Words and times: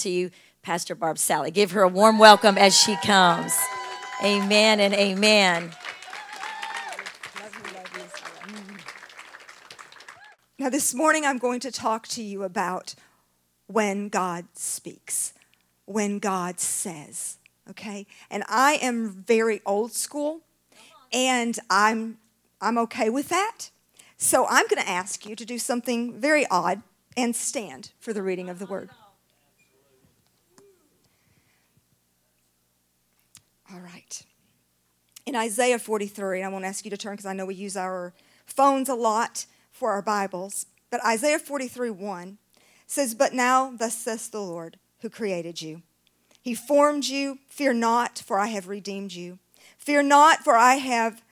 to 0.00 0.10
you, 0.10 0.30
Pastor 0.62 0.94
Barb 0.94 1.18
Sally. 1.18 1.50
Give 1.50 1.70
her 1.72 1.82
a 1.82 1.88
warm 1.88 2.18
welcome 2.18 2.58
as 2.58 2.76
she 2.76 2.96
comes. 2.96 3.56
Amen 4.22 4.80
and 4.80 4.92
amen. 4.94 5.70
Now, 10.58 10.68
this 10.68 10.94
morning 10.94 11.24
I'm 11.24 11.38
going 11.38 11.60
to 11.60 11.72
talk 11.72 12.06
to 12.08 12.22
you 12.22 12.42
about 12.42 12.94
when 13.66 14.10
God 14.10 14.44
speaks, 14.54 15.32
when 15.86 16.18
God 16.18 16.60
says, 16.60 17.38
okay? 17.70 18.06
And 18.30 18.44
I 18.46 18.78
am 18.82 19.24
very 19.26 19.62
old 19.64 19.92
school, 19.92 20.40
and 21.12 21.58
I'm, 21.70 22.18
I'm 22.60 22.76
okay 22.76 23.08
with 23.08 23.30
that. 23.30 23.70
So 24.18 24.46
I'm 24.50 24.66
going 24.66 24.82
to 24.82 24.88
ask 24.88 25.24
you 25.24 25.34
to 25.34 25.46
do 25.46 25.58
something 25.58 26.20
very 26.20 26.46
odd 26.50 26.82
and 27.16 27.34
stand 27.34 27.92
for 27.98 28.12
the 28.12 28.22
reading 28.22 28.50
of 28.50 28.58
the 28.58 28.66
word. 28.66 28.90
All 33.72 33.80
right. 33.80 34.22
In 35.26 35.36
Isaiah 35.36 35.78
43, 35.78 36.42
I 36.42 36.48
won't 36.48 36.64
ask 36.64 36.84
you 36.84 36.90
to 36.90 36.96
turn 36.96 37.12
because 37.12 37.26
I 37.26 37.34
know 37.34 37.46
we 37.46 37.54
use 37.54 37.76
our 37.76 38.12
phones 38.44 38.88
a 38.88 38.94
lot 38.94 39.46
for 39.70 39.92
our 39.92 40.02
Bibles, 40.02 40.66
but 40.90 41.04
Isaiah 41.04 41.38
43 41.38 41.90
1 41.90 42.38
says, 42.88 43.14
But 43.14 43.32
now, 43.32 43.72
thus 43.76 43.96
says 43.96 44.28
the 44.28 44.40
Lord, 44.40 44.78
who 45.02 45.08
created 45.08 45.62
you. 45.62 45.82
He 46.42 46.54
formed 46.54 47.04
you. 47.04 47.38
Fear 47.48 47.74
not, 47.74 48.18
for 48.18 48.40
I 48.40 48.48
have 48.48 48.66
redeemed 48.66 49.12
you. 49.12 49.38
Fear 49.78 50.02
not, 50.02 50.42
for 50.42 50.56
I 50.56 50.76
have 50.76 51.22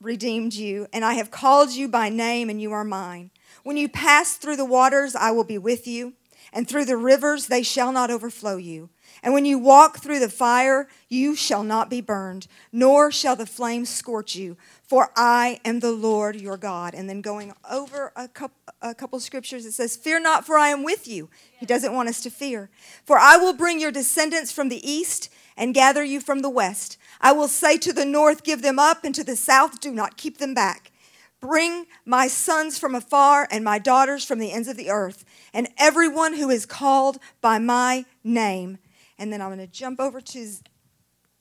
redeemed 0.00 0.54
you, 0.54 0.86
and 0.92 1.04
I 1.04 1.14
have 1.14 1.30
called 1.30 1.72
you 1.72 1.86
by 1.88 2.08
name, 2.08 2.48
and 2.48 2.62
you 2.62 2.72
are 2.72 2.84
mine. 2.84 3.30
When 3.62 3.76
you 3.76 3.90
pass 3.90 4.36
through 4.36 4.56
the 4.56 4.64
waters, 4.64 5.14
I 5.14 5.32
will 5.32 5.44
be 5.44 5.58
with 5.58 5.86
you, 5.86 6.14
and 6.50 6.66
through 6.66 6.86
the 6.86 6.96
rivers, 6.96 7.48
they 7.48 7.62
shall 7.62 7.92
not 7.92 8.10
overflow 8.10 8.56
you. 8.56 8.88
And 9.22 9.34
when 9.34 9.44
you 9.44 9.58
walk 9.58 9.98
through 9.98 10.20
the 10.20 10.28
fire, 10.28 10.88
you 11.08 11.34
shall 11.34 11.62
not 11.62 11.90
be 11.90 12.00
burned, 12.00 12.46
nor 12.72 13.10
shall 13.10 13.36
the 13.36 13.46
flames 13.46 13.88
scorch 13.88 14.36
you. 14.36 14.56
For 14.82 15.10
I 15.16 15.60
am 15.64 15.80
the 15.80 15.92
Lord 15.92 16.36
your 16.36 16.56
God. 16.56 16.94
And 16.94 17.08
then 17.08 17.20
going 17.20 17.52
over 17.70 18.12
a 18.16 18.28
couple, 18.28 18.56
a 18.80 18.94
couple 18.94 19.18
scriptures, 19.20 19.66
it 19.66 19.72
says, 19.72 19.96
Fear 19.96 20.20
not, 20.20 20.46
for 20.46 20.56
I 20.56 20.68
am 20.68 20.84
with 20.84 21.08
you. 21.08 21.28
He 21.58 21.66
doesn't 21.66 21.92
want 21.92 22.08
us 22.08 22.22
to 22.22 22.30
fear. 22.30 22.70
For 23.04 23.18
I 23.18 23.36
will 23.36 23.52
bring 23.52 23.80
your 23.80 23.92
descendants 23.92 24.52
from 24.52 24.68
the 24.68 24.88
east 24.88 25.30
and 25.56 25.74
gather 25.74 26.04
you 26.04 26.20
from 26.20 26.40
the 26.40 26.50
west. 26.50 26.96
I 27.20 27.32
will 27.32 27.48
say 27.48 27.76
to 27.78 27.92
the 27.92 28.04
north, 28.04 28.44
Give 28.44 28.62
them 28.62 28.78
up, 28.78 29.04
and 29.04 29.14
to 29.14 29.24
the 29.24 29.36
south, 29.36 29.80
Do 29.80 29.92
not 29.92 30.16
keep 30.16 30.38
them 30.38 30.54
back. 30.54 30.92
Bring 31.40 31.86
my 32.04 32.26
sons 32.26 32.78
from 32.78 32.94
afar 32.94 33.46
and 33.50 33.64
my 33.64 33.78
daughters 33.78 34.24
from 34.24 34.38
the 34.38 34.52
ends 34.52 34.68
of 34.68 34.76
the 34.76 34.90
earth, 34.90 35.24
and 35.52 35.68
everyone 35.78 36.34
who 36.34 36.50
is 36.50 36.66
called 36.66 37.18
by 37.40 37.58
my 37.58 38.06
name. 38.24 38.78
And 39.18 39.32
then 39.32 39.40
I'm 39.40 39.48
going 39.48 39.58
to 39.58 39.66
jump 39.66 40.00
over 40.00 40.20
to 40.20 40.52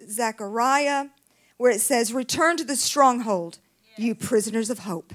Zechariah 0.10 1.08
where 1.58 1.72
it 1.72 1.82
says, 1.82 2.14
Return 2.14 2.58
to 2.58 2.64
the 2.64 2.76
stronghold, 2.76 3.60
you 3.98 4.16
prisoners 4.16 4.70
of 4.70 4.80
hope. 4.80 5.14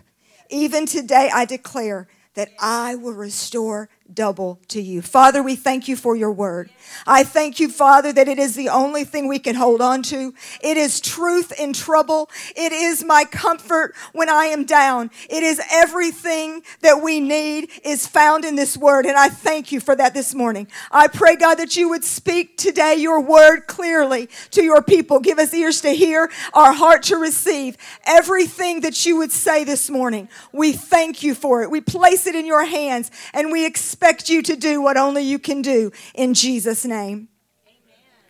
Even 0.50 0.86
today 0.86 1.30
I 1.32 1.44
declare 1.44 2.08
that 2.34 2.50
I 2.60 2.94
will 2.94 3.12
restore 3.12 3.88
double 4.14 4.60
to 4.68 4.80
you. 4.80 5.02
Father, 5.02 5.42
we 5.42 5.56
thank 5.56 5.88
you 5.88 5.96
for 5.96 6.14
your 6.16 6.32
word. 6.32 6.70
I 7.06 7.24
thank 7.24 7.60
you, 7.60 7.68
Father, 7.68 8.12
that 8.12 8.28
it 8.28 8.38
is 8.38 8.54
the 8.54 8.68
only 8.68 9.04
thing 9.04 9.28
we 9.28 9.38
can 9.38 9.54
hold 9.54 9.80
on 9.80 10.02
to. 10.04 10.34
It 10.60 10.76
is 10.76 11.00
truth 11.00 11.52
in 11.58 11.72
trouble. 11.72 12.30
It 12.56 12.72
is 12.72 13.04
my 13.04 13.24
comfort 13.24 13.94
when 14.12 14.28
I 14.28 14.46
am 14.46 14.64
down. 14.64 15.10
It 15.30 15.42
is 15.42 15.60
everything 15.70 16.62
that 16.80 17.02
we 17.02 17.20
need 17.20 17.70
is 17.84 18.06
found 18.06 18.44
in 18.44 18.56
this 18.56 18.76
word. 18.76 19.06
And 19.06 19.16
I 19.16 19.28
thank 19.28 19.72
you 19.72 19.80
for 19.80 19.96
that 19.96 20.14
this 20.14 20.34
morning. 20.34 20.68
I 20.90 21.08
pray, 21.08 21.36
God, 21.36 21.56
that 21.56 21.76
you 21.76 21.88
would 21.88 22.04
speak 22.04 22.58
today 22.58 22.96
your 22.96 23.20
word 23.20 23.66
clearly 23.66 24.28
to 24.50 24.62
your 24.62 24.82
people. 24.82 25.20
Give 25.20 25.38
us 25.38 25.54
ears 25.54 25.80
to 25.82 25.90
hear, 25.90 26.30
our 26.52 26.72
heart 26.72 27.04
to 27.04 27.16
receive 27.16 27.76
everything 28.04 28.80
that 28.80 29.06
you 29.06 29.16
would 29.16 29.32
say 29.32 29.64
this 29.64 29.88
morning. 29.88 30.28
We 30.52 30.72
thank 30.72 31.22
you 31.22 31.34
for 31.34 31.62
it. 31.62 31.70
We 31.70 31.80
place 31.80 32.26
it 32.26 32.34
in 32.34 32.46
your 32.46 32.64
hands 32.64 33.10
and 33.32 33.50
we 33.50 33.66
expect 33.66 34.01
expect 34.02 34.28
you 34.28 34.42
to 34.42 34.56
do 34.56 34.82
what 34.82 34.96
only 34.96 35.22
you 35.22 35.38
can 35.38 35.62
do 35.62 35.92
in 36.12 36.34
Jesus' 36.34 36.84
name. 36.84 37.28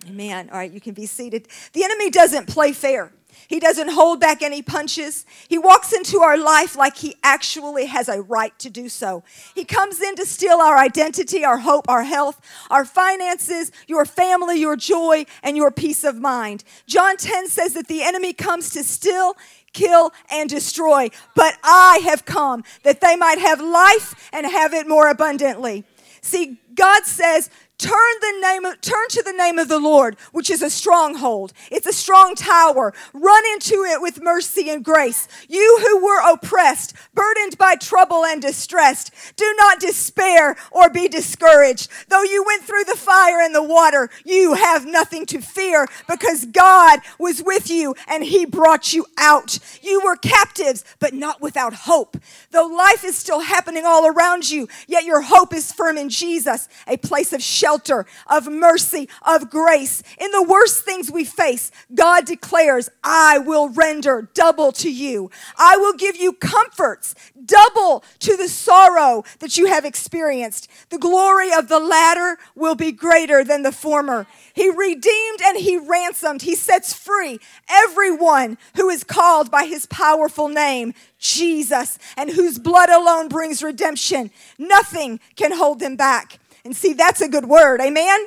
Amen. 0.04 0.10
Amen. 0.10 0.50
All 0.50 0.58
right, 0.58 0.70
you 0.70 0.82
can 0.82 0.92
be 0.92 1.06
seated. 1.06 1.48
The 1.72 1.82
enemy 1.82 2.10
doesn't 2.10 2.46
play 2.46 2.72
fair. 2.72 3.10
He 3.48 3.58
doesn't 3.58 3.88
hold 3.88 4.20
back 4.20 4.42
any 4.42 4.60
punches. 4.60 5.24
He 5.48 5.56
walks 5.56 5.92
into 5.94 6.20
our 6.20 6.36
life 6.36 6.76
like 6.76 6.98
he 6.98 7.16
actually 7.22 7.86
has 7.86 8.08
a 8.08 8.20
right 8.20 8.56
to 8.58 8.68
do 8.68 8.90
so. 8.90 9.24
He 9.54 9.64
comes 9.64 10.00
in 10.00 10.14
to 10.16 10.26
steal 10.26 10.56
our 10.56 10.76
identity, 10.76 11.42
our 11.42 11.58
hope, 11.58 11.88
our 11.88 12.02
health, 12.02 12.40
our 12.70 12.84
finances, 12.84 13.72
your 13.86 14.04
family, 14.04 14.60
your 14.60 14.76
joy, 14.76 15.24
and 15.42 15.56
your 15.56 15.70
peace 15.70 16.04
of 16.04 16.20
mind. 16.20 16.64
John 16.86 17.16
10 17.16 17.48
says 17.48 17.72
that 17.74 17.88
the 17.88 18.02
enemy 18.02 18.34
comes 18.34 18.70
to 18.70 18.84
steal, 18.84 19.36
kill, 19.72 20.12
and 20.30 20.48
destroy. 20.48 21.08
But 21.34 21.56
I 21.62 22.00
have 22.04 22.24
come 22.24 22.64
that 22.82 23.00
they 23.00 23.16
might 23.16 23.38
have 23.38 23.60
life 23.60 24.30
and 24.32 24.46
have 24.46 24.72
it 24.72 24.88
more 24.88 25.08
abundantly. 25.08 25.84
See, 26.20 26.58
God 26.74 27.04
says, 27.04 27.50
turn 27.82 28.14
the 28.20 28.38
name 28.40 28.64
of, 28.64 28.80
turn 28.80 29.08
to 29.08 29.22
the 29.22 29.32
name 29.32 29.58
of 29.58 29.68
the 29.68 29.80
Lord, 29.80 30.16
which 30.30 30.50
is 30.50 30.62
a 30.62 30.70
stronghold. 30.70 31.52
It's 31.70 31.86
a 31.86 31.92
strong 31.92 32.36
tower. 32.36 32.94
Run 33.12 33.44
into 33.54 33.82
it 33.84 34.00
with 34.00 34.22
mercy 34.22 34.70
and 34.70 34.84
grace. 34.84 35.26
You 35.48 35.80
who 35.84 36.04
were 36.04 36.32
oppressed, 36.32 36.94
burdened 37.12 37.58
by 37.58 37.74
trouble 37.74 38.24
and 38.24 38.40
distressed, 38.40 39.10
do 39.36 39.52
not 39.58 39.80
despair 39.80 40.56
or 40.70 40.90
be 40.90 41.08
discouraged. 41.08 41.90
Though 42.08 42.22
you 42.22 42.44
went 42.46 42.62
through 42.62 42.84
the 42.84 42.96
fire 42.96 43.40
and 43.40 43.54
the 43.54 43.62
water, 43.62 44.10
you 44.24 44.54
have 44.54 44.86
nothing 44.86 45.26
to 45.26 45.40
fear 45.40 45.88
because 46.08 46.46
God 46.46 47.00
was 47.18 47.42
with 47.42 47.68
you 47.68 47.96
and 48.06 48.22
he 48.22 48.46
brought 48.46 48.92
you 48.92 49.06
out. 49.18 49.58
You 49.82 50.02
were 50.04 50.16
captives, 50.16 50.84
but 51.00 51.14
not 51.14 51.40
without 51.40 51.74
hope. 51.74 52.16
Though 52.52 52.66
life 52.66 53.04
is 53.04 53.18
still 53.18 53.40
happening 53.40 53.84
all 53.84 54.06
around 54.06 54.48
you, 54.48 54.68
yet 54.86 55.04
your 55.04 55.22
hope 55.22 55.52
is 55.52 55.72
firm 55.72 55.98
in 55.98 56.10
Jesus, 56.10 56.68
a 56.86 56.96
place 56.96 57.32
of 57.32 57.42
shelter 57.42 57.71
shelter, 57.72 58.04
of 58.26 58.48
mercy, 58.48 59.08
of 59.26 59.48
grace. 59.48 60.02
In 60.18 60.30
the 60.30 60.42
worst 60.42 60.84
things 60.84 61.10
we 61.10 61.24
face, 61.24 61.70
God 61.94 62.26
declares, 62.26 62.90
I 63.02 63.38
will 63.38 63.70
render 63.70 64.28
double 64.34 64.72
to 64.72 64.92
you. 64.92 65.30
I 65.56 65.78
will 65.78 65.94
give 65.94 66.16
you 66.16 66.34
comforts, 66.34 67.14
double 67.44 68.04
to 68.20 68.36
the 68.36 68.48
sorrow 68.48 69.24
that 69.38 69.56
you 69.56 69.66
have 69.66 69.86
experienced. 69.86 70.68
The 70.90 70.98
glory 70.98 71.50
of 71.52 71.68
the 71.68 71.78
latter 71.78 72.38
will 72.54 72.74
be 72.74 72.92
greater 72.92 73.42
than 73.42 73.62
the 73.62 73.72
former. 73.72 74.26
He 74.52 74.68
redeemed 74.68 75.40
and 75.42 75.56
he 75.56 75.78
ransomed. 75.78 76.42
He 76.42 76.54
sets 76.54 76.92
free 76.92 77.40
everyone 77.70 78.58
who 78.76 78.90
is 78.90 79.02
called 79.02 79.50
by 79.50 79.64
his 79.64 79.86
powerful 79.86 80.48
name, 80.48 80.92
Jesus, 81.18 81.98
and 82.18 82.30
whose 82.30 82.58
blood 82.58 82.90
alone 82.90 83.28
brings 83.28 83.62
redemption. 83.62 84.30
Nothing 84.58 85.20
can 85.36 85.52
hold 85.52 85.80
them 85.80 85.96
back. 85.96 86.38
And 86.64 86.76
see, 86.76 86.92
that's 86.92 87.20
a 87.20 87.28
good 87.28 87.46
word. 87.46 87.80
Amen? 87.80 88.26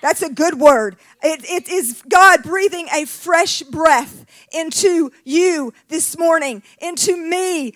That's 0.00 0.22
a 0.22 0.32
good 0.32 0.58
word. 0.58 0.96
It, 1.22 1.44
it 1.44 1.68
is 1.68 2.02
God 2.08 2.42
breathing 2.42 2.86
a 2.94 3.04
fresh 3.04 3.62
breath 3.62 4.24
into 4.52 5.10
you 5.24 5.72
this 5.88 6.16
morning, 6.16 6.62
into 6.80 7.16
me 7.16 7.74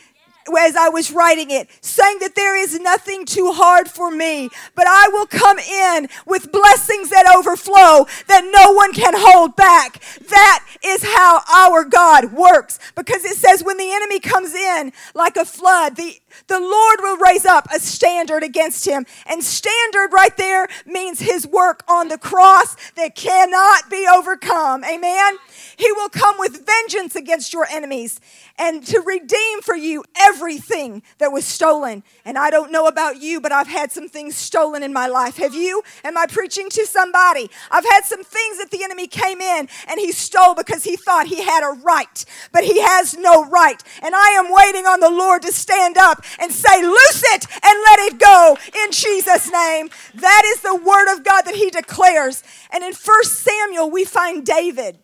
as 0.58 0.76
I 0.76 0.88
was 0.88 1.10
writing 1.12 1.50
it, 1.50 1.68
saying 1.80 2.18
that 2.20 2.34
there 2.34 2.56
is 2.56 2.78
nothing 2.80 3.24
too 3.24 3.52
hard 3.52 3.88
for 3.88 4.10
me, 4.10 4.48
but 4.74 4.86
I 4.88 5.08
will 5.12 5.26
come 5.26 5.58
in 5.58 6.08
with 6.26 6.50
blessings 6.50 7.10
that 7.10 7.32
overflow 7.36 8.06
that 8.28 8.50
no 8.52 8.72
one 8.72 8.92
can 8.92 9.14
hold 9.16 9.56
back. 9.56 10.02
That 10.28 10.64
is 10.84 11.02
how 11.04 11.42
our 11.52 11.84
God 11.84 12.32
works 12.32 12.78
because 12.94 13.24
it 13.24 13.36
says 13.36 13.62
when 13.62 13.76
the 13.76 13.92
enemy 13.92 14.20
comes 14.20 14.54
in 14.54 14.92
like 15.14 15.36
a 15.36 15.44
flood, 15.44 15.96
the, 15.96 16.20
the 16.46 16.60
Lord 16.60 16.98
will 17.00 17.16
raise 17.18 17.44
up 17.44 17.66
a 17.74 17.78
standard 17.78 18.42
against 18.42 18.86
him. 18.86 19.06
And 19.26 19.42
standard 19.42 20.12
right 20.12 20.36
there 20.36 20.68
means 20.86 21.20
his 21.20 21.46
work 21.46 21.82
on 21.88 22.08
the 22.08 22.18
cross 22.18 22.76
that 22.92 23.14
cannot 23.14 23.90
be 23.90 24.06
overcome. 24.12 24.84
Amen. 24.84 25.38
He 25.76 25.90
will 25.92 26.08
come 26.08 26.36
with 26.38 26.66
vengeance 26.66 27.16
against 27.16 27.52
your 27.52 27.66
enemies 27.70 28.20
and 28.58 28.86
to 28.86 29.00
redeem 29.00 29.62
for 29.62 29.74
you 29.74 30.04
everything 30.18 31.02
that 31.18 31.32
was 31.32 31.44
stolen. 31.44 32.02
And 32.24 32.38
I 32.38 32.50
don't 32.50 32.70
know 32.70 32.86
about 32.86 33.20
you, 33.20 33.40
but 33.40 33.52
I've 33.52 33.66
had 33.66 33.90
some 33.90 34.08
things 34.08 34.36
stolen 34.36 34.82
in 34.82 34.92
my 34.92 35.06
life. 35.06 35.36
Have 35.36 35.54
you? 35.54 35.82
Am 36.04 36.16
I 36.16 36.26
preaching 36.26 36.68
to 36.70 36.86
somebody? 36.86 37.50
I've 37.70 37.84
had 37.84 38.04
some 38.04 38.22
things 38.22 38.58
that 38.58 38.70
the 38.70 38.84
enemy 38.84 39.06
came 39.06 39.40
in 39.40 39.68
and 39.88 39.98
he 39.98 40.12
stole 40.12 40.54
because 40.54 40.84
he 40.84 40.96
thought 40.96 41.26
he 41.26 41.42
had 41.42 41.64
a 41.64 41.80
right, 41.80 42.24
but 42.52 42.64
he 42.64 42.80
has 42.80 43.16
no 43.16 43.44
right. 43.46 43.82
And 44.02 44.14
I 44.14 44.30
am 44.30 44.52
waiting 44.52 44.86
on 44.86 45.00
the 45.00 45.10
Lord 45.10 45.42
to 45.42 45.52
stand 45.52 45.96
up 45.96 46.21
and 46.38 46.52
say, 46.52 46.82
Loose 46.82 47.22
it 47.34 47.46
and 47.50 47.82
let 47.84 47.98
it 48.00 48.18
go 48.18 48.56
in 48.84 48.92
Jesus' 48.92 49.50
name. 49.50 49.90
That 50.14 50.42
is 50.46 50.60
the 50.60 50.76
word 50.76 51.12
of 51.12 51.24
God 51.24 51.42
that 51.42 51.54
he 51.54 51.70
declares. 51.70 52.42
And 52.70 52.82
in 52.84 52.92
First 52.92 53.40
Samuel, 53.40 53.90
we 53.90 54.04
find 54.04 54.44
David 54.44 54.98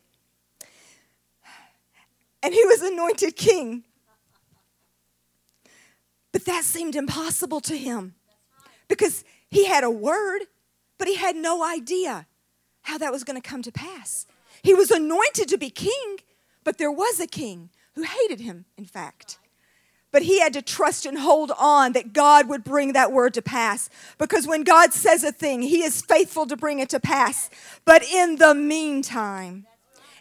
and 2.43 2.55
he 2.55 2.65
was 2.65 2.83
anointed 2.83 3.37
king. 3.37 3.85
But 6.33 6.45
that 6.45 6.65
seemed 6.65 6.95
impossible 6.95 7.61
to 7.63 7.77
him 7.77 8.15
because 8.87 9.25
he 9.51 9.67
had 9.67 9.85
a 9.85 9.91
word, 9.91 10.43
But 10.99 11.09
he 11.09 11.15
had 11.15 11.37
no 11.37 11.65
idea 11.65 12.27
how 12.83 12.99
that 12.99 13.13
was 13.13 13.23
going 13.23 13.41
to 13.41 13.49
come 13.49 13.63
to 13.63 13.73
pass. 13.73 14.27
He 14.63 14.75
was 14.75 14.91
anointed 14.91 15.49
to 15.49 15.59
be 15.59 15.71
king, 15.71 16.19
but 16.65 16.79
there 16.79 16.91
was 16.91 17.21
a 17.21 17.27
king 17.27 17.71
who 17.95 18.03
hated 18.03 18.41
him, 18.41 18.65
in 18.77 18.85
fact. 18.85 19.39
But 20.11 20.23
he 20.23 20.41
had 20.41 20.55
to 20.55 20.63
trust 20.63 21.05
and 21.05 21.19
hold 21.19 21.53
on 21.59 21.93
that 21.93 22.13
God 22.13 22.49
would 22.49 22.65
bring 22.65 22.95
that 22.95 23.13
word 23.13 23.35
to 23.35 23.43
pass. 23.43 23.91
Because 24.17 24.47
when 24.47 24.65
God 24.65 24.93
says 24.93 25.23
a 25.23 25.33
thing, 25.33 25.63
he 25.63 25.83
is 25.83 26.01
faithful 26.01 26.47
to 26.47 26.57
bring 26.57 26.79
it 26.79 26.89
to 26.91 27.01
pass. 27.01 27.51
But 27.85 28.03
in 28.03 28.37
the 28.37 28.55
meantime, 28.55 29.67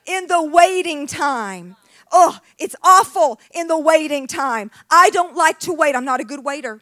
in 0.05 0.27
the 0.27 0.43
waiting 0.43 1.07
time, 1.07 1.77
oh, 2.11 2.39
it's 2.57 2.75
awful 2.83 3.39
in 3.53 3.67
the 3.67 3.79
waiting 3.79 4.27
time. 4.27 4.71
I 4.89 5.09
don't 5.11 5.35
like 5.35 5.59
to 5.61 5.73
wait. 5.73 5.95
I'm 5.95 6.05
not 6.05 6.19
a 6.19 6.25
good 6.25 6.43
waiter. 6.43 6.81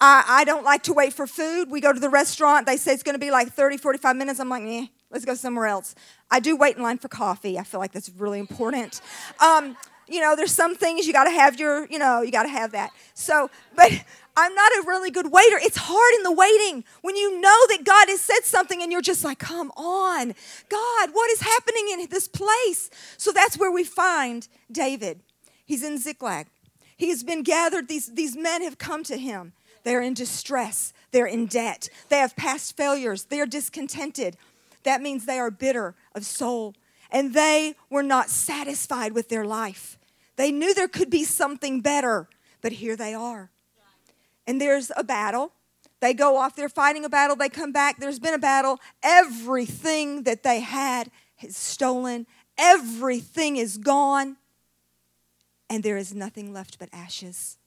I, 0.00 0.24
I 0.26 0.44
don't 0.44 0.64
like 0.64 0.82
to 0.84 0.92
wait 0.92 1.12
for 1.12 1.26
food. 1.26 1.70
We 1.70 1.80
go 1.80 1.92
to 1.92 2.00
the 2.00 2.08
restaurant, 2.08 2.66
they 2.66 2.76
say 2.76 2.92
it's 2.92 3.02
going 3.02 3.14
to 3.14 3.20
be 3.20 3.30
like 3.30 3.52
30, 3.52 3.76
45 3.76 4.16
minutes. 4.16 4.40
I'm 4.40 4.48
like, 4.48 4.62
eh, 4.64 4.86
let's 5.10 5.24
go 5.24 5.34
somewhere 5.34 5.66
else. 5.66 5.94
I 6.30 6.40
do 6.40 6.56
wait 6.56 6.76
in 6.76 6.82
line 6.82 6.98
for 6.98 7.08
coffee. 7.08 7.58
I 7.58 7.64
feel 7.64 7.80
like 7.80 7.92
that's 7.92 8.10
really 8.16 8.38
important. 8.38 9.00
Um, 9.40 9.76
you 10.10 10.20
know, 10.20 10.34
there's 10.34 10.52
some 10.52 10.74
things 10.74 11.06
you 11.06 11.12
got 11.12 11.24
to 11.24 11.30
have 11.30 11.58
your, 11.58 11.86
you 11.86 11.98
know, 11.98 12.20
you 12.20 12.32
got 12.32 12.42
to 12.42 12.48
have 12.48 12.72
that. 12.72 12.90
So, 13.14 13.50
but 13.76 13.92
I'm 14.36 14.54
not 14.54 14.72
a 14.72 14.84
really 14.86 15.10
good 15.10 15.30
waiter. 15.30 15.56
It's 15.60 15.76
hard 15.76 16.14
in 16.16 16.22
the 16.22 16.32
waiting 16.32 16.84
when 17.02 17.16
you 17.16 17.40
know 17.40 17.66
that 17.68 17.84
God 17.84 18.08
has 18.08 18.20
said 18.20 18.40
something 18.44 18.82
and 18.82 18.90
you're 18.90 19.02
just 19.02 19.24
like, 19.24 19.38
come 19.38 19.70
on, 19.76 20.34
God, 20.68 21.10
what 21.12 21.30
is 21.30 21.40
happening 21.40 21.88
in 21.92 22.08
this 22.08 22.28
place? 22.28 22.90
So 23.16 23.32
that's 23.32 23.58
where 23.58 23.70
we 23.70 23.84
find 23.84 24.48
David. 24.70 25.20
He's 25.64 25.82
in 25.82 25.98
Ziklag. 25.98 26.46
He 26.96 27.08
has 27.10 27.22
been 27.22 27.42
gathered, 27.42 27.88
these, 27.88 28.14
these 28.14 28.36
men 28.36 28.62
have 28.62 28.78
come 28.78 29.02
to 29.04 29.16
him. 29.16 29.52
They're 29.84 30.02
in 30.02 30.14
distress. 30.14 30.92
They're 31.12 31.26
in 31.26 31.46
debt. 31.46 31.88
They 32.08 32.18
have 32.18 32.36
past 32.36 32.76
failures. 32.76 33.24
They 33.24 33.40
are 33.40 33.46
discontented. 33.46 34.36
That 34.82 35.02
means 35.02 35.24
they 35.24 35.38
are 35.38 35.50
bitter 35.50 35.94
of 36.14 36.24
soul. 36.24 36.74
And 37.10 37.34
they 37.34 37.74
were 37.88 38.02
not 38.02 38.30
satisfied 38.30 39.12
with 39.12 39.28
their 39.28 39.44
life. 39.44 39.98
They 40.40 40.52
knew 40.52 40.72
there 40.72 40.88
could 40.88 41.10
be 41.10 41.24
something 41.24 41.82
better, 41.82 42.26
but 42.62 42.72
here 42.72 42.96
they 42.96 43.12
are. 43.12 43.50
And 44.46 44.58
there's 44.58 44.90
a 44.96 45.04
battle. 45.04 45.52
They 46.00 46.14
go 46.14 46.38
off, 46.38 46.56
they're 46.56 46.70
fighting 46.70 47.04
a 47.04 47.10
battle, 47.10 47.36
they 47.36 47.50
come 47.50 47.72
back, 47.72 48.00
there's 48.00 48.18
been 48.18 48.32
a 48.32 48.38
battle. 48.38 48.80
Everything 49.02 50.22
that 50.22 50.42
they 50.42 50.60
had 50.60 51.10
is 51.42 51.58
stolen, 51.58 52.26
everything 52.56 53.58
is 53.58 53.76
gone, 53.76 54.38
and 55.68 55.82
there 55.82 55.98
is 55.98 56.14
nothing 56.14 56.54
left 56.54 56.78
but 56.78 56.88
ashes. 56.90 57.58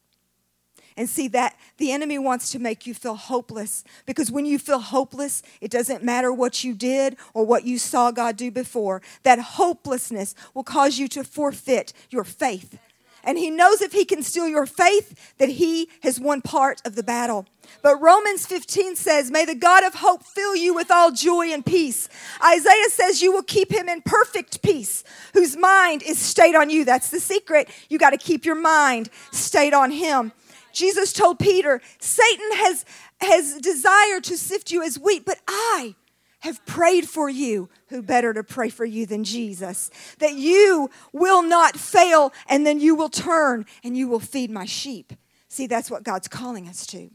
And 0.96 1.10
see 1.10 1.28
that 1.30 1.58
the 1.78 1.92
enemy 1.92 2.20
wants 2.20 2.52
to 2.52 2.60
make 2.60 2.86
you 2.86 2.94
feel 2.94 3.16
hopeless 3.16 3.84
because 4.06 4.32
when 4.32 4.46
you 4.46 4.60
feel 4.60 4.80
hopeless, 4.80 5.44
it 5.62 5.72
doesn't 5.72 6.04
matter 6.04 6.32
what 6.32 6.64
you 6.64 6.74
did 6.74 7.18
or 7.34 7.46
what 7.46 7.64
you 7.64 7.78
saw 7.78 8.12
God 8.12 8.38
do 8.38 8.52
before. 8.52 9.02
That 9.24 9.40
hopelessness 9.40 10.36
will 10.54 10.64
cause 10.64 11.00
you 11.00 11.08
to 11.10 11.24
forfeit 11.24 11.94
your 12.10 12.24
faith. 12.24 12.78
And 13.24 13.38
he 13.38 13.50
knows 13.50 13.82
if 13.82 13.94
he 13.94 14.04
can 14.04 14.22
steal 14.22 14.48
your 14.50 14.66
faith, 14.66 15.34
that 15.38 15.50
he 15.50 15.90
has 16.02 16.20
won 16.20 16.42
part 16.42 16.82
of 16.86 16.96
the 16.96 17.04
battle. 17.04 17.46
But 17.82 18.02
Romans 18.02 18.46
15 18.46 18.98
says, 18.98 19.32
May 19.32 19.46
the 19.46 19.56
God 19.56 19.86
of 19.86 19.96
hope 19.96 20.24
fill 20.24 20.56
you 20.56 20.74
with 20.74 20.92
all 20.92 21.12
joy 21.12 21.48
and 21.48 21.66
peace. 21.66 22.10
Isaiah 22.46 22.90
says, 22.90 23.22
You 23.22 23.32
will 23.32 23.44
keep 23.44 23.72
him 23.72 23.88
in 23.88 24.02
perfect 24.02 24.62
peace, 24.62 25.06
whose 25.34 25.56
mind 25.56 26.04
is 26.04 26.18
stayed 26.18 26.56
on 26.56 26.70
you. 26.70 26.84
That's 26.84 27.10
the 27.10 27.22
secret. 27.22 27.70
You 27.90 27.98
got 27.98 28.10
to 28.10 28.18
keep 28.18 28.44
your 28.44 28.56
mind 28.56 29.10
stayed 29.32 29.74
on 29.74 29.92
him. 29.92 30.34
Jesus 30.74 31.14
told 31.14 31.40
Peter, 31.40 31.82
Satan 32.00 32.52
has, 32.58 32.84
has 33.22 33.58
desired 33.62 34.24
to 34.26 34.38
sift 34.38 34.72
you 34.72 34.84
as 34.84 35.00
wheat, 35.00 35.26
but 35.26 35.40
I 35.48 35.96
have 36.40 36.66
prayed 36.66 37.08
for 37.08 37.30
you. 37.30 37.70
Who 37.88 38.02
better 38.02 38.34
to 38.34 38.44
pray 38.44 38.70
for 38.70 38.84
you 38.84 39.06
than 39.06 39.24
Jesus? 39.24 39.90
That 40.20 40.34
you 40.34 40.90
will 41.14 41.42
not 41.42 41.78
fail 41.78 42.34
and 42.50 42.66
then 42.66 42.82
you 42.82 42.96
will 42.96 43.10
turn 43.10 43.66
and 43.84 43.96
you 43.96 44.10
will 44.10 44.20
feed 44.20 44.52
my 44.52 44.66
sheep. 44.66 45.14
See, 45.48 45.68
that's 45.68 45.90
what 45.90 46.04
God's 46.04 46.28
calling 46.28 46.68
us 46.68 46.86
to. 46.88 47.12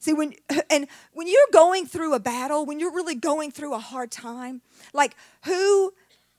See, 0.00 0.14
when 0.14 0.34
and 0.70 0.88
when 1.12 1.28
you're 1.28 1.52
going 1.52 1.86
through 1.86 2.14
a 2.14 2.20
battle, 2.20 2.66
when 2.66 2.80
you're 2.80 2.92
really 2.92 3.14
going 3.14 3.52
through 3.52 3.74
a 3.74 3.78
hard 3.78 4.10
time, 4.10 4.62
like 4.92 5.14
who 5.44 5.92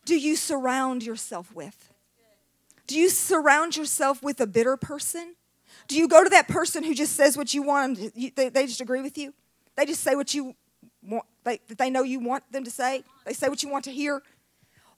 do 0.04 0.18
you 0.18 0.36
surround 0.36 1.04
yourself 1.04 1.54
with? 1.54 1.94
Do 2.88 2.98
you 2.98 3.10
surround 3.10 3.78
yourself 3.78 4.24
with 4.24 4.42
a 4.42 4.48
bitter 4.48 4.78
person? 4.78 5.36
Do 5.88 5.98
you 5.98 6.08
go 6.08 6.24
to 6.24 6.30
that 6.30 6.48
person 6.48 6.84
who 6.84 6.94
just 6.94 7.16
says 7.16 7.38
what 7.38 7.54
you 7.54 7.64
want 7.64 7.98
them 7.98 8.12
to, 8.12 8.32
they, 8.36 8.50
they 8.50 8.66
just 8.66 8.82
agree 8.82 9.02
with 9.02 9.18
you? 9.18 9.34
They 9.76 9.86
just 9.86 10.02
say 10.02 10.16
what 10.16 10.34
you 10.34 10.56
want, 11.02 11.26
they, 11.44 11.60
that 11.68 11.78
they 11.78 11.90
know 11.90 12.04
you 12.04 12.20
want 12.20 12.52
them 12.52 12.64
to 12.64 12.72
say? 12.72 13.04
They 13.26 13.34
say 13.34 13.50
what 13.50 13.64
you 13.64 13.70
want 13.70 13.86
to 13.86 13.92
hear? 13.92 14.22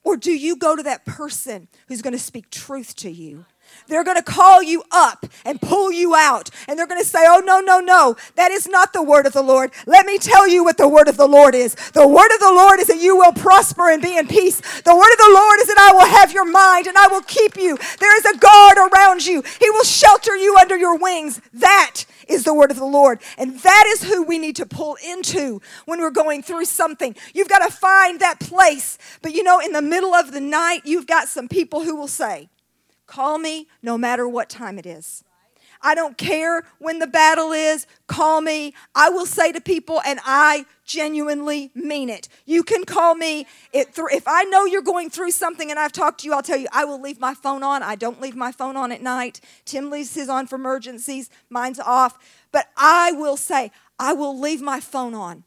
Or 0.04 0.16
do 0.16 0.31
you 0.31 0.56
go 0.56 0.75
to 0.75 0.83
that 0.83 1.06
person 1.06 1.68
who's 1.88 2.01
going 2.01 2.13
to 2.13 2.19
speak 2.19 2.50
truth 2.50 2.95
to 2.98 3.10
you? 3.10 3.45
They're 3.88 4.04
going 4.04 4.18
to 4.18 4.24
call 4.24 4.62
you 4.62 4.83
up 4.92 5.25
and 5.44 5.62
pull 5.62 5.92
you 5.92 6.16
out. 6.16 6.50
And 6.68 6.77
they're 6.77 6.88
going 6.88 7.01
to 7.01 7.07
say, 7.07 7.25
Oh, 7.27 7.42
no, 7.44 7.60
no, 7.60 7.80
no. 7.80 8.16
That 8.36 8.51
is 8.51 8.68
not 8.68 8.94
the 8.94 9.04
word 9.04 9.25
of 9.25 9.33
the 9.33 9.42
Lord. 9.42 9.71
Let 9.86 10.06
me 10.06 10.18
tell 10.18 10.48
you 10.48 10.63
what 10.63 10.77
the 10.77 10.88
word 10.88 11.07
of 11.07 11.18
the 11.18 11.27
Lord 11.27 11.56
is. 11.56 11.75
The 11.92 12.07
word 12.07 12.31
of 12.33 12.39
the 12.39 12.54
Lord 12.54 12.80
is 12.80 12.88
that 12.88 13.01
you 13.01 13.18
will 13.18 13.33
prosper 13.33 13.89
and 13.89 14.01
be 14.01 14.18
in 14.18 14.27
peace. 14.27 14.60
The 14.81 14.95
word 14.95 15.12
of 15.12 15.18
the 15.18 15.33
Lord 15.33 15.60
is 15.60 15.68
that 15.68 15.89
I 15.89 15.94
will 15.94 16.07
have 16.07 16.31
your 16.31 16.45
mind 16.45 16.88
and 16.88 16.98
I 16.98 17.07
will 17.07 17.21
keep 17.21 17.57
you. 17.57 17.77
There 18.00 18.18
is 18.18 18.25
a 18.25 18.38
guard 18.38 18.77
around 18.77 19.25
you, 19.25 19.44
He 19.60 19.69
will 19.72 19.83
shelter 19.83 20.36
you 20.36 20.56
under 20.57 20.77
your 20.77 20.98
wings. 20.98 21.42
That 21.54 22.06
is 22.27 22.44
the 22.44 22.54
word 22.54 22.72
of 22.72 22.77
the 22.77 22.86
Lord. 22.86 23.19
And 23.38 23.60
that 23.60 23.86
is 23.88 24.04
who 24.04 24.24
we 24.24 24.38
need 24.38 24.56
to 24.57 24.65
pull 24.65 24.98
into 25.04 25.62
when 25.86 26.00
we're 26.00 26.12
going 26.12 26.44
through 26.44 26.65
something. 26.65 27.15
You've 27.33 27.50
got 27.50 27.68
to 27.68 27.74
find 27.74 28.19
that 28.19 28.39
place. 28.39 28.98
But 29.22 29.33
you 29.33 29.44
know, 29.44 29.60
in 29.60 29.74
the 29.74 29.81
middle 29.81 30.13
of 30.13 30.31
the 30.31 30.39
night, 30.39 30.81
you've 30.86 31.07
got 31.07 31.27
some 31.27 31.48
people 31.48 31.83
who 31.83 31.95
will 31.95 32.07
say, 32.07 32.50
Call 33.10 33.40
me 33.40 33.68
no 33.82 33.98
matter 33.98 34.30
what 34.30 34.50
time 34.50 34.78
it 34.78 34.86
is. 34.86 35.24
I 35.82 35.96
don't 35.96 36.16
care 36.16 36.64
when 36.78 37.00
the 37.00 37.08
battle 37.08 37.54
is, 37.54 37.88
call 38.06 38.40
me. 38.40 38.76
I 38.94 39.10
will 39.10 39.26
say 39.26 39.52
to 39.52 39.60
people, 39.60 40.00
and 40.06 40.20
I 40.24 40.68
genuinely 40.86 41.72
mean 41.74 42.10
it. 42.10 42.30
You 42.46 42.62
can 42.62 42.84
call 42.84 43.16
me. 43.16 43.48
If 43.74 44.28
I 44.28 44.44
know 44.44 44.66
you're 44.66 44.84
going 44.84 45.10
through 45.10 45.32
something 45.32 45.72
and 45.72 45.80
I've 45.80 45.92
talked 45.92 46.20
to 46.20 46.28
you, 46.28 46.36
I'll 46.36 46.44
tell 46.44 46.60
you, 46.60 46.68
I 46.72 46.86
will 46.86 47.02
leave 47.02 47.20
my 47.20 47.34
phone 47.34 47.64
on. 47.64 47.82
I 47.82 47.96
don't 47.96 48.22
leave 48.22 48.36
my 48.36 48.52
phone 48.52 48.78
on 48.78 48.92
at 48.92 49.02
night. 49.02 49.42
Tim 49.66 49.90
leaves 49.90 50.14
his 50.14 50.30
on 50.30 50.46
for 50.46 50.58
emergencies, 50.58 51.32
mine's 51.50 51.80
off. 51.80 52.20
But 52.52 52.68
I 52.78 53.14
will 53.14 53.38
say, 53.38 53.72
I 53.98 54.14
will 54.14 54.40
leave 54.40 54.62
my 54.62 54.80
phone 54.80 55.16
on. 55.16 55.46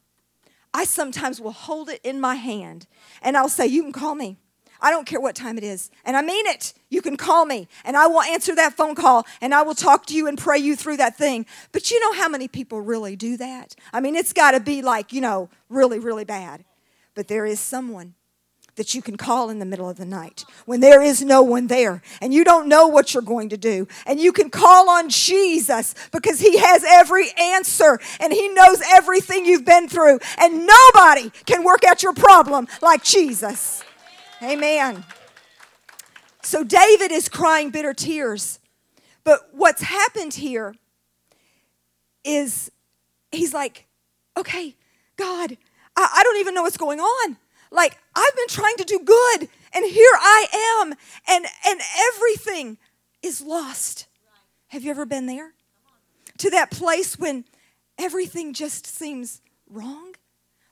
I 0.75 0.82
sometimes 0.82 1.41
will 1.41 1.53
hold 1.53 1.91
it 1.91 2.00
in 2.03 2.20
my 2.20 2.35
hand 2.35 2.88
and 3.23 3.37
I'll 3.37 3.49
say, 3.49 3.66
You 3.66 3.83
can 3.85 3.92
call 3.92 4.16
me. 4.16 4.38
I 4.82 4.90
don't 4.90 5.06
care 5.06 5.20
what 5.20 5.36
time 5.36 5.56
it 5.56 5.64
is. 5.64 5.90
And 6.04 6.16
I 6.16 6.22
mean 6.22 6.44
it. 6.46 6.74
You 6.90 7.00
can 7.00 7.16
call 7.16 7.46
me 7.46 7.68
and 7.84 7.96
I 7.96 8.08
will 8.08 8.20
answer 8.20 8.54
that 8.56 8.76
phone 8.76 8.96
call 8.96 9.24
and 9.40 9.54
I 9.54 9.62
will 9.62 9.74
talk 9.74 10.06
to 10.06 10.14
you 10.14 10.26
and 10.26 10.36
pray 10.36 10.58
you 10.58 10.74
through 10.74 10.96
that 10.98 11.16
thing. 11.16 11.46
But 11.70 11.90
you 11.90 12.00
know 12.00 12.12
how 12.12 12.28
many 12.28 12.48
people 12.48 12.80
really 12.80 13.14
do 13.14 13.36
that? 13.36 13.76
I 13.92 14.00
mean, 14.00 14.16
it's 14.16 14.32
got 14.32 14.50
to 14.50 14.60
be 14.60 14.82
like, 14.82 15.12
you 15.12 15.20
know, 15.20 15.48
really, 15.68 16.00
really 16.00 16.24
bad. 16.24 16.64
But 17.14 17.28
there 17.28 17.46
is 17.46 17.60
someone 17.60 18.14
that 18.76 18.94
you 18.94 19.02
can 19.02 19.16
call 19.16 19.50
in 19.50 19.58
the 19.58 19.66
middle 19.66 19.88
of 19.88 19.98
the 19.98 20.04
night 20.04 20.44
when 20.64 20.80
there 20.80 21.02
is 21.02 21.22
no 21.22 21.42
one 21.42 21.66
there 21.66 22.02
and 22.20 22.32
you 22.32 22.42
don't 22.42 22.68
know 22.68 22.88
what 22.88 23.12
you're 23.12 23.22
going 23.22 23.50
to 23.50 23.56
do. 23.56 23.86
And 24.06 24.18
you 24.18 24.32
can 24.32 24.50
call 24.50 24.88
on 24.88 25.10
Jesus 25.10 25.94
because 26.10 26.40
he 26.40 26.58
has 26.58 26.82
every 26.84 27.30
answer 27.38 28.00
and 28.18 28.32
he 28.32 28.48
knows 28.48 28.82
everything 28.94 29.44
you've 29.44 29.64
been 29.64 29.88
through. 29.88 30.18
And 30.38 30.66
nobody 30.66 31.30
can 31.44 31.62
work 31.62 31.84
out 31.84 32.02
your 32.02 32.14
problem 32.14 32.66
like 32.80 33.04
Jesus. 33.04 33.84
Amen. 34.42 35.04
So 36.42 36.64
David 36.64 37.12
is 37.12 37.28
crying 37.28 37.70
bitter 37.70 37.94
tears. 37.94 38.58
But 39.25 39.50
what's 39.52 39.82
happened 39.82 40.34
here 40.34 40.75
is 42.25 42.70
he's 43.30 43.54
like, 43.54 43.87
okay, 44.37 44.75
God, 45.16 45.56
I, 45.96 46.08
I, 46.16 46.22
don't 46.25 46.38
even 46.38 46.54
know 46.54 46.62
what's 46.62 46.76
going 46.76 46.99
on. 46.99 47.37
Like, 47.70 47.99
I've 48.14 48.37
been 48.37 48.49
trying 48.49 48.76
to 48.78 48.84
do 48.84 48.99
good, 48.99 49.49
and 49.72 49.84
here 49.87 50.12
I 50.18 50.80
am, 50.80 50.94
and, 51.28 51.46
and 51.66 51.80
everything 52.14 52.78
is 53.22 53.40
lost. 53.40 54.06
Have 54.68 54.82
you 54.82 54.90
ever 54.90 55.06
been 55.06 55.26
there? 55.26 55.52
To 56.38 56.50
that 56.50 56.70
place 56.70 57.18
when 57.18 57.44
everything 57.99 58.52
just 58.52 58.87
seems 58.87 59.40
wrong? 59.70 60.14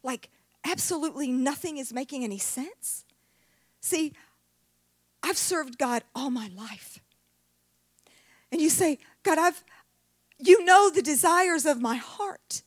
Like, 0.03 0.29
absolutely 0.65 1.31
nothing 1.31 1.79
is 1.79 1.93
making 1.93 2.25
any 2.25 2.39
sense? 2.39 3.05
See, 3.81 4.13
I've 5.23 5.39
served 5.39 5.79
God 5.79 6.03
all 6.15 6.31
my 6.31 6.49
life. 6.49 7.01
And 8.53 8.61
you 8.61 8.71
say, 8.71 8.99
God, 9.23 9.39
I've, 9.39 9.63
you 10.39 10.65
know 10.65 10.91
the 10.91 11.03
desires 11.03 11.67
of 11.67 11.81
my 11.81 11.97
heart. 11.97 12.63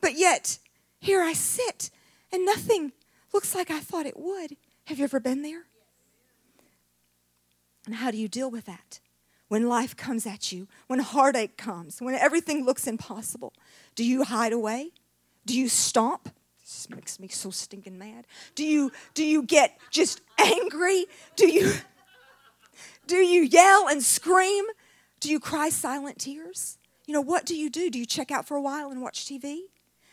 But 0.00 0.18
yet, 0.18 0.58
here 1.00 1.22
I 1.22 1.32
sit 1.32 1.90
and 2.32 2.44
nothing 2.46 2.92
looks 3.32 3.54
like 3.54 3.70
I 3.70 3.80
thought 3.80 4.06
it 4.06 4.18
would. 4.18 4.56
Have 4.86 4.98
you 4.98 5.04
ever 5.04 5.20
been 5.20 5.42
there? 5.42 5.64
And 7.86 7.96
how 7.96 8.10
do 8.10 8.16
you 8.16 8.28
deal 8.28 8.50
with 8.50 8.66
that? 8.66 9.00
When 9.48 9.68
life 9.68 9.96
comes 9.96 10.26
at 10.26 10.50
you, 10.50 10.66
when 10.86 11.00
heartache 11.00 11.56
comes, 11.56 12.00
when 12.00 12.14
everything 12.14 12.64
looks 12.64 12.86
impossible, 12.86 13.52
do 13.94 14.04
you 14.04 14.24
hide 14.24 14.52
away? 14.52 14.92
Do 15.44 15.58
you 15.58 15.68
stomp? 15.68 16.30
This 16.72 16.90
makes 16.90 17.20
me 17.20 17.28
so 17.28 17.50
stinking 17.50 17.98
mad. 17.98 18.26
Do 18.54 18.64
you 18.64 18.92
do 19.14 19.24
you 19.24 19.42
get 19.42 19.78
just 19.90 20.20
angry? 20.38 21.06
Do 21.36 21.48
you 21.48 21.72
do 23.06 23.16
you 23.16 23.42
yell 23.42 23.88
and 23.88 24.02
scream? 24.02 24.64
Do 25.20 25.30
you 25.30 25.38
cry 25.38 25.68
silent 25.68 26.18
tears? 26.18 26.78
You 27.06 27.14
know, 27.14 27.20
what 27.20 27.44
do 27.44 27.54
you 27.54 27.68
do? 27.68 27.90
Do 27.90 27.98
you 27.98 28.06
check 28.06 28.30
out 28.30 28.46
for 28.46 28.56
a 28.56 28.62
while 28.62 28.90
and 28.90 29.02
watch 29.02 29.26
TV? 29.26 29.60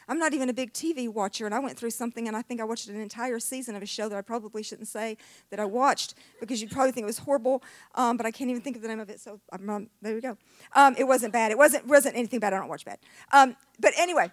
I'm 0.10 0.18
not 0.18 0.34
even 0.34 0.50
a 0.50 0.54
big 0.54 0.74
TV 0.74 1.08
watcher, 1.08 1.46
and 1.46 1.54
I 1.54 1.60
went 1.60 1.78
through 1.78 1.92
something, 1.92 2.28
and 2.28 2.36
I 2.36 2.42
think 2.42 2.60
I 2.60 2.64
watched 2.64 2.88
an 2.90 3.00
entire 3.00 3.40
season 3.40 3.76
of 3.76 3.84
a 3.84 3.86
show 3.86 4.10
that 4.10 4.18
I 4.18 4.22
probably 4.22 4.64
shouldn't 4.64 4.88
say 4.88 5.18
that 5.52 5.60
I 5.60 5.66
watched 5.66 6.16
because 6.40 6.62
you'd 6.62 6.72
probably 6.72 6.92
think 6.92 7.04
it 7.04 7.06
was 7.06 7.20
horrible, 7.20 7.62
um, 7.94 8.18
but 8.18 8.26
I 8.26 8.32
can't 8.32 8.50
even 8.50 8.64
think 8.64 8.76
of 8.76 8.82
the 8.82 8.88
name 8.88 9.00
of 9.00 9.12
it. 9.12 9.20
So 9.20 9.40
um, 9.52 9.88
there 10.02 10.16
we 10.16 10.22
go. 10.22 10.36
Um, 10.74 10.96
it 10.98 11.04
wasn't 11.04 11.32
bad. 11.32 11.52
It 11.52 11.60
wasn't 11.60 11.86
wasn't 11.86 12.16
anything 12.16 12.40
bad. 12.40 12.54
I 12.54 12.58
don't 12.58 12.70
watch 12.70 12.86
bad. 12.86 12.98
Um, 13.32 13.56
but 13.80 13.94
anyway, 14.00 14.32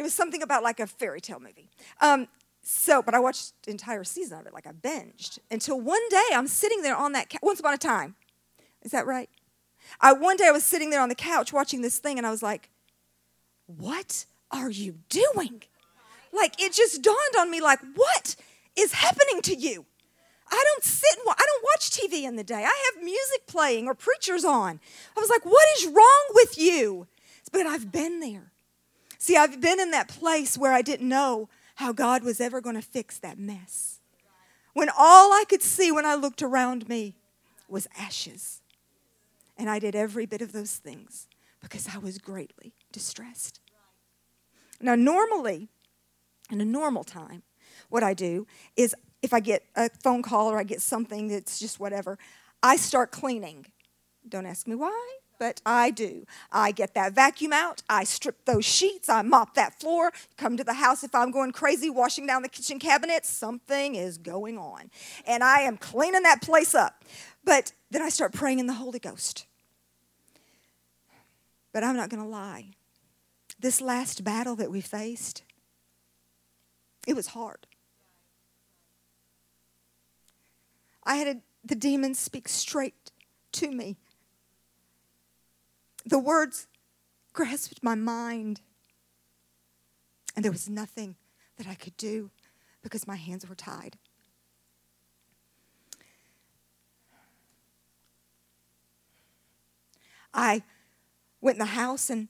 it 0.00 0.02
was 0.02 0.14
something 0.14 0.42
about 0.42 0.62
like 0.62 0.80
a 0.80 0.86
fairy 0.86 1.20
tale 1.20 1.38
movie. 1.40 1.68
Um, 2.00 2.26
so, 2.62 3.02
but 3.02 3.14
I 3.14 3.18
watched 3.20 3.52
the 3.64 3.70
entire 3.70 4.02
season 4.02 4.38
of 4.40 4.46
it, 4.46 4.54
like 4.54 4.66
I 4.66 4.72
binged 4.72 5.38
until 5.50 5.78
one 5.78 6.00
day 6.08 6.24
I'm 6.32 6.46
sitting 6.46 6.80
there 6.82 6.96
on 6.96 7.12
that. 7.12 7.28
Ca- 7.30 7.38
Once 7.42 7.60
upon 7.60 7.74
a 7.74 7.78
time, 7.78 8.16
is 8.82 8.92
that 8.92 9.06
right? 9.06 9.28
I 10.00 10.14
one 10.14 10.36
day 10.38 10.46
I 10.48 10.52
was 10.52 10.64
sitting 10.64 10.88
there 10.88 11.02
on 11.02 11.10
the 11.10 11.14
couch 11.14 11.52
watching 11.52 11.82
this 11.82 11.98
thing, 11.98 12.16
and 12.16 12.26
I 12.26 12.30
was 12.30 12.42
like, 12.42 12.70
"What 13.66 14.24
are 14.50 14.70
you 14.70 15.00
doing?" 15.10 15.62
Like 16.32 16.60
it 16.62 16.72
just 16.72 17.02
dawned 17.02 17.36
on 17.38 17.50
me, 17.50 17.60
like, 17.60 17.80
what 17.94 18.36
is 18.76 18.92
happening 18.92 19.42
to 19.42 19.54
you? 19.54 19.84
I 20.50 20.64
don't 20.66 20.82
sit 20.84 21.16
and 21.18 21.26
wa- 21.26 21.34
I 21.36 21.44
don't 21.46 21.64
watch 21.74 21.90
TV 21.90 22.24
in 22.24 22.36
the 22.36 22.44
day. 22.44 22.64
I 22.64 22.92
have 22.94 23.04
music 23.04 23.46
playing 23.46 23.86
or 23.86 23.94
preachers 23.94 24.44
on. 24.44 24.80
I 25.16 25.20
was 25.20 25.28
like, 25.30 25.44
what 25.44 25.66
is 25.76 25.86
wrong 25.86 26.24
with 26.34 26.56
you? 26.58 27.06
But 27.52 27.66
I've 27.66 27.92
been 27.92 28.20
there. 28.20 28.52
See, 29.20 29.36
I've 29.36 29.60
been 29.60 29.78
in 29.78 29.90
that 29.90 30.08
place 30.08 30.56
where 30.56 30.72
I 30.72 30.80
didn't 30.80 31.08
know 31.08 31.50
how 31.76 31.92
God 31.92 32.24
was 32.24 32.40
ever 32.40 32.60
going 32.62 32.74
to 32.74 32.82
fix 32.82 33.18
that 33.18 33.38
mess. 33.38 34.00
When 34.72 34.88
all 34.88 35.32
I 35.32 35.44
could 35.46 35.62
see 35.62 35.92
when 35.92 36.06
I 36.06 36.14
looked 36.14 36.42
around 36.42 36.88
me 36.88 37.14
was 37.68 37.86
ashes. 37.98 38.62
And 39.58 39.68
I 39.68 39.78
did 39.78 39.94
every 39.94 40.24
bit 40.24 40.40
of 40.40 40.52
those 40.52 40.76
things 40.76 41.28
because 41.60 41.86
I 41.94 41.98
was 41.98 42.16
greatly 42.16 42.72
distressed. 42.92 43.60
Now, 44.80 44.94
normally, 44.94 45.68
in 46.50 46.62
a 46.62 46.64
normal 46.64 47.04
time, 47.04 47.42
what 47.90 48.02
I 48.02 48.14
do 48.14 48.46
is 48.74 48.94
if 49.20 49.34
I 49.34 49.40
get 49.40 49.64
a 49.76 49.90
phone 50.02 50.22
call 50.22 50.50
or 50.50 50.58
I 50.58 50.62
get 50.62 50.80
something 50.80 51.28
that's 51.28 51.60
just 51.60 51.78
whatever, 51.78 52.18
I 52.62 52.76
start 52.76 53.10
cleaning. 53.10 53.66
Don't 54.26 54.46
ask 54.46 54.66
me 54.66 54.76
why, 54.76 55.18
but 55.40 55.62
I 55.64 55.90
do. 55.90 56.26
I 56.52 56.70
get 56.70 56.92
that 56.94 57.14
vacuum 57.14 57.52
out, 57.52 57.82
I 57.88 58.04
strip 58.04 58.44
those 58.44 58.64
sheets, 58.64 59.08
I 59.08 59.22
mop 59.22 59.54
that 59.54 59.80
floor, 59.80 60.12
come 60.36 60.58
to 60.58 60.62
the 60.62 60.74
house 60.74 61.02
if 61.02 61.14
I'm 61.14 61.30
going 61.30 61.50
crazy 61.50 61.88
washing 61.88 62.26
down 62.26 62.42
the 62.42 62.48
kitchen 62.48 62.78
cabinets, 62.78 63.28
something 63.28 63.94
is 63.94 64.18
going 64.18 64.58
on. 64.58 64.90
And 65.26 65.42
I 65.42 65.60
am 65.62 65.78
cleaning 65.78 66.22
that 66.24 66.42
place 66.42 66.74
up. 66.74 67.02
But 67.42 67.72
then 67.90 68.02
I 68.02 68.10
start 68.10 68.34
praying 68.34 68.58
in 68.58 68.66
the 68.66 68.74
Holy 68.74 68.98
Ghost. 68.98 69.46
But 71.72 71.84
I'm 71.84 71.96
not 71.96 72.10
going 72.10 72.22
to 72.22 72.28
lie. 72.28 72.66
This 73.58 73.80
last 73.80 74.22
battle 74.22 74.56
that 74.56 74.70
we 74.70 74.82
faced, 74.82 75.42
it 77.06 77.16
was 77.16 77.28
hard. 77.28 77.66
I 81.02 81.16
had 81.16 81.28
a, 81.28 81.40
the 81.64 81.74
demons 81.74 82.18
speak 82.18 82.46
straight 82.46 83.10
to 83.52 83.70
me. 83.70 83.96
The 86.04 86.18
words 86.18 86.66
grasped 87.32 87.82
my 87.82 87.94
mind, 87.94 88.60
and 90.34 90.44
there 90.44 90.52
was 90.52 90.68
nothing 90.68 91.16
that 91.56 91.66
I 91.66 91.74
could 91.74 91.96
do 91.96 92.30
because 92.82 93.06
my 93.06 93.16
hands 93.16 93.48
were 93.48 93.54
tied. 93.54 93.96
I 100.32 100.62
went 101.40 101.56
in 101.56 101.58
the 101.58 101.66
house 101.66 102.08
and 102.08 102.28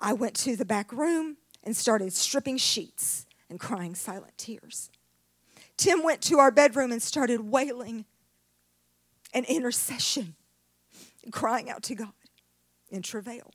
I 0.00 0.12
went 0.12 0.34
to 0.36 0.56
the 0.56 0.64
back 0.64 0.92
room 0.92 1.36
and 1.64 1.76
started 1.76 2.12
stripping 2.12 2.56
sheets 2.56 3.26
and 3.48 3.58
crying 3.58 3.94
silent 3.94 4.38
tears. 4.38 4.90
Tim 5.76 6.02
went 6.02 6.22
to 6.22 6.38
our 6.38 6.50
bedroom 6.50 6.92
and 6.92 7.02
started 7.02 7.40
wailing 7.50 8.04
an 9.34 9.44
intercession, 9.44 10.36
crying 11.32 11.68
out 11.68 11.82
to 11.84 11.94
God 11.94 12.12
in 12.90 13.02
travail. 13.02 13.52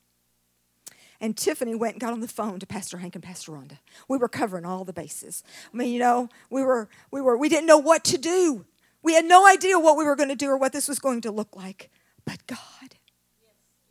And 1.22 1.38
Tiffany 1.38 1.75
went 1.75 1.96
and 1.96 2.01
got 2.01 2.13
on 2.13 2.20
the 2.20 2.27
phone 2.27 2.60
to 2.60 2.68
Pastor 2.68 2.98
Hank 2.98 3.15
and 3.15 3.24
Pastor 3.24 3.54
Rhonda. 3.54 3.80
We 4.08 4.18
were 4.18 4.27
covering 4.27 4.65
all 4.65 4.84
the 4.84 4.94
bases. 4.94 5.44
I 5.74 5.77
mean, 5.77 5.94
you 5.94 6.00
know, 6.00 6.30
we 6.50 6.62
were 6.62 6.89
we 7.12 7.22
were 7.22 7.38
we 7.38 7.50
didn't 7.50 7.68
know 7.68 7.77
what 7.77 8.04
to 8.06 8.18
do. 8.18 8.65
We 9.01 9.13
had 9.13 9.25
no 9.25 9.48
idea 9.48 9.80
what 9.80 9.98
we 9.98 10.04
were 10.04 10.15
going 10.15 10.30
to 10.30 10.36
do 10.36 10.50
or 10.50 10.58
what 10.58 10.74
this 10.74 10.88
was 10.88 11.00
going 11.00 11.22
to 11.22 11.32
look 11.32 11.56
like. 11.56 11.89
But 12.25 12.46
God. 12.48 12.96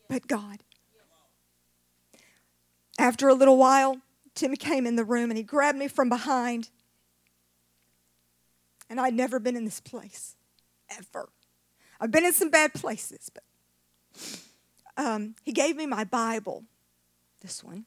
But 0.09 0.27
God. 0.27 0.59
After 2.99 3.29
a 3.29 3.35
little 3.35 3.57
while, 3.57 3.99
Tim 4.35 4.55
came 4.57 4.87
in 4.87 4.97
the 4.97 5.05
room 5.05 5.31
and 5.31 5.39
he 5.39 5.45
grabbed 5.45 5.79
me 5.79 5.89
from 5.89 6.09
behind. 6.09 6.71
And 8.91 9.01
I'd 9.01 9.15
never 9.15 9.39
been 9.39 9.57
in 9.57 9.65
this 9.65 9.81
place, 9.81 10.37
ever. 10.91 11.29
I've 12.01 12.11
been 12.11 12.25
in 12.25 12.33
some 12.33 12.51
bad 12.51 12.75
places, 12.75 13.31
but 13.33 13.45
um, 14.97 15.35
he 15.43 15.53
gave 15.53 15.77
me 15.77 15.87
my 15.87 16.05
Bible, 16.05 16.65
this 17.41 17.63
one. 17.63 17.85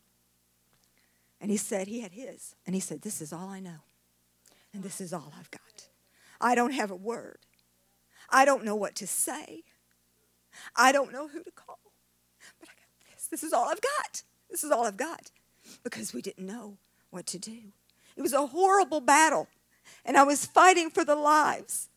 And 1.39 1.51
he 1.51 1.57
said, 1.57 1.87
he 1.87 2.01
had 2.01 2.13
his. 2.13 2.55
And 2.65 2.73
he 2.75 2.81
said, 2.81 3.01
This 3.01 3.21
is 3.21 3.31
all 3.31 3.49
I 3.49 3.59
know. 3.59 3.81
And 4.73 4.83
this 4.83 4.99
is 4.99 5.13
all 5.13 5.33
I've 5.39 5.51
got. 5.51 5.87
I 6.41 6.55
don't 6.55 6.73
have 6.73 6.91
a 6.91 6.95
word. 6.95 7.39
I 8.29 8.45
don't 8.45 8.65
know 8.65 8.75
what 8.75 8.95
to 8.95 9.07
say. 9.07 9.63
I 10.75 10.91
don't 10.91 11.11
know 11.11 11.27
who 11.27 11.43
to 11.43 11.51
call. 11.51 11.79
But 12.59 12.69
I 12.69 12.73
got 12.73 13.15
this. 13.15 13.27
This 13.27 13.43
is 13.43 13.53
all 13.53 13.69
I've 13.69 13.81
got. 13.81 14.23
This 14.49 14.63
is 14.63 14.71
all 14.71 14.85
I've 14.85 14.97
got. 14.97 15.31
Because 15.83 16.13
we 16.13 16.21
didn't 16.21 16.45
know 16.45 16.77
what 17.09 17.25
to 17.27 17.39
do. 17.39 17.57
It 18.15 18.21
was 18.21 18.33
a 18.33 18.47
horrible 18.47 19.01
battle. 19.01 19.47
And 20.03 20.17
I 20.17 20.23
was 20.23 20.45
fighting 20.45 20.89
for 20.89 21.05
the 21.05 21.15
lives 21.15 21.89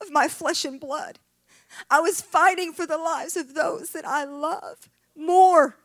of 0.00 0.10
my 0.10 0.28
flesh 0.28 0.64
and 0.64 0.78
blood. 0.78 1.18
I 1.90 2.00
was 2.00 2.20
fighting 2.20 2.72
for 2.72 2.86
the 2.86 2.98
lives 2.98 3.36
of 3.36 3.54
those 3.54 3.90
that 3.90 4.06
I 4.06 4.24
love 4.24 4.88
more 5.16 5.76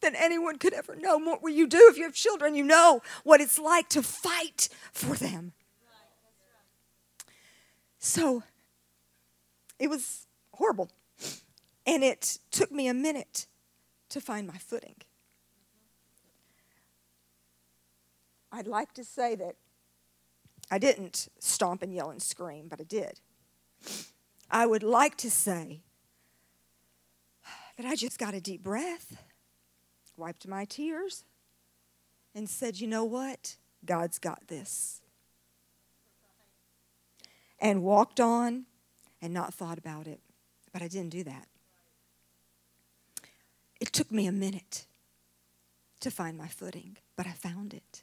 than 0.00 0.14
anyone 0.14 0.58
could 0.58 0.72
ever 0.72 0.94
know. 0.94 1.18
More, 1.18 1.38
well, 1.40 1.52
you 1.52 1.66
do 1.66 1.88
if 1.90 1.96
you 1.96 2.04
have 2.04 2.14
children, 2.14 2.54
you 2.54 2.64
know 2.64 3.02
what 3.24 3.40
it's 3.40 3.58
like 3.58 3.88
to 3.90 4.02
fight 4.02 4.68
for 4.92 5.14
them. 5.14 5.52
So 7.98 8.42
it 9.78 9.88
was 9.88 10.26
horrible. 10.52 10.90
And 11.86 12.02
it 12.02 12.38
took 12.50 12.70
me 12.70 12.88
a 12.88 12.94
minute 12.94 13.46
to 14.10 14.20
find 14.20 14.46
my 14.46 14.58
footing. 14.58 14.96
I'd 18.52 18.66
like 18.66 18.92
to 18.94 19.04
say 19.04 19.34
that 19.34 19.56
I 20.70 20.78
didn't 20.78 21.28
stomp 21.38 21.82
and 21.82 21.92
yell 21.92 22.10
and 22.10 22.22
scream, 22.22 22.68
but 22.68 22.80
I 22.80 22.84
did. 22.84 23.20
I 24.50 24.66
would 24.66 24.82
like 24.82 25.16
to 25.18 25.30
say 25.30 25.80
that 27.76 27.86
I 27.86 27.94
just 27.94 28.18
got 28.18 28.34
a 28.34 28.40
deep 28.40 28.62
breath, 28.62 29.22
wiped 30.16 30.46
my 30.46 30.64
tears, 30.64 31.24
and 32.34 32.48
said, 32.48 32.80
You 32.80 32.86
know 32.86 33.04
what? 33.04 33.56
God's 33.84 34.18
got 34.18 34.48
this. 34.48 35.00
And 37.58 37.82
walked 37.82 38.20
on 38.20 38.66
and 39.22 39.32
not 39.32 39.54
thought 39.54 39.78
about 39.78 40.06
it. 40.06 40.20
But 40.72 40.82
I 40.82 40.88
didn't 40.88 41.10
do 41.10 41.24
that. 41.24 41.48
It 43.80 43.92
took 43.92 44.10
me 44.10 44.26
a 44.26 44.32
minute 44.32 44.86
to 46.00 46.10
find 46.10 46.36
my 46.36 46.48
footing, 46.48 46.96
but 47.16 47.26
I 47.26 47.32
found 47.32 47.74
it. 47.74 48.02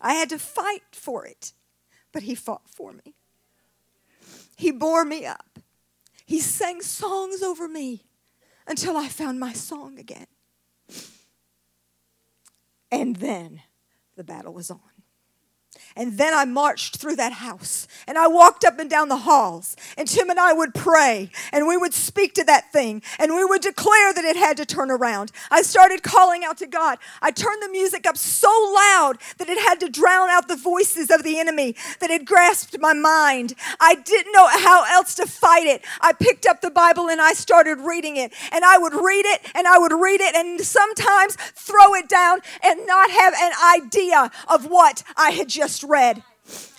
I 0.00 0.14
had 0.14 0.30
to 0.30 0.38
fight 0.38 0.82
for 0.92 1.26
it, 1.26 1.52
but 2.12 2.22
He 2.22 2.34
fought 2.34 2.68
for 2.68 2.92
me. 2.92 3.14
He 4.62 4.70
bore 4.70 5.04
me 5.04 5.26
up. 5.26 5.58
He 6.24 6.38
sang 6.38 6.82
songs 6.82 7.42
over 7.42 7.66
me 7.66 8.04
until 8.64 8.96
I 8.96 9.08
found 9.08 9.40
my 9.40 9.52
song 9.52 9.98
again. 9.98 10.28
And 12.88 13.16
then 13.16 13.62
the 14.14 14.22
battle 14.22 14.54
was 14.54 14.70
on. 14.70 14.91
And 15.96 16.18
then 16.18 16.32
I 16.34 16.44
marched 16.44 16.96
through 16.96 17.16
that 17.16 17.32
house 17.32 17.86
and 18.06 18.18
I 18.18 18.26
walked 18.28 18.64
up 18.64 18.78
and 18.78 18.88
down 18.88 19.08
the 19.08 19.16
halls. 19.18 19.76
And 19.96 20.08
Tim 20.08 20.30
and 20.30 20.38
I 20.38 20.52
would 20.52 20.74
pray 20.74 21.30
and 21.52 21.66
we 21.66 21.76
would 21.76 21.94
speak 21.94 22.34
to 22.34 22.44
that 22.44 22.72
thing 22.72 23.02
and 23.18 23.34
we 23.34 23.44
would 23.44 23.62
declare 23.62 24.12
that 24.14 24.24
it 24.24 24.36
had 24.36 24.56
to 24.58 24.66
turn 24.66 24.90
around. 24.90 25.32
I 25.50 25.62
started 25.62 26.02
calling 26.02 26.44
out 26.44 26.58
to 26.58 26.66
God. 26.66 26.98
I 27.20 27.30
turned 27.30 27.62
the 27.62 27.68
music 27.68 28.06
up 28.06 28.16
so 28.16 28.48
loud 28.48 29.18
that 29.38 29.48
it 29.48 29.58
had 29.58 29.80
to 29.80 29.88
drown 29.88 30.30
out 30.30 30.48
the 30.48 30.56
voices 30.56 31.10
of 31.10 31.22
the 31.22 31.38
enemy 31.38 31.76
that 32.00 32.10
had 32.10 32.24
grasped 32.24 32.78
my 32.80 32.92
mind. 32.92 33.54
I 33.80 33.96
didn't 33.96 34.32
know 34.32 34.48
how 34.48 34.84
else 34.90 35.14
to 35.16 35.26
fight 35.26 35.66
it. 35.66 35.84
I 36.00 36.12
picked 36.12 36.46
up 36.46 36.60
the 36.60 36.70
Bible 36.70 37.08
and 37.08 37.20
I 37.20 37.32
started 37.32 37.78
reading 37.80 38.16
it. 38.16 38.32
And 38.52 38.64
I 38.64 38.78
would 38.78 38.94
read 38.94 39.26
it 39.26 39.40
and 39.54 39.66
I 39.66 39.78
would 39.78 39.92
read 39.92 40.20
it 40.20 40.34
and 40.34 40.60
sometimes 40.60 41.36
throw 41.36 41.94
it 41.94 42.08
down 42.08 42.40
and 42.62 42.86
not 42.86 43.10
have 43.10 43.34
an 43.34 43.52
idea 43.76 44.30
of 44.48 44.66
what 44.66 45.02
I 45.16 45.30
had 45.30 45.48
just 45.48 45.81
read. 45.84 46.22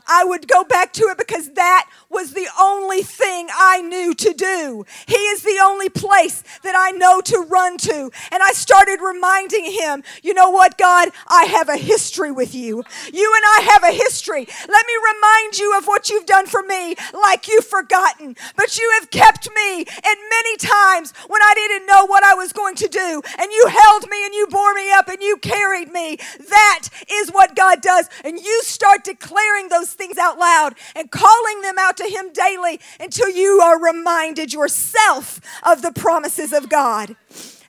I 0.07 0.23
would 0.23 0.47
go 0.47 0.63
back 0.63 0.93
to 0.93 1.03
it 1.05 1.17
because 1.17 1.51
that 1.53 1.89
was 2.09 2.33
the 2.33 2.47
only 2.61 3.01
thing 3.01 3.47
I 3.53 3.81
knew 3.81 4.13
to 4.13 4.33
do. 4.33 4.85
He 5.07 5.15
is 5.15 5.43
the 5.43 5.59
only 5.63 5.89
place 5.89 6.43
that 6.63 6.75
I 6.77 6.91
know 6.91 7.21
to 7.21 7.39
run 7.39 7.77
to. 7.79 8.11
And 8.31 8.43
I 8.43 8.51
started 8.51 8.99
reminding 9.01 9.71
him, 9.71 10.03
you 10.21 10.33
know 10.33 10.49
what, 10.49 10.77
God, 10.77 11.09
I 11.27 11.45
have 11.45 11.69
a 11.69 11.77
history 11.77 12.31
with 12.31 12.53
you. 12.53 12.83
You 13.11 13.33
and 13.35 13.45
I 13.45 13.69
have 13.73 13.83
a 13.83 13.95
history. 13.95 14.45
Let 14.45 14.85
me 14.87 14.93
remind 15.13 15.57
you 15.57 15.77
of 15.77 15.85
what 15.85 16.09
you've 16.09 16.25
done 16.25 16.45
for 16.45 16.61
me, 16.61 16.95
like 17.13 17.47
you've 17.47 17.65
forgotten. 17.65 18.35
But 18.55 18.77
you 18.77 18.91
have 18.99 19.09
kept 19.09 19.49
me, 19.55 19.79
and 19.79 20.17
many 20.29 20.57
times 20.57 21.13
when 21.27 21.41
I 21.41 21.53
didn't 21.55 21.87
know 21.87 22.05
what 22.05 22.23
I 22.23 22.35
was 22.35 22.53
going 22.53 22.75
to 22.75 22.87
do, 22.87 23.21
and 23.39 23.51
you 23.51 23.67
held 23.67 24.09
me 24.09 24.25
and 24.25 24.33
you 24.33 24.47
bore 24.47 24.73
me 24.73 24.91
up 24.91 25.07
and 25.07 25.21
you 25.21 25.37
carried 25.37 25.91
me. 25.91 26.17
That 26.49 26.89
is 27.09 27.29
what 27.29 27.55
God 27.55 27.81
does. 27.81 28.09
And 28.23 28.39
you 28.39 28.61
start 28.63 29.03
declaring 29.03 29.69
those 29.69 29.92
things 29.93 30.17
out 30.17 30.37
loud 30.37 30.75
and 30.95 31.11
calling 31.11 31.61
them 31.61 31.75
out 31.79 31.97
to 31.97 32.05
Him 32.05 32.31
daily 32.33 32.79
until 32.99 33.29
you 33.29 33.59
are 33.61 33.81
reminded 33.81 34.53
yourself 34.53 35.39
of 35.63 35.81
the 35.81 35.91
promises 35.91 36.53
of 36.53 36.69
God. 36.69 37.15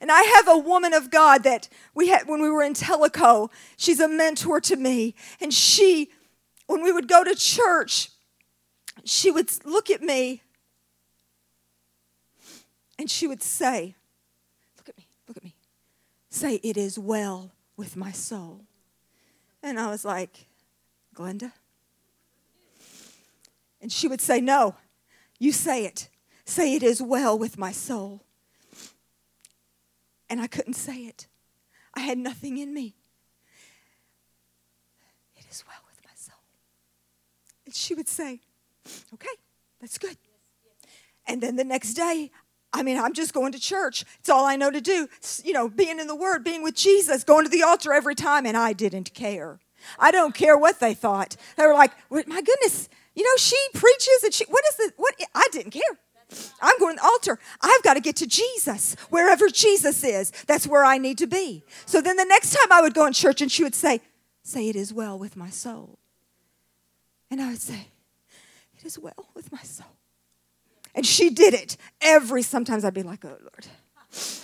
And 0.00 0.12
I 0.12 0.22
have 0.22 0.48
a 0.48 0.58
woman 0.58 0.92
of 0.92 1.10
God 1.10 1.44
that 1.44 1.68
we 1.94 2.08
had 2.08 2.28
when 2.28 2.42
we 2.42 2.50
were 2.50 2.62
in 2.62 2.74
Tellico. 2.74 3.50
She's 3.76 4.00
a 4.00 4.08
mentor 4.08 4.60
to 4.60 4.76
me. 4.76 5.14
And 5.40 5.52
she, 5.52 6.10
when 6.66 6.82
we 6.82 6.92
would 6.92 7.08
go 7.08 7.24
to 7.24 7.34
church, 7.34 8.10
she 9.04 9.30
would 9.30 9.50
look 9.64 9.90
at 9.90 10.02
me 10.02 10.42
and 12.98 13.10
she 13.10 13.26
would 13.26 13.42
say, 13.42 13.94
Look 14.76 14.88
at 14.88 14.96
me, 14.96 15.06
look 15.26 15.36
at 15.36 15.44
me. 15.44 15.54
Say, 16.28 16.60
It 16.62 16.76
is 16.76 16.98
well 16.98 17.52
with 17.76 17.96
my 17.96 18.12
soul. 18.12 18.66
And 19.62 19.80
I 19.80 19.88
was 19.88 20.04
like, 20.04 20.46
Glenda? 21.14 21.52
And 23.84 23.92
she 23.92 24.08
would 24.08 24.22
say, 24.22 24.40
No, 24.40 24.76
you 25.38 25.52
say 25.52 25.84
it. 25.84 26.08
Say 26.46 26.74
it 26.74 26.82
is 26.82 27.02
well 27.02 27.38
with 27.38 27.58
my 27.58 27.70
soul. 27.70 28.22
And 30.30 30.40
I 30.40 30.46
couldn't 30.46 30.72
say 30.72 31.00
it. 31.00 31.26
I 31.92 32.00
had 32.00 32.16
nothing 32.16 32.56
in 32.56 32.72
me. 32.72 32.94
It 35.36 35.44
is 35.50 35.64
well 35.68 35.80
with 35.86 36.00
my 36.02 36.12
soul. 36.16 36.40
And 37.66 37.74
she 37.74 37.94
would 37.94 38.08
say, 38.08 38.40
Okay, 39.12 39.28
that's 39.82 39.98
good. 39.98 40.16
And 41.26 41.42
then 41.42 41.56
the 41.56 41.64
next 41.64 41.92
day, 41.92 42.30
I 42.72 42.82
mean, 42.82 42.96
I'm 42.96 43.12
just 43.12 43.34
going 43.34 43.52
to 43.52 43.60
church. 43.60 44.06
It's 44.18 44.30
all 44.30 44.46
I 44.46 44.56
know 44.56 44.70
to 44.70 44.80
do. 44.80 45.08
You 45.44 45.52
know, 45.52 45.68
being 45.68 46.00
in 46.00 46.06
the 46.06 46.16
Word, 46.16 46.42
being 46.42 46.62
with 46.62 46.74
Jesus, 46.74 47.22
going 47.22 47.44
to 47.44 47.50
the 47.50 47.64
altar 47.64 47.92
every 47.92 48.14
time, 48.14 48.46
and 48.46 48.56
I 48.56 48.72
didn't 48.72 49.12
care. 49.12 49.58
I 49.98 50.10
don't 50.10 50.34
care 50.34 50.56
what 50.56 50.80
they 50.80 50.94
thought. 50.94 51.36
They 51.58 51.66
were 51.66 51.74
like, 51.74 51.92
my 52.10 52.40
goodness, 52.40 52.88
you 53.14 53.22
know, 53.22 53.36
she 53.36 53.56
preaches 53.74 54.22
and 54.24 54.34
she, 54.34 54.44
what 54.46 54.64
is 54.68 54.76
the, 54.76 54.92
what, 54.96 55.14
I 55.34 55.46
didn't 55.52 55.70
care. 55.70 55.82
I'm 56.60 56.78
going 56.78 56.96
to 56.96 57.02
the 57.02 57.06
altar. 57.06 57.38
I've 57.60 57.82
got 57.82 57.94
to 57.94 58.00
get 58.00 58.16
to 58.16 58.26
Jesus. 58.26 58.96
Wherever 59.10 59.48
Jesus 59.48 60.02
is, 60.02 60.32
that's 60.46 60.66
where 60.66 60.84
I 60.84 60.98
need 60.98 61.18
to 61.18 61.26
be. 61.26 61.62
So 61.86 62.00
then 62.00 62.16
the 62.16 62.24
next 62.24 62.52
time 62.52 62.72
I 62.72 62.80
would 62.80 62.94
go 62.94 63.06
in 63.06 63.12
church 63.12 63.40
and 63.40 63.50
she 63.50 63.62
would 63.62 63.74
say, 63.74 64.00
Say, 64.46 64.68
it 64.68 64.76
is 64.76 64.92
well 64.92 65.18
with 65.18 65.36
my 65.36 65.48
soul. 65.48 65.98
And 67.30 67.40
I 67.40 67.50
would 67.50 67.60
say, 67.60 67.88
It 68.76 68.84
is 68.84 68.98
well 68.98 69.30
with 69.34 69.52
my 69.52 69.62
soul. 69.62 69.86
And 70.94 71.06
she 71.06 71.30
did 71.30 71.54
it 71.54 71.76
every, 72.00 72.42
sometimes 72.42 72.84
I'd 72.84 72.94
be 72.94 73.02
like, 73.02 73.24
Oh 73.24 73.28
Lord. 73.40 73.66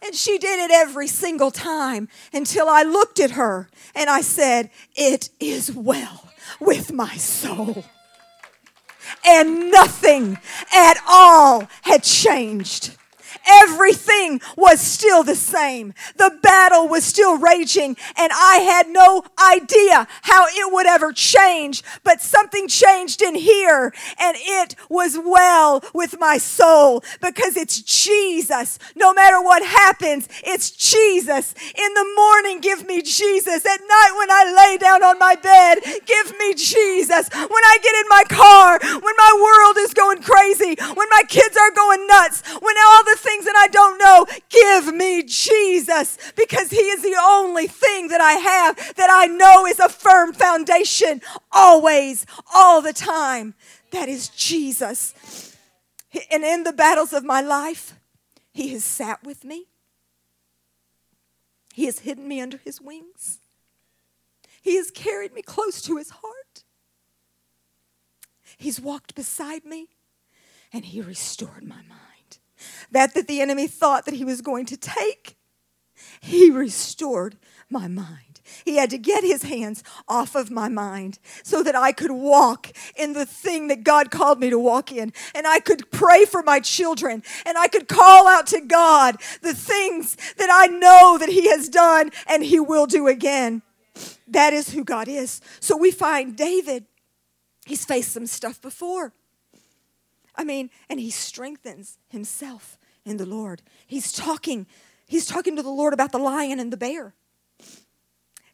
And 0.00 0.14
she 0.14 0.38
did 0.38 0.60
it 0.60 0.70
every 0.72 1.08
single 1.08 1.50
time 1.50 2.08
until 2.32 2.68
I 2.68 2.84
looked 2.84 3.18
at 3.18 3.32
her 3.32 3.68
and 3.96 4.08
I 4.08 4.20
said, 4.20 4.70
It 4.94 5.30
is 5.40 5.72
well 5.72 6.28
with 6.60 6.92
my 6.92 7.16
soul. 7.16 7.84
And 9.26 9.70
nothing 9.70 10.38
at 10.74 11.02
all 11.08 11.68
had 11.82 12.02
changed. 12.02 12.96
Everything 13.48 14.40
was 14.56 14.80
still 14.80 15.22
the 15.22 15.34
same. 15.34 15.94
The 16.16 16.38
battle 16.42 16.86
was 16.86 17.04
still 17.04 17.38
raging, 17.38 17.96
and 18.16 18.30
I 18.32 18.58
had 18.58 18.88
no 18.88 19.24
idea 19.42 20.06
how 20.22 20.46
it 20.48 20.72
would 20.72 20.86
ever 20.86 21.12
change. 21.12 21.82
But 22.04 22.20
something 22.20 22.68
changed 22.68 23.22
in 23.22 23.34
here, 23.34 23.92
and 24.18 24.36
it 24.38 24.74
was 24.88 25.18
well 25.18 25.82
with 25.94 26.18
my 26.18 26.36
soul 26.38 27.02
because 27.20 27.56
it's 27.56 27.80
Jesus. 27.80 28.78
No 28.94 29.14
matter 29.14 29.40
what 29.40 29.64
happens, 29.64 30.28
it's 30.44 30.70
Jesus. 30.70 31.54
In 31.74 31.94
the 31.94 32.06
morning, 32.16 32.60
give 32.60 32.86
me 32.86 33.02
Jesus. 33.02 33.64
At 33.64 33.80
night, 33.80 34.12
when 34.18 34.30
I 34.30 34.68
lay 34.68 34.76
down 34.78 35.02
on 35.02 35.18
my 35.18 35.34
bed, 35.36 35.78
give 36.04 36.38
me 36.38 36.54
Jesus. 36.54 37.28
When 37.32 37.64
I 37.64 37.78
get 37.82 37.94
in 37.94 38.08
my 38.08 38.24
car, 38.28 38.78
when 39.00 39.14
my 39.16 39.32
world 39.40 39.76
is 39.78 39.94
going 39.94 40.22
crazy, 40.22 40.76
when 40.94 41.08
my 41.10 41.22
kids 41.28 41.56
are 41.56 41.70
going 41.70 42.06
nuts, 42.06 42.42
when 42.60 42.76
all 42.84 43.04
the 43.04 43.16
things 43.18 43.37
that 43.44 43.56
I 43.56 43.68
don't 43.68 43.98
know, 43.98 44.26
give 44.48 44.94
me 44.94 45.22
Jesus 45.22 46.18
because 46.36 46.70
He 46.70 46.76
is 46.76 47.02
the 47.02 47.16
only 47.20 47.66
thing 47.66 48.08
that 48.08 48.20
I 48.20 48.32
have 48.32 48.94
that 48.96 49.08
I 49.10 49.26
know 49.26 49.66
is 49.66 49.78
a 49.78 49.88
firm 49.88 50.32
foundation 50.32 51.20
always, 51.52 52.26
all 52.54 52.80
the 52.80 52.92
time. 52.92 53.54
That 53.92 54.08
is 54.08 54.28
Jesus. 54.28 55.56
And 56.30 56.44
in 56.44 56.64
the 56.64 56.72
battles 56.72 57.12
of 57.12 57.24
my 57.24 57.40
life, 57.40 57.94
He 58.52 58.68
has 58.70 58.84
sat 58.84 59.22
with 59.24 59.44
me, 59.44 59.66
He 61.74 61.86
has 61.86 62.00
hidden 62.00 62.26
me 62.28 62.40
under 62.40 62.58
His 62.58 62.80
wings, 62.80 63.38
He 64.62 64.76
has 64.76 64.90
carried 64.90 65.32
me 65.32 65.42
close 65.42 65.82
to 65.82 65.96
His 65.96 66.10
heart. 66.10 66.64
He's 68.56 68.80
walked 68.80 69.14
beside 69.14 69.64
me 69.64 69.88
and 70.72 70.84
he 70.84 71.00
restored 71.00 71.62
my 71.62 71.76
mind 71.76 72.07
that 72.90 73.14
that 73.14 73.26
the 73.26 73.40
enemy 73.40 73.66
thought 73.66 74.04
that 74.04 74.14
he 74.14 74.24
was 74.24 74.40
going 74.40 74.66
to 74.66 74.76
take, 74.76 75.36
he 76.20 76.50
restored 76.50 77.36
my 77.70 77.88
mind. 77.88 78.28
He 78.64 78.76
had 78.76 78.90
to 78.90 78.98
get 78.98 79.24
his 79.24 79.42
hands 79.42 79.82
off 80.08 80.34
of 80.34 80.50
my 80.50 80.68
mind 80.68 81.18
so 81.42 81.62
that 81.62 81.74
I 81.74 81.92
could 81.92 82.10
walk 82.10 82.68
in 82.96 83.12
the 83.12 83.26
thing 83.26 83.68
that 83.68 83.84
God 83.84 84.10
called 84.10 84.40
me 84.40 84.50
to 84.50 84.58
walk 84.58 84.92
in. 84.92 85.12
And 85.34 85.46
I 85.46 85.60
could 85.60 85.90
pray 85.90 86.24
for 86.24 86.42
my 86.42 86.60
children 86.60 87.22
and 87.44 87.58
I 87.58 87.68
could 87.68 87.88
call 87.88 88.26
out 88.26 88.46
to 88.48 88.60
God 88.60 89.16
the 89.42 89.54
things 89.54 90.16
that 90.36 90.48
I 90.50 90.66
know 90.66 91.18
that 91.18 91.28
he 91.28 91.48
has 91.50 91.68
done 91.68 92.10
and 92.26 92.44
he 92.44 92.60
will 92.60 92.86
do 92.86 93.06
again. 93.06 93.62
That 94.26 94.52
is 94.52 94.70
who 94.70 94.84
God 94.84 95.08
is. 95.08 95.40
So 95.60 95.76
we 95.76 95.90
find 95.90 96.36
David, 96.36 96.86
he's 97.66 97.84
faced 97.84 98.12
some 98.12 98.26
stuff 98.26 98.60
before. 98.60 99.12
I 100.38 100.44
mean, 100.44 100.70
and 100.88 101.00
he 101.00 101.10
strengthens 101.10 101.98
himself 102.08 102.78
in 103.04 103.16
the 103.16 103.26
Lord. 103.26 103.60
He's 103.86 104.12
talking, 104.12 104.66
he's 105.06 105.26
talking 105.26 105.56
to 105.56 105.62
the 105.62 105.68
Lord 105.68 105.92
about 105.92 106.12
the 106.12 106.18
lion 106.18 106.60
and 106.60 106.72
the 106.72 106.76
bear. 106.76 107.14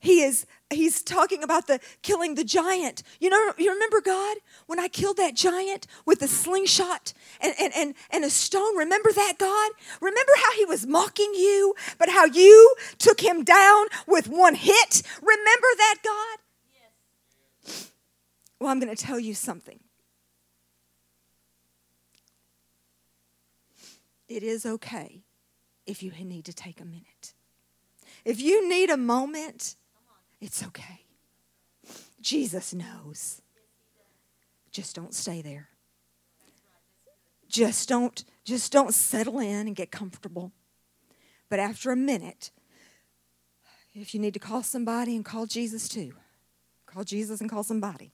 He 0.00 0.22
is 0.22 0.44
he's 0.68 1.02
talking 1.02 1.42
about 1.42 1.66
the 1.66 1.80
killing 2.02 2.34
the 2.34 2.44
giant. 2.44 3.02
You 3.20 3.30
know, 3.30 3.54
you 3.56 3.72
remember 3.72 4.02
God 4.02 4.36
when 4.66 4.78
I 4.78 4.88
killed 4.88 5.16
that 5.16 5.34
giant 5.34 5.86
with 6.04 6.20
a 6.20 6.28
slingshot 6.28 7.14
and, 7.40 7.54
and, 7.58 7.72
and, 7.74 7.94
and 8.10 8.22
a 8.22 8.28
stone? 8.28 8.76
Remember 8.76 9.12
that, 9.12 9.38
God? 9.38 9.70
Remember 10.02 10.32
how 10.44 10.52
he 10.52 10.66
was 10.66 10.86
mocking 10.86 11.32
you, 11.34 11.74
but 11.98 12.10
how 12.10 12.26
you 12.26 12.74
took 12.98 13.20
him 13.20 13.44
down 13.44 13.86
with 14.06 14.28
one 14.28 14.54
hit? 14.54 15.02
Remember 15.22 15.68
that, 15.78 15.96
God? 16.04 16.38
Yes. 17.64 17.90
Well, 18.60 18.70
I'm 18.70 18.80
going 18.80 18.94
to 18.94 19.02
tell 19.02 19.18
you 19.18 19.32
something. 19.32 19.80
It 24.28 24.42
is 24.42 24.64
okay 24.66 25.22
if 25.86 26.02
you 26.02 26.10
need 26.12 26.44
to 26.46 26.52
take 26.52 26.80
a 26.80 26.84
minute. 26.84 27.34
If 28.24 28.40
you 28.40 28.68
need 28.68 28.90
a 28.90 28.96
moment, 28.96 29.76
it's 30.40 30.62
okay. 30.64 31.04
Jesus 32.20 32.72
knows. 32.72 33.42
Just 34.70 34.96
don't 34.96 35.14
stay 35.14 35.42
there. 35.42 35.68
Just 37.48 37.88
don't 37.88 38.24
just 38.44 38.72
don't 38.72 38.92
settle 38.92 39.38
in 39.38 39.66
and 39.66 39.76
get 39.76 39.90
comfortable. 39.90 40.52
But 41.48 41.60
after 41.60 41.92
a 41.92 41.96
minute, 41.96 42.50
if 43.94 44.14
you 44.14 44.20
need 44.20 44.34
to 44.34 44.40
call 44.40 44.62
somebody 44.62 45.14
and 45.14 45.24
call 45.24 45.46
Jesus 45.46 45.88
too, 45.88 46.14
Call 46.94 47.02
Jesus 47.02 47.40
and 47.40 47.50
call 47.50 47.64
somebody. 47.64 48.12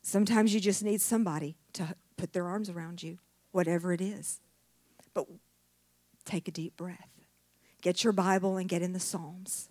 Sometimes 0.00 0.54
you 0.54 0.60
just 0.60 0.84
need 0.84 1.00
somebody 1.00 1.56
to 1.72 1.96
put 2.16 2.32
their 2.32 2.46
arms 2.46 2.70
around 2.70 3.02
you, 3.02 3.18
whatever 3.50 3.92
it 3.92 4.00
is. 4.00 4.40
But 5.14 5.26
take 6.24 6.48
a 6.48 6.50
deep 6.50 6.76
breath. 6.76 7.10
Get 7.80 8.04
your 8.04 8.12
Bible 8.12 8.56
and 8.56 8.68
get 8.68 8.82
in 8.82 8.92
the 8.92 9.00
Psalms. 9.00 9.68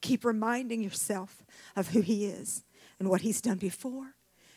Keep 0.00 0.24
reminding 0.24 0.82
yourself 0.82 1.44
of 1.74 1.88
who 1.88 2.00
He 2.00 2.26
is 2.26 2.64
and 2.98 3.08
what 3.08 3.22
He's 3.22 3.40
done 3.40 3.58
before 3.58 4.14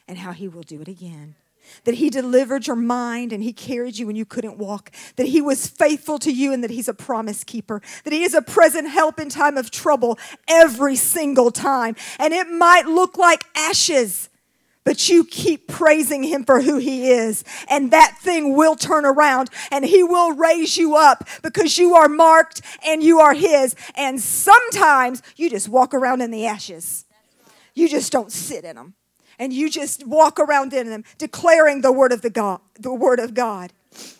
and 0.07 0.19
how 0.19 0.33
He 0.33 0.47
will 0.47 0.63
do 0.63 0.81
it 0.81 0.87
again 0.87 1.35
that 1.83 1.95
he 1.95 2.09
delivered 2.09 2.67
your 2.67 2.75
mind 2.75 3.33
and 3.33 3.43
he 3.43 3.53
carried 3.53 3.97
you 3.97 4.07
when 4.07 4.15
you 4.15 4.25
couldn't 4.25 4.57
walk, 4.57 4.91
that 5.15 5.27
he 5.27 5.41
was 5.41 5.67
faithful 5.67 6.19
to 6.19 6.31
you 6.31 6.53
and 6.53 6.63
that 6.63 6.71
he's 6.71 6.87
a 6.87 6.93
promise 6.93 7.43
keeper, 7.43 7.81
that 8.03 8.13
he 8.13 8.23
is 8.23 8.33
a 8.33 8.41
present 8.41 8.89
help 8.89 9.19
in 9.19 9.29
time 9.29 9.57
of 9.57 9.71
trouble 9.71 10.17
every 10.47 10.95
single 10.95 11.51
time. 11.51 11.95
And 12.19 12.33
it 12.33 12.47
might 12.47 12.85
look 12.85 13.17
like 13.17 13.43
ashes. 13.55 14.29
But 14.83 15.09
you 15.09 15.23
keep 15.23 15.67
praising 15.67 16.23
him 16.23 16.43
for 16.43 16.61
who 16.61 16.77
he 16.77 17.11
is, 17.11 17.43
and 17.69 17.91
that 17.91 18.17
thing 18.19 18.55
will 18.55 18.75
turn 18.75 19.05
around 19.05 19.49
and 19.71 19.85
he 19.85 20.03
will 20.03 20.33
raise 20.33 20.75
you 20.75 20.95
up 20.95 21.27
because 21.43 21.77
you 21.77 21.93
are 21.93 22.09
marked 22.09 22.61
and 22.85 23.03
you 23.03 23.19
are 23.19 23.33
his. 23.33 23.75
And 23.95 24.19
sometimes 24.19 25.21
you 25.35 25.51
just 25.51 25.69
walk 25.69 25.93
around 25.93 26.21
in 26.21 26.31
the 26.31 26.47
ashes, 26.47 27.05
you 27.75 27.87
just 27.87 28.11
don't 28.11 28.31
sit 28.31 28.65
in 28.65 28.75
them 28.75 28.95
and 29.37 29.53
you 29.53 29.69
just 29.69 30.05
walk 30.05 30.39
around 30.39 30.73
in 30.73 30.89
them 30.89 31.03
declaring 31.17 31.81
the 31.81 31.91
word 31.91 32.11
of 32.11 32.21
the 32.21 32.29
God, 32.29 32.59
the 32.79 32.93
word 32.93 33.19
of 33.19 33.33
God. 33.33 33.73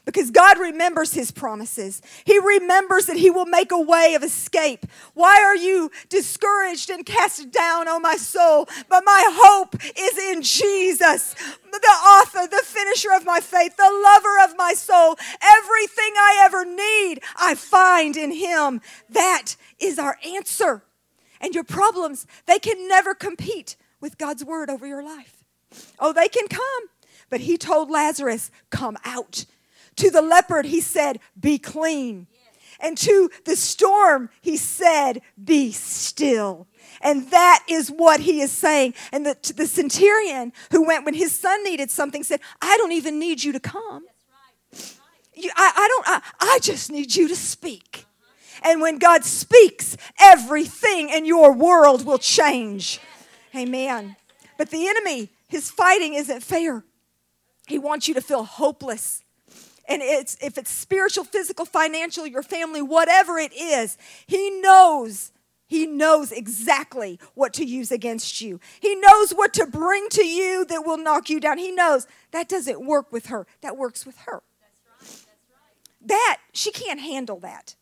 Because 0.04 0.32
God 0.32 0.58
remembers 0.58 1.14
his 1.14 1.32
promises. 1.32 2.02
He 2.26 2.38
remembers 2.40 3.06
that 3.06 3.18
he 3.18 3.30
will 3.30 3.46
make 3.46 3.72
a 3.72 3.80
way 3.80 4.14
of 4.16 4.24
escape. 4.24 4.86
Why 5.14 5.42
are 5.42 5.56
you 5.56 5.92
discouraged 6.10 6.90
and 6.90 7.06
cast 7.06 7.52
down, 7.52 7.88
O 7.88 8.00
my 8.00 8.16
soul? 8.18 8.68
But 8.90 9.04
my 9.06 9.24
hope 9.32 9.76
is 9.98 10.18
in 10.18 10.42
Jesus, 10.42 11.36
the 11.72 11.88
author, 11.88 12.48
the 12.50 12.64
finisher 12.66 13.14
of 13.16 13.26
my 13.26 13.40
faith, 13.40 13.78
the 13.78 13.84
lover 13.84 14.44
of 14.44 14.58
my 14.58 14.74
soul. 14.74 15.18
Everything 15.42 16.14
I 16.18 16.42
ever 16.44 16.66
need, 16.66 17.22
I 17.38 17.56
find 17.56 18.18
in 18.18 18.32
him. 18.32 18.82
That 19.10 19.56
is 19.80 19.98
our 19.98 20.18
answer. 20.26 20.84
And 21.40 21.56
your 21.56 21.64
problems, 21.64 22.28
they 22.46 22.60
can 22.60 22.88
never 22.88 23.16
compete 23.16 23.76
with 24.00 24.18
God's 24.18 24.44
word 24.44 24.70
over 24.70 24.86
your 24.86 25.04
life. 25.04 25.44
Oh, 26.00 26.12
they 26.12 26.28
can 26.28 26.48
come. 26.48 26.90
But 27.30 27.42
he 27.42 27.58
told 27.58 27.90
Lazarus, 27.90 28.52
Come 28.70 28.98
out. 29.06 29.46
To 29.97 30.10
the 30.10 30.21
leopard, 30.21 30.65
he 30.65 30.82
said, 30.82 31.19
Be 31.39 31.58
clean. 31.58 32.27
And 32.80 32.97
to 32.99 33.30
the 33.45 33.56
storm, 33.56 34.30
he 34.41 34.58
said, 34.58 35.21
Be 35.41 35.71
still. 35.71 36.67
And 37.01 37.30
that 37.32 37.63
is 37.69 37.89
what 37.89 38.21
he 38.21 38.41
is 38.41 38.51
saying. 38.51 38.95
And 39.12 39.25
the, 39.25 39.54
the 39.56 39.67
centurion 39.67 40.51
who 40.71 40.86
went 40.86 41.06
when 41.06 41.13
his 41.13 41.32
son 41.32 41.63
needed 41.63 41.91
something 41.91 42.23
said, 42.23 42.41
I 42.62 42.77
don't 42.77 42.91
even 42.91 43.19
need 43.19 43.43
you 43.43 43.51
to 43.51 43.60
come. 43.60 44.06
You, 45.34 45.49
I, 45.56 45.71
I, 45.75 45.88
don't, 45.88 46.08
I, 46.08 46.21
I 46.39 46.60
just 46.62 46.91
need 46.91 47.15
you 47.15 47.27
to 47.27 47.36
speak. 47.36 48.06
And 48.63 48.82
when 48.82 48.97
God 48.97 49.23
speaks, 49.23 49.97
everything 50.19 51.10
in 51.10 51.25
your 51.25 51.54
world 51.54 52.06
will 52.06 52.19
change. 52.19 52.99
Amen. 53.56 54.15
But 54.58 54.69
the 54.69 54.88
enemy, 54.88 55.30
his 55.47 55.71
fighting 55.71 56.13
isn't 56.13 56.41
fair. 56.43 56.84
He 57.65 57.80
wants 57.80 58.08
you 58.08 58.13
to 58.13 58.21
feel 58.21 58.43
hopeless. 58.43 59.23
And 59.91 60.01
it's 60.01 60.38
if 60.41 60.58
it's 60.58 60.71
spiritual, 60.71 61.25
physical, 61.25 61.65
financial, 61.65 62.25
your 62.25 62.43
family, 62.43 62.82
whatever 62.82 63.38
it 63.38 63.51
is, 63.51 63.97
he 64.25 64.49
knows 64.62 65.34
he 65.67 65.86
knows 65.86 66.32
exactly 66.32 67.19
what 67.34 67.54
to 67.56 67.65
use 67.65 67.91
against 67.91 68.39
you. 68.39 68.62
He 68.80 68.95
knows 68.95 69.32
what 69.32 69.54
to 69.56 69.65
bring 69.65 70.08
to 70.10 70.25
you 70.25 70.63
that 70.65 70.86
will 70.86 70.97
knock 70.97 71.30
you 71.30 71.41
down. 71.41 71.58
He 71.58 71.71
knows 71.71 72.08
that 72.32 72.47
doesn't 72.47 72.86
work 72.86 73.12
with 73.12 73.25
her. 73.27 73.45
That 73.62 73.75
works 73.75 74.06
with 74.06 74.17
her. 74.19 74.43
That's 74.62 74.82
right. 74.86 75.10
That's 75.10 76.08
right. 76.08 76.08
That 76.08 76.38
she 76.54 76.71
can't 76.71 77.01
handle 77.01 77.39
that. 77.39 77.75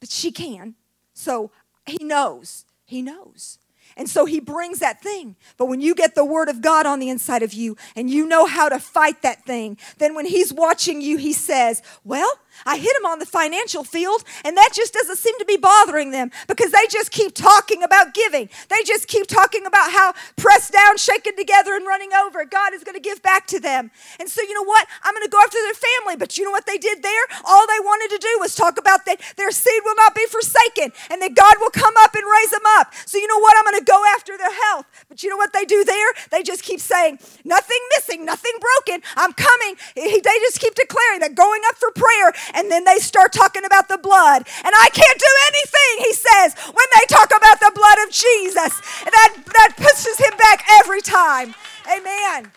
But 0.00 0.10
she 0.10 0.32
can. 0.32 0.74
So 1.14 1.50
he 1.86 2.04
knows. 2.04 2.66
He 2.84 3.00
knows. 3.00 3.58
And 3.96 4.08
so 4.08 4.24
he 4.24 4.40
brings 4.40 4.78
that 4.78 5.02
thing. 5.02 5.36
But 5.56 5.66
when 5.66 5.80
you 5.80 5.94
get 5.94 6.14
the 6.14 6.24
word 6.24 6.48
of 6.48 6.60
God 6.60 6.86
on 6.86 6.98
the 6.98 7.08
inside 7.08 7.42
of 7.42 7.52
you 7.52 7.76
and 7.96 8.10
you 8.10 8.26
know 8.26 8.46
how 8.46 8.68
to 8.68 8.78
fight 8.78 9.22
that 9.22 9.44
thing, 9.44 9.78
then 9.98 10.14
when 10.14 10.26
he's 10.26 10.52
watching 10.52 11.00
you, 11.00 11.16
he 11.16 11.32
says, 11.32 11.82
Well, 12.04 12.30
I 12.66 12.76
hit 12.76 12.92
them 12.96 13.06
on 13.06 13.18
the 13.18 13.26
financial 13.26 13.84
field, 13.84 14.24
and 14.44 14.56
that 14.56 14.70
just 14.74 14.92
doesn't 14.92 15.16
seem 15.16 15.38
to 15.38 15.44
be 15.44 15.56
bothering 15.56 16.10
them 16.10 16.30
because 16.48 16.72
they 16.72 16.86
just 16.90 17.10
keep 17.10 17.34
talking 17.34 17.82
about 17.82 18.14
giving. 18.14 18.48
They 18.68 18.82
just 18.84 19.08
keep 19.08 19.26
talking 19.26 19.66
about 19.66 19.90
how 19.92 20.14
pressed 20.36 20.72
down, 20.72 20.96
shaken 20.96 21.36
together, 21.36 21.74
and 21.74 21.86
running 21.86 22.12
over, 22.12 22.44
God 22.44 22.74
is 22.74 22.84
going 22.84 22.94
to 22.94 23.00
give 23.00 23.22
back 23.22 23.46
to 23.48 23.60
them. 23.60 23.90
And 24.20 24.28
so, 24.28 24.42
you 24.42 24.54
know 24.54 24.64
what? 24.64 24.86
I'm 25.02 25.14
going 25.14 25.24
to 25.24 25.30
go 25.30 25.40
after 25.40 25.58
their 25.62 25.74
family. 25.74 26.16
But 26.16 26.38
you 26.38 26.44
know 26.44 26.50
what 26.50 26.66
they 26.66 26.78
did 26.78 27.02
there? 27.02 27.24
All 27.44 27.66
they 27.66 27.80
wanted 27.80 28.10
to 28.10 28.18
do 28.18 28.36
was 28.40 28.54
talk 28.54 28.78
about 28.78 29.06
that 29.06 29.20
their 29.36 29.50
seed 29.50 29.82
will 29.84 29.96
not 29.96 30.14
be 30.14 30.26
forsaken 30.26 30.92
and 31.10 31.22
that 31.22 31.34
God 31.34 31.56
will 31.60 31.70
come 31.70 31.94
up 31.98 32.14
and 32.14 32.24
raise 32.24 32.50
them 32.50 32.66
up. 32.78 32.92
So, 33.06 33.18
you 33.18 33.26
know 33.26 33.38
what? 33.38 33.56
I'm 33.56 33.64
going 33.64 33.78
to 33.78 33.84
go 33.84 34.02
after 34.14 34.36
their 34.36 34.52
health. 34.52 34.86
But 35.08 35.22
you 35.22 35.30
know 35.30 35.36
what 35.36 35.52
they 35.52 35.64
do 35.64 35.84
there? 35.84 36.12
They 36.30 36.42
just 36.42 36.62
keep 36.62 36.80
saying, 36.80 37.18
nothing 37.44 37.80
missing, 37.96 38.24
nothing 38.24 38.52
broken. 38.60 39.02
I'm 39.16 39.32
coming. 39.32 39.76
They 39.94 40.20
just 40.20 40.60
keep 40.60 40.74
declaring 40.74 41.20
that 41.20 41.34
going 41.34 41.62
up 41.68 41.76
for 41.76 41.90
prayer 41.92 42.32
and 42.54 42.70
then 42.70 42.84
they 42.84 42.98
start 42.98 43.32
talking 43.32 43.64
about 43.64 43.88
the 43.88 43.98
blood. 43.98 44.46
And 44.64 44.72
I 44.74 44.88
can't 44.92 45.18
do 45.18 45.32
anything, 45.48 46.06
he 46.06 46.12
says, 46.12 46.54
when 46.66 46.86
they 46.98 47.06
talk 47.08 47.30
about 47.36 47.60
the 47.60 47.72
blood 47.74 47.98
of 48.06 48.10
Jesus. 48.10 48.80
That, 49.04 49.36
that 49.52 49.74
pushes 49.76 50.18
him 50.18 50.36
back 50.38 50.64
every 50.80 51.00
time. 51.00 51.54
Amen. 51.86 52.50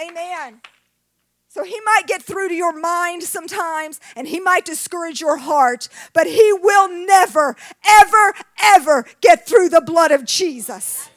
Amen. 0.00 0.60
So 1.48 1.64
he 1.64 1.80
might 1.86 2.06
get 2.06 2.22
through 2.22 2.50
to 2.50 2.54
your 2.54 2.78
mind 2.78 3.22
sometimes 3.22 3.98
and 4.14 4.28
he 4.28 4.38
might 4.38 4.66
discourage 4.66 5.22
your 5.22 5.38
heart, 5.38 5.88
but 6.12 6.26
he 6.26 6.52
will 6.52 6.88
never, 6.88 7.56
ever, 7.82 8.34
ever 8.62 9.06
get 9.22 9.46
through 9.46 9.70
the 9.70 9.80
blood 9.80 10.10
of 10.10 10.26
Jesus. 10.26 11.08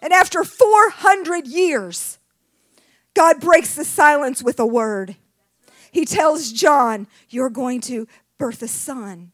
And 0.00 0.12
after 0.12 0.44
400 0.44 1.48
years, 1.48 2.18
God 3.14 3.40
breaks 3.40 3.74
the 3.74 3.84
silence 3.84 4.40
with 4.40 4.60
a 4.60 4.66
word. 4.66 5.16
He 5.96 6.04
tells 6.04 6.52
John, 6.52 7.06
You're 7.30 7.48
going 7.48 7.80
to 7.82 8.06
birth 8.36 8.60
a 8.60 8.68
son, 8.68 9.32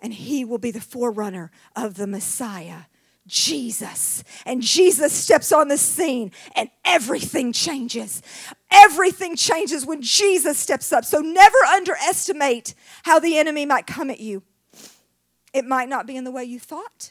and 0.00 0.14
he 0.14 0.44
will 0.44 0.58
be 0.58 0.70
the 0.70 0.80
forerunner 0.80 1.50
of 1.74 1.94
the 1.94 2.06
Messiah. 2.06 2.82
Jesus. 3.26 4.22
And 4.46 4.62
Jesus 4.62 5.12
steps 5.12 5.50
on 5.50 5.66
the 5.66 5.76
scene 5.76 6.30
and 6.54 6.70
everything 6.84 7.52
changes. 7.52 8.22
Everything 8.70 9.34
changes 9.34 9.84
when 9.84 10.00
Jesus 10.00 10.58
steps 10.58 10.92
up. 10.92 11.04
So 11.04 11.18
never 11.18 11.58
underestimate 11.66 12.74
how 13.02 13.18
the 13.18 13.36
enemy 13.36 13.66
might 13.66 13.88
come 13.88 14.10
at 14.10 14.20
you. 14.20 14.44
It 15.52 15.64
might 15.64 15.88
not 15.88 16.06
be 16.06 16.16
in 16.16 16.22
the 16.22 16.30
way 16.30 16.44
you 16.44 16.60
thought, 16.60 17.10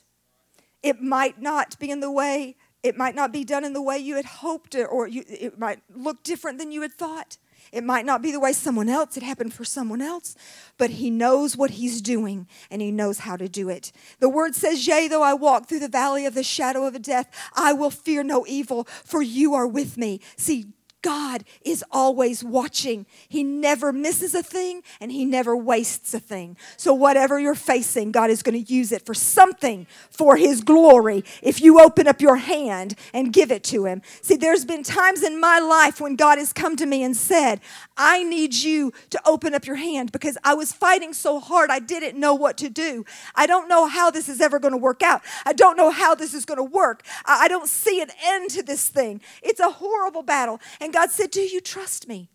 it 0.81 1.01
might 1.01 1.41
not 1.41 1.77
be 1.79 1.91
in 1.91 1.99
the 1.99 2.11
way, 2.11 2.55
it 2.81 2.95
might 2.95 3.13
not 3.13 3.33
be 3.33 3.43
done 3.43 3.65
in 3.65 3.73
the 3.73 3.81
way 3.81 3.97
you 3.97 4.15
had 4.15 4.25
hoped, 4.25 4.73
or 4.73 5.05
you, 5.05 5.25
it 5.27 5.59
might 5.59 5.81
look 5.93 6.23
different 6.23 6.59
than 6.59 6.71
you 6.71 6.81
had 6.81 6.93
thought. 6.93 7.37
It 7.71 7.83
might 7.83 8.05
not 8.05 8.21
be 8.21 8.31
the 8.31 8.39
way 8.39 8.53
someone 8.53 8.89
else, 8.89 9.17
it 9.17 9.23
happened 9.23 9.53
for 9.53 9.63
someone 9.63 10.01
else, 10.01 10.35
but 10.77 10.91
he 10.91 11.09
knows 11.09 11.55
what 11.55 11.71
he's 11.71 12.01
doing 12.01 12.47
and 12.71 12.81
he 12.81 12.91
knows 12.91 13.19
how 13.19 13.37
to 13.37 13.47
do 13.47 13.69
it. 13.69 13.91
The 14.19 14.29
word 14.29 14.55
says, 14.55 14.87
Yea, 14.87 15.07
though 15.07 15.23
I 15.23 15.33
walk 15.33 15.67
through 15.67 15.79
the 15.79 15.87
valley 15.87 16.25
of 16.25 16.33
the 16.33 16.43
shadow 16.43 16.85
of 16.85 17.01
death, 17.01 17.29
I 17.55 17.73
will 17.73 17.91
fear 17.91 18.23
no 18.23 18.45
evil, 18.47 18.85
for 19.05 19.21
you 19.21 19.53
are 19.53 19.67
with 19.67 19.97
me. 19.97 20.21
See, 20.37 20.73
God 21.01 21.43
is 21.61 21.83
always 21.91 22.43
watching. 22.43 23.05
He 23.27 23.43
never 23.43 23.93
misses 23.93 24.35
a 24.35 24.43
thing 24.43 24.83
and 24.99 25.11
He 25.11 25.25
never 25.25 25.55
wastes 25.55 26.13
a 26.13 26.19
thing. 26.19 26.57
So, 26.77 26.93
whatever 26.93 27.39
you're 27.39 27.55
facing, 27.55 28.11
God 28.11 28.29
is 28.29 28.43
going 28.43 28.63
to 28.63 28.73
use 28.73 28.91
it 28.91 29.05
for 29.05 29.13
something 29.13 29.87
for 30.09 30.35
His 30.35 30.61
glory 30.61 31.23
if 31.41 31.61
you 31.61 31.79
open 31.79 32.07
up 32.07 32.21
your 32.21 32.35
hand 32.37 32.95
and 33.13 33.31
give 33.31 33.51
it 33.51 33.63
to 33.65 33.85
Him. 33.85 34.01
See, 34.21 34.35
there's 34.35 34.65
been 34.65 34.83
times 34.83 35.23
in 35.23 35.39
my 35.39 35.59
life 35.59 36.01
when 36.01 36.15
God 36.15 36.37
has 36.37 36.51
come 36.51 36.75
to 36.75 36.85
me 36.85 37.03
and 37.03 37.15
said, 37.15 37.61
I 37.95 38.23
need 38.23 38.53
you 38.53 38.91
to 39.11 39.21
open 39.25 39.53
up 39.53 39.65
your 39.65 39.77
hand 39.77 40.11
because 40.11 40.37
I 40.43 40.53
was 40.53 40.73
fighting 40.73 41.13
so 41.13 41.39
hard, 41.39 41.69
I 41.69 41.79
didn't 41.79 42.19
know 42.19 42.33
what 42.33 42.57
to 42.57 42.69
do. 42.69 43.05
I 43.35 43.45
don't 43.45 43.69
know 43.69 43.87
how 43.87 44.11
this 44.11 44.27
is 44.27 44.41
ever 44.41 44.59
going 44.59 44.73
to 44.73 44.77
work 44.77 45.01
out. 45.01 45.21
I 45.45 45.53
don't 45.53 45.77
know 45.77 45.91
how 45.91 46.15
this 46.15 46.33
is 46.33 46.45
going 46.45 46.57
to 46.57 46.63
work. 46.63 47.03
I 47.25 47.47
don't 47.47 47.67
see 47.67 48.01
an 48.01 48.09
end 48.23 48.49
to 48.51 48.63
this 48.63 48.89
thing. 48.89 49.21
It's 49.41 49.59
a 49.59 49.69
horrible 49.69 50.23
battle. 50.23 50.59
And 50.79 50.88
and 50.89 50.93
God 50.95 51.11
said, 51.11 51.29
Do 51.29 51.41
you 51.41 51.61
trust 51.61 52.07
me? 52.07 52.31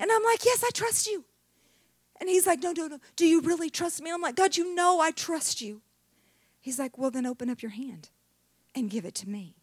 And 0.00 0.10
I'm 0.10 0.24
like, 0.24 0.42
Yes, 0.42 0.64
I 0.64 0.70
trust 0.72 1.06
you. 1.06 1.26
And 2.18 2.30
he's 2.30 2.46
like, 2.46 2.62
No, 2.62 2.72
no, 2.72 2.86
no. 2.86 2.98
Do 3.16 3.26
you 3.26 3.42
really 3.42 3.68
trust 3.68 4.00
me? 4.00 4.10
I'm 4.10 4.22
like, 4.22 4.34
God, 4.34 4.56
you 4.56 4.74
know 4.74 4.98
I 4.98 5.10
trust 5.10 5.60
you. 5.60 5.82
He's 6.58 6.78
like, 6.78 6.96
Well, 6.96 7.10
then 7.10 7.26
open 7.26 7.50
up 7.50 7.60
your 7.60 7.72
hand 7.72 8.08
and 8.74 8.88
give 8.88 9.04
it 9.04 9.14
to 9.16 9.28
me 9.28 9.56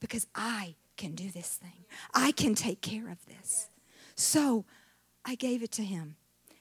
because 0.00 0.26
I 0.34 0.76
can 0.96 1.14
do 1.14 1.30
this 1.30 1.56
thing. 1.56 1.84
I 2.14 2.32
can 2.32 2.54
take 2.54 2.80
care 2.80 3.10
of 3.10 3.18
this. 3.26 3.68
So 4.14 4.64
I 5.26 5.34
gave 5.34 5.62
it 5.62 5.72
to 5.72 5.82
him. 5.82 6.16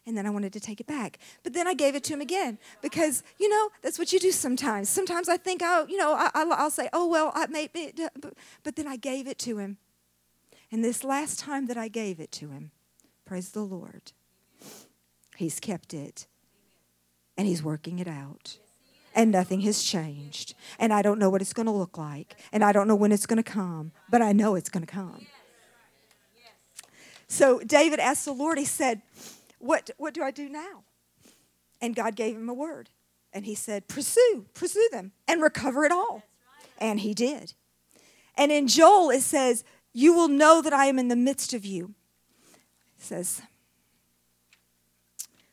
And 0.05 0.17
then 0.17 0.25
I 0.25 0.31
wanted 0.31 0.51
to 0.53 0.59
take 0.59 0.81
it 0.81 0.87
back. 0.87 1.19
But 1.43 1.53
then 1.53 1.67
I 1.67 1.73
gave 1.73 1.95
it 1.95 2.03
to 2.05 2.13
him 2.13 2.19
again 2.19 2.57
because, 2.81 3.23
you 3.37 3.47
know, 3.47 3.69
that's 3.81 3.97
what 3.97 4.11
you 4.11 4.19
do 4.19 4.31
sometimes. 4.31 4.89
Sometimes 4.89 5.29
I 5.29 5.37
think 5.37 5.63
I'll, 5.63 5.87
you 5.87 5.97
know, 5.97 6.17
I, 6.17 6.43
will 6.43 6.69
say, 6.69 6.89
oh, 6.91 7.07
well, 7.07 7.31
I 7.33 7.47
may 7.47 7.69
but 8.61 8.75
then 8.75 8.87
I 8.87 8.97
gave 8.97 9.25
it 9.25 9.37
to 9.39 9.59
him. 9.59 9.77
And 10.71 10.83
this 10.83 11.03
last 11.03 11.39
time 11.39 11.65
that 11.67 11.77
I 11.77 11.87
gave 11.87 12.19
it 12.19 12.31
to 12.33 12.49
him, 12.49 12.71
praise 13.25 13.51
the 13.51 13.61
Lord, 13.61 14.11
he's 15.35 15.59
kept 15.59 15.93
it 15.93 16.27
and 17.37 17.47
he's 17.47 17.63
working 17.63 17.99
it 17.99 18.07
out 18.07 18.57
and 19.15 19.31
nothing 19.31 19.61
has 19.61 19.83
changed. 19.83 20.53
And 20.77 20.93
I 20.93 21.01
don't 21.01 21.19
know 21.19 21.29
what 21.29 21.41
it's 21.41 21.53
going 21.53 21.65
to 21.65 21.71
look 21.71 21.97
like, 21.97 22.35
and 22.51 22.63
I 22.63 22.71
don't 22.71 22.87
know 22.87 22.95
when 22.95 23.11
it's 23.11 23.25
going 23.25 23.41
to 23.41 23.43
come, 23.43 23.91
but 24.09 24.21
I 24.21 24.31
know 24.31 24.55
it's 24.55 24.69
going 24.69 24.85
to 24.85 24.91
come. 24.91 25.25
So 27.27 27.59
David 27.59 27.99
asked 27.99 28.25
the 28.25 28.31
Lord, 28.31 28.57
he 28.57 28.65
said, 28.65 29.01
what, 29.59 29.89
what 29.97 30.13
do 30.13 30.23
I 30.23 30.31
do 30.31 30.49
now? 30.49 30.83
And 31.81 31.95
God 31.95 32.15
gave 32.15 32.35
him 32.35 32.49
a 32.49 32.53
word. 32.53 32.89
And 33.31 33.45
he 33.45 33.55
said, 33.55 33.87
Pursue, 33.87 34.45
pursue 34.53 34.87
them 34.91 35.11
and 35.27 35.41
recover 35.41 35.85
it 35.85 35.91
all. 35.91 36.23
And 36.79 36.99
he 37.01 37.13
did. 37.13 37.53
And 38.35 38.51
in 38.51 38.67
Joel, 38.67 39.11
it 39.11 39.21
says, 39.21 39.63
You 39.93 40.13
will 40.13 40.27
know 40.27 40.61
that 40.61 40.73
I 40.73 40.85
am 40.85 40.99
in 40.99 41.07
the 41.07 41.15
midst 41.15 41.53
of 41.53 41.65
you. 41.65 41.93
He 42.97 43.03
says, 43.03 43.41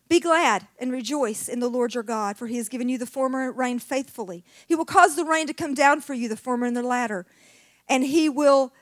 be 0.08 0.20
glad 0.20 0.68
and 0.78 0.92
rejoice 0.92 1.48
in 1.48 1.58
the 1.58 1.68
Lord 1.68 1.94
your 1.94 2.04
God, 2.04 2.36
for 2.36 2.46
he 2.46 2.58
has 2.58 2.68
given 2.68 2.88
you 2.88 2.96
the 2.96 3.06
former 3.06 3.50
rain 3.50 3.78
faithfully. 3.78 4.44
He 4.66 4.74
will 4.74 4.84
cause 4.84 5.16
the 5.16 5.24
rain 5.24 5.48
to 5.48 5.54
come 5.54 5.74
down 5.74 6.00
for 6.00 6.14
you, 6.14 6.28
the 6.28 6.36
former 6.36 6.66
and 6.66 6.76
the 6.76 6.82
latter. 6.82 7.26
And 7.88 8.04
he 8.04 8.28
will, 8.28 8.72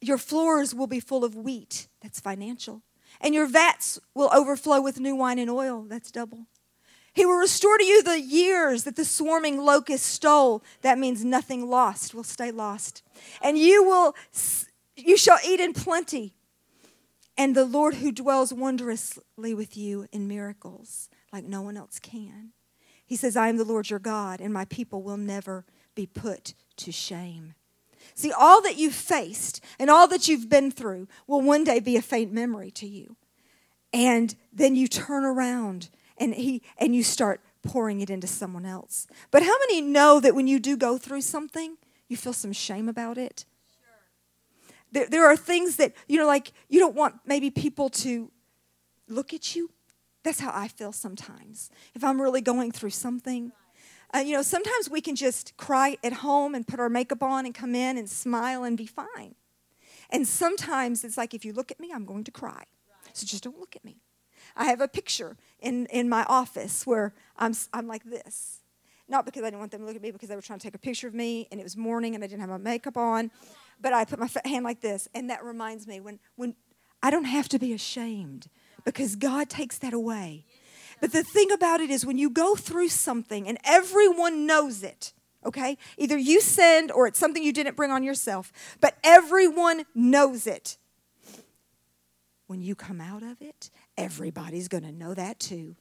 your 0.00 0.18
floors 0.18 0.74
will 0.74 0.88
be 0.88 1.00
full 1.00 1.24
of 1.24 1.36
wheat. 1.36 1.86
That's 2.02 2.18
financial. 2.18 2.82
And 3.20 3.34
your 3.34 3.46
vats 3.46 4.00
will 4.14 4.30
overflow 4.34 4.80
with 4.80 4.98
new 4.98 5.14
wine 5.14 5.38
and 5.38 5.50
oil. 5.50 5.84
That's 5.88 6.10
double. 6.10 6.46
He 7.12 7.24
will 7.24 7.36
restore 7.36 7.78
to 7.78 7.84
you 7.84 8.02
the 8.02 8.20
years 8.20 8.84
that 8.84 8.96
the 8.96 9.04
swarming 9.04 9.58
locust 9.58 10.06
stole. 10.06 10.62
That 10.82 10.98
means 10.98 11.24
nothing 11.24 11.68
lost 11.68 12.14
will 12.14 12.24
stay 12.24 12.50
lost. 12.50 13.02
And 13.42 13.58
you 13.58 13.82
will, 13.84 14.14
you 15.04 15.16
shall 15.16 15.38
eat 15.44 15.60
in 15.60 15.72
plenty 15.72 16.34
and 17.36 17.54
the 17.54 17.64
Lord 17.64 17.94
who 17.94 18.10
dwells 18.10 18.52
wondrously 18.52 19.54
with 19.54 19.76
you 19.76 20.06
in 20.12 20.26
miracles 20.26 21.08
like 21.32 21.44
no 21.44 21.62
one 21.62 21.76
else 21.76 21.98
can. 22.00 22.50
He 23.06 23.16
says, 23.16 23.36
I 23.36 23.48
am 23.48 23.56
the 23.56 23.64
Lord 23.64 23.88
your 23.88 24.00
God, 24.00 24.40
and 24.40 24.52
my 24.52 24.64
people 24.66 25.02
will 25.02 25.16
never 25.16 25.64
be 25.94 26.04
put 26.04 26.54
to 26.78 26.92
shame. 26.92 27.54
See, 28.14 28.32
all 28.32 28.60
that 28.62 28.76
you've 28.76 28.94
faced 28.94 29.64
and 29.78 29.88
all 29.88 30.08
that 30.08 30.28
you've 30.28 30.48
been 30.48 30.70
through 30.70 31.08
will 31.26 31.40
one 31.40 31.64
day 31.64 31.78
be 31.80 31.96
a 31.96 32.02
faint 32.02 32.32
memory 32.32 32.70
to 32.72 32.86
you. 32.86 33.16
And 33.92 34.34
then 34.52 34.76
you 34.76 34.88
turn 34.88 35.24
around 35.24 35.88
and, 36.18 36.34
he, 36.34 36.62
and 36.76 36.94
you 36.94 37.02
start 37.02 37.40
pouring 37.62 38.00
it 38.00 38.10
into 38.10 38.26
someone 38.26 38.66
else. 38.66 39.06
But 39.30 39.42
how 39.42 39.56
many 39.60 39.80
know 39.80 40.20
that 40.20 40.34
when 40.34 40.46
you 40.46 40.58
do 40.58 40.76
go 40.76 40.98
through 40.98 41.22
something, 41.22 41.76
you 42.08 42.16
feel 42.16 42.32
some 42.32 42.52
shame 42.52 42.88
about 42.88 43.16
it? 43.16 43.44
There, 44.92 45.06
there 45.06 45.26
are 45.26 45.36
things 45.36 45.76
that, 45.76 45.94
you 46.08 46.18
know, 46.18 46.26
like 46.26 46.52
you 46.68 46.80
don't 46.80 46.94
want 46.94 47.16
maybe 47.26 47.50
people 47.50 47.88
to 47.90 48.30
look 49.08 49.32
at 49.32 49.54
you. 49.54 49.70
That's 50.22 50.40
how 50.40 50.50
I 50.54 50.68
feel 50.68 50.92
sometimes. 50.92 51.70
If 51.94 52.02
I'm 52.02 52.20
really 52.20 52.40
going 52.40 52.72
through 52.72 52.90
something, 52.90 53.52
uh, 54.14 54.18
you 54.18 54.34
know, 54.34 54.42
sometimes 54.42 54.90
we 54.90 55.00
can 55.00 55.14
just 55.14 55.56
cry 55.56 55.96
at 56.02 56.12
home 56.14 56.54
and 56.54 56.66
put 56.66 56.80
our 56.80 56.88
makeup 56.88 57.22
on 57.22 57.46
and 57.46 57.54
come 57.54 57.74
in 57.74 57.98
and 57.98 58.08
smile 58.08 58.64
and 58.64 58.76
be 58.76 58.86
fine. 58.86 59.34
And 60.10 60.26
sometimes 60.26 61.04
it's 61.04 61.16
like, 61.16 61.34
if 61.34 61.44
you 61.44 61.52
look 61.52 61.70
at 61.70 61.78
me, 61.78 61.90
I'm 61.94 62.06
going 62.06 62.24
to 62.24 62.30
cry. 62.30 62.64
So 63.12 63.26
just 63.26 63.44
don't 63.44 63.58
look 63.58 63.76
at 63.76 63.84
me. 63.84 64.00
I 64.56 64.64
have 64.64 64.80
a 64.80 64.88
picture 64.88 65.36
in, 65.60 65.86
in 65.86 66.08
my 66.08 66.24
office 66.24 66.86
where 66.86 67.14
I'm, 67.36 67.52
I'm 67.72 67.86
like 67.86 68.04
this. 68.04 68.60
Not 69.08 69.24
because 69.24 69.42
I 69.42 69.46
didn't 69.46 69.60
want 69.60 69.72
them 69.72 69.80
to 69.80 69.86
look 69.86 69.96
at 69.96 70.02
me, 70.02 70.10
because 70.10 70.28
they 70.28 70.36
were 70.36 70.42
trying 70.42 70.58
to 70.58 70.66
take 70.66 70.74
a 70.74 70.78
picture 70.78 71.08
of 71.08 71.14
me, 71.14 71.48
and 71.50 71.58
it 71.60 71.62
was 71.62 71.76
morning, 71.76 72.14
and 72.14 72.22
I 72.22 72.26
didn't 72.26 72.40
have 72.40 72.50
my 72.50 72.58
makeup 72.58 72.96
on 72.96 73.30
but 73.80 73.92
I 73.92 74.04
put 74.04 74.18
my 74.18 74.28
hand 74.44 74.64
like 74.64 74.80
this, 74.80 75.08
and 75.14 75.30
that 75.30 75.44
reminds 75.44 75.86
me 75.86 76.00
when, 76.00 76.18
when 76.36 76.54
I 77.02 77.10
don't 77.10 77.24
have 77.24 77.48
to 77.50 77.58
be 77.58 77.72
ashamed 77.72 78.48
because 78.84 79.16
God 79.16 79.48
takes 79.48 79.78
that 79.78 79.92
away. 79.92 80.44
But 81.00 81.12
the 81.12 81.22
thing 81.22 81.52
about 81.52 81.80
it 81.80 81.90
is, 81.90 82.04
when 82.04 82.18
you 82.18 82.30
go 82.30 82.56
through 82.56 82.88
something 82.88 83.46
and 83.46 83.58
everyone 83.64 84.46
knows 84.46 84.82
it, 84.82 85.12
okay? 85.44 85.78
Either 85.96 86.18
you 86.18 86.40
sinned 86.40 86.90
or 86.90 87.06
it's 87.06 87.18
something 87.18 87.42
you 87.42 87.52
didn't 87.52 87.76
bring 87.76 87.90
on 87.90 88.02
yourself, 88.02 88.52
but 88.80 88.96
everyone 89.04 89.84
knows 89.94 90.46
it. 90.46 90.76
When 92.46 92.62
you 92.62 92.74
come 92.74 93.00
out 93.00 93.22
of 93.22 93.40
it, 93.40 93.70
everybody's 93.96 94.68
gonna 94.68 94.92
know 94.92 95.14
that 95.14 95.38
too. 95.38 95.76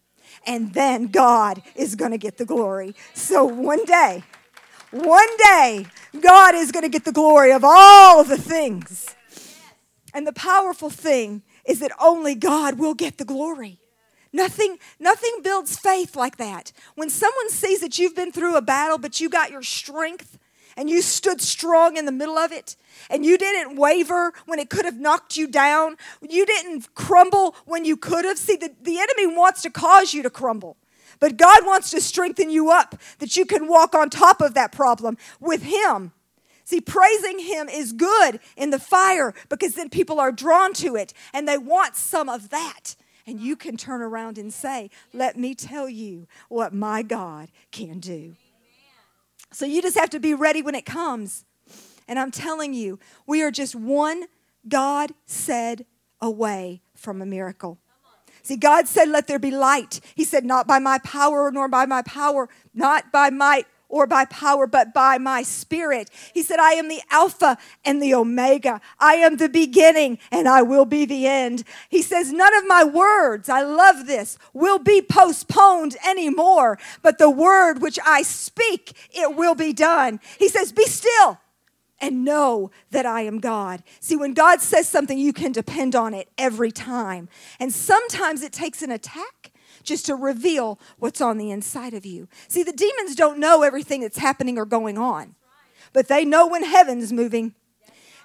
And 0.46 0.74
then 0.74 1.08
God 1.08 1.64
is 1.76 1.96
gonna 1.96 2.18
get 2.18 2.38
the 2.38 2.46
glory. 2.46 2.94
So 3.14 3.46
one 3.46 3.86
day, 3.86 4.24
one 4.92 5.30
day, 5.38 5.86
God 6.22 6.56
is 6.56 6.72
going 6.72 6.84
to 6.84 6.90
get 6.90 7.06
the 7.06 7.12
glory 7.12 7.52
of 7.52 7.64
all 7.64 8.22
of 8.22 8.28
the 8.28 8.38
things. 8.38 9.16
And 10.14 10.26
the 10.26 10.34
powerful 10.34 10.90
thing 10.90 11.44
is 11.66 11.80
that 11.80 11.92
only 12.00 12.36
God 12.36 12.80
will 12.80 12.94
get 12.94 13.18
the 13.18 13.26
glory. 13.26 13.80
Nothing, 14.34 14.78
nothing 15.00 15.40
builds 15.44 15.78
faith 15.78 16.16
like 16.16 16.38
that. 16.38 16.72
When 16.96 17.10
someone 17.10 17.50
sees 17.50 17.82
that 17.82 17.98
you've 18.00 18.16
been 18.16 18.32
through 18.32 18.56
a 18.56 18.62
battle, 18.62 18.98
but 18.98 19.20
you 19.20 19.30
got 19.30 19.52
your 19.52 19.64
strength 19.64 20.38
and 20.78 20.90
you 20.90 21.02
stood 21.02 21.42
strong 21.42 21.98
in 21.98 22.06
the 22.06 22.12
middle 22.12 22.38
of 22.38 22.52
it, 22.52 22.76
and 23.10 23.26
you 23.26 23.36
didn't 23.36 23.76
waver 23.78 24.32
when 24.46 24.60
it 24.60 24.70
could 24.70 24.86
have 24.86 25.00
knocked 25.00 25.36
you 25.36 25.48
down, 25.48 25.98
you 26.22 26.46
didn't 26.46 26.94
crumble 26.94 27.56
when 27.66 27.84
you 27.84 27.98
could 27.98 28.26
have. 28.26 28.38
See, 28.38 28.58
the, 28.58 28.72
the 28.84 29.00
enemy 29.00 29.26
wants 29.26 29.64
to 29.64 29.72
cause 29.72 30.14
you 30.14 30.22
to 30.22 30.30
crumble. 30.30 30.78
But 31.20 31.38
God 31.38 31.66
wants 31.66 31.90
to 31.92 32.02
strengthen 32.02 32.50
you 32.50 32.72
up 32.72 32.96
that 33.20 33.36
you 33.36 33.46
can 33.46 33.68
walk 33.68 33.96
on 33.96 34.10
top 34.10 34.42
of 34.42 34.54
that 34.54 34.72
problem 34.72 35.18
with 35.40 35.64
Him. 35.64 36.12
See, 36.64 36.82
praising 36.82 37.40
Him 37.40 37.70
is 37.70 37.94
good 37.94 38.40
in 38.56 38.72
the 38.72 38.80
fire 38.80 39.34
because 39.50 39.76
then 39.76 39.90
people 39.90 40.20
are 40.20 40.32
drawn 40.32 40.74
to 40.76 40.96
it 40.96 41.14
and 41.34 41.48
they 41.48 41.58
want 41.58 41.96
some 41.96 42.28
of 42.28 42.50
that. 42.50 42.96
And 43.26 43.40
you 43.40 43.56
can 43.56 43.78
turn 43.78 44.02
around 44.02 44.38
and 44.38 44.54
say, 44.54 44.90
Let 45.14 45.38
me 45.38 45.54
tell 45.56 45.90
you 45.90 46.28
what 46.50 46.74
my 46.74 47.04
God 47.04 47.50
can 47.72 48.00
do. 48.00 48.36
So 49.52 49.66
you 49.66 49.82
just 49.82 49.98
have 49.98 50.10
to 50.12 50.20
be 50.20 50.34
ready 50.34 50.62
when 50.62 50.76
it 50.76 50.86
comes. 50.86 51.46
And 52.08 52.18
I'm 52.20 52.32
telling 52.32 52.74
you, 52.74 53.00
we 53.26 53.42
are 53.42 53.52
just 53.52 53.76
one 53.76 54.26
God 54.68 55.12
said 55.26 55.86
away 56.22 56.82
from 56.96 57.22
a 57.22 57.26
miracle. 57.26 57.80
See, 58.48 58.56
God 58.56 58.88
said, 58.88 59.10
Let 59.10 59.28
there 59.28 59.40
be 59.40 59.52
light. 59.52 60.00
He 60.16 60.24
said, 60.24 60.46
Not 60.46 60.68
by 60.68 60.80
my 60.80 61.00
power, 61.00 61.52
nor 61.52 61.68
by 61.68 61.86
my 61.86 62.02
power, 62.02 62.48
not 62.74 63.12
by 63.12 63.30
might 63.30 63.68
or 63.90 64.08
by 64.08 64.24
power, 64.24 64.68
but 64.68 64.94
by 64.94 65.18
my 65.18 65.44
spirit. 65.44 66.10
He 66.34 66.44
said, 66.44 66.58
I 66.58 66.72
am 66.74 66.88
the 66.88 67.02
Alpha 67.12 67.58
and 67.84 68.02
the 68.02 68.14
Omega. 68.14 68.80
I 69.02 69.16
am 69.16 69.36
the 69.36 69.50
beginning 69.50 70.18
and 70.32 70.48
I 70.48 70.62
will 70.62 70.86
be 70.86 71.06
the 71.06 71.28
end. 71.28 71.66
He 71.90 72.02
says, 72.02 72.32
None 72.32 72.56
of 72.56 72.66
my 72.66 72.86
words, 72.86 73.50
I 73.50 73.64
love 73.64 74.08
this, 74.08 74.38
will 74.54 74.80
be 74.80 75.02
postponed 75.02 75.98
anymore, 76.08 76.80
but 77.02 77.18
the 77.18 77.30
word 77.30 77.82
which 77.82 78.00
I 78.06 78.22
speak, 78.22 78.94
it 79.12 79.36
will 79.36 79.56
be 79.56 79.74
done. 79.74 80.22
He 80.40 80.48
says, 80.48 80.72
Be 80.72 80.86
still 80.86 81.38
and 82.00 82.24
know 82.24 82.72
that 82.92 83.06
I 83.06 83.22
am 83.22 83.40
God. 83.40 83.84
See, 84.00 84.16
when 84.16 84.34
God 84.34 84.62
says 84.62 84.88
something, 84.88 85.18
you 85.18 85.34
can 85.34 85.52
depend 85.52 85.96
on 85.96 86.14
it 86.14 86.30
every 86.38 86.72
time. 86.72 87.30
And 87.60 87.74
sometimes 87.74 88.44
it 88.44 88.52
takes 88.52 88.82
an 88.82 88.92
attack 88.92 89.52
just 89.84 90.06
to 90.08 90.16
reveal 90.16 90.80
what's 91.00 91.22
on 91.22 91.38
the 91.38 91.50
inside 91.50 91.94
of 91.94 92.06
you. 92.06 92.28
See, 92.48 92.64
the 92.64 92.74
demons 92.74 93.16
don't 93.16 93.40
know 93.40 93.64
everything 93.64 94.02
that's 94.02 94.18
happening 94.18 94.58
or 94.58 94.66
going 94.66 94.98
on, 94.98 95.36
but 95.94 96.08
they 96.08 96.26
know 96.26 96.48
when 96.48 96.64
heaven's 96.64 97.12
moving. 97.14 97.56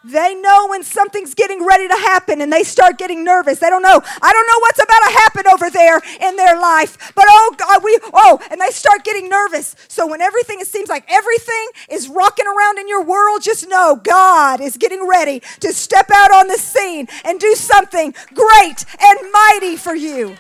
They 0.05 0.35
know 0.35 0.67
when 0.69 0.83
something's 0.83 1.35
getting 1.35 1.65
ready 1.65 1.87
to 1.87 1.95
happen 1.95 2.41
and 2.41 2.53
they 2.53 2.65
start 2.65 2.99
getting 2.99 3.25
nervous. 3.25 3.61
They 3.61 3.71
don't 3.71 3.83
know. 3.83 4.01
I 4.21 4.33
don't 4.33 4.47
know 4.47 4.61
what's 4.61 4.83
about 4.83 5.01
to 5.01 5.13
happen 5.13 5.45
over 5.53 5.71
there 5.71 6.01
in 6.29 6.37
their 6.37 6.59
life. 6.61 7.13
But 7.15 7.27
oh 7.29 7.55
God, 7.57 7.85
we 7.85 7.99
oh, 8.13 8.41
and 8.51 8.61
they 8.61 8.71
start 8.71 9.05
getting 9.05 9.29
nervous. 9.29 9.77
So 9.89 10.07
when 10.07 10.21
everything 10.21 10.61
it 10.61 10.67
seems 10.67 10.89
like 10.89 11.05
everything 11.09 11.69
is 11.89 12.09
rocking 12.09 12.47
around 12.47 12.79
in 12.79 12.89
your 12.89 13.05
world, 13.05 13.43
just 13.43 13.69
know 13.69 14.01
God 14.03 14.61
is 14.61 14.77
getting 14.77 15.07
ready 15.09 15.41
to 15.61 15.73
step 15.73 16.11
out 16.13 16.33
on 16.33 16.49
the 16.49 16.59
scene 16.59 17.07
and 17.25 17.39
do 17.39 17.55
something 17.55 18.15
great 18.35 18.85
and 19.01 19.33
mighty 19.33 19.77
for 19.77 19.95
you. 19.95 20.37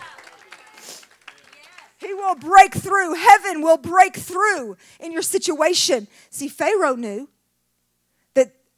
He 1.98 2.12
will 2.14 2.34
break 2.34 2.74
through. 2.74 3.14
Heaven 3.14 3.62
will 3.62 3.76
break 3.76 4.16
through 4.16 4.76
in 4.98 5.12
your 5.12 5.22
situation. 5.22 6.08
See, 6.30 6.48
Pharaoh 6.48 6.96
knew 6.96 7.28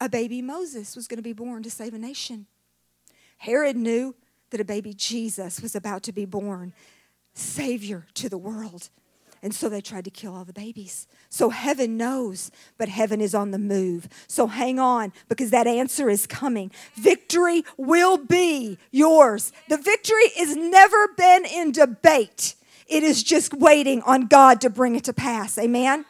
a 0.00 0.08
baby 0.08 0.42
Moses 0.42 0.96
was 0.96 1.06
going 1.06 1.18
to 1.18 1.22
be 1.22 1.32
born 1.32 1.62
to 1.62 1.70
save 1.70 1.94
a 1.94 1.98
nation. 1.98 2.46
Herod 3.38 3.76
knew 3.76 4.14
that 4.50 4.60
a 4.60 4.64
baby 4.64 4.94
Jesus 4.94 5.60
was 5.60 5.74
about 5.74 6.02
to 6.04 6.12
be 6.12 6.24
born, 6.24 6.72
Savior 7.34 8.06
to 8.14 8.28
the 8.28 8.38
world. 8.38 8.90
And 9.42 9.54
so 9.54 9.68
they 9.68 9.82
tried 9.82 10.06
to 10.06 10.10
kill 10.10 10.34
all 10.34 10.46
the 10.46 10.54
babies. 10.54 11.06
So 11.28 11.50
heaven 11.50 11.98
knows, 11.98 12.50
but 12.78 12.88
heaven 12.88 13.20
is 13.20 13.34
on 13.34 13.50
the 13.50 13.58
move. 13.58 14.08
So 14.26 14.46
hang 14.46 14.78
on 14.78 15.12
because 15.28 15.50
that 15.50 15.66
answer 15.66 16.08
is 16.08 16.26
coming. 16.26 16.70
Victory 16.94 17.62
will 17.76 18.16
be 18.16 18.78
yours. 18.90 19.52
The 19.68 19.76
victory 19.76 20.30
has 20.38 20.56
never 20.56 21.08
been 21.08 21.44
in 21.44 21.72
debate, 21.72 22.54
it 22.86 23.02
is 23.02 23.22
just 23.22 23.52
waiting 23.52 24.00
on 24.02 24.28
God 24.28 24.60
to 24.62 24.70
bring 24.70 24.94
it 24.94 25.04
to 25.04 25.12
pass. 25.12 25.58
Amen? 25.58 26.06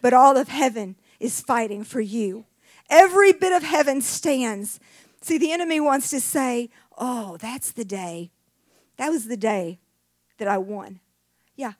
But 0.00 0.14
all 0.14 0.38
of 0.38 0.48
heaven 0.48 0.96
is 1.18 1.40
fighting 1.40 1.84
for 1.84 2.00
you. 2.00 2.46
Every 2.90 3.32
bit 3.32 3.52
of 3.52 3.62
heaven 3.62 4.02
stands. 4.02 4.80
See, 5.22 5.38
the 5.38 5.52
enemy 5.52 5.80
wants 5.80 6.10
to 6.10 6.20
say, 6.20 6.68
Oh, 6.98 7.38
that's 7.38 7.72
the 7.72 7.84
day. 7.84 8.30
That 8.98 9.10
was 9.10 9.26
the 9.26 9.36
day 9.36 9.78
that 10.36 10.48
I 10.48 10.58
won. 10.58 11.00
Yeah, 11.56 11.72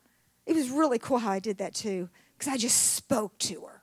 it 0.46 0.55
was 0.55 0.70
really 0.70 0.99
cool 0.99 1.18
how 1.18 1.33
I 1.33 1.38
did 1.38 1.59
that 1.59 1.75
too, 1.75 2.09
because 2.38 2.51
I 2.51 2.57
just 2.57 2.94
spoke 2.94 3.37
to 3.40 3.61
her. 3.62 3.83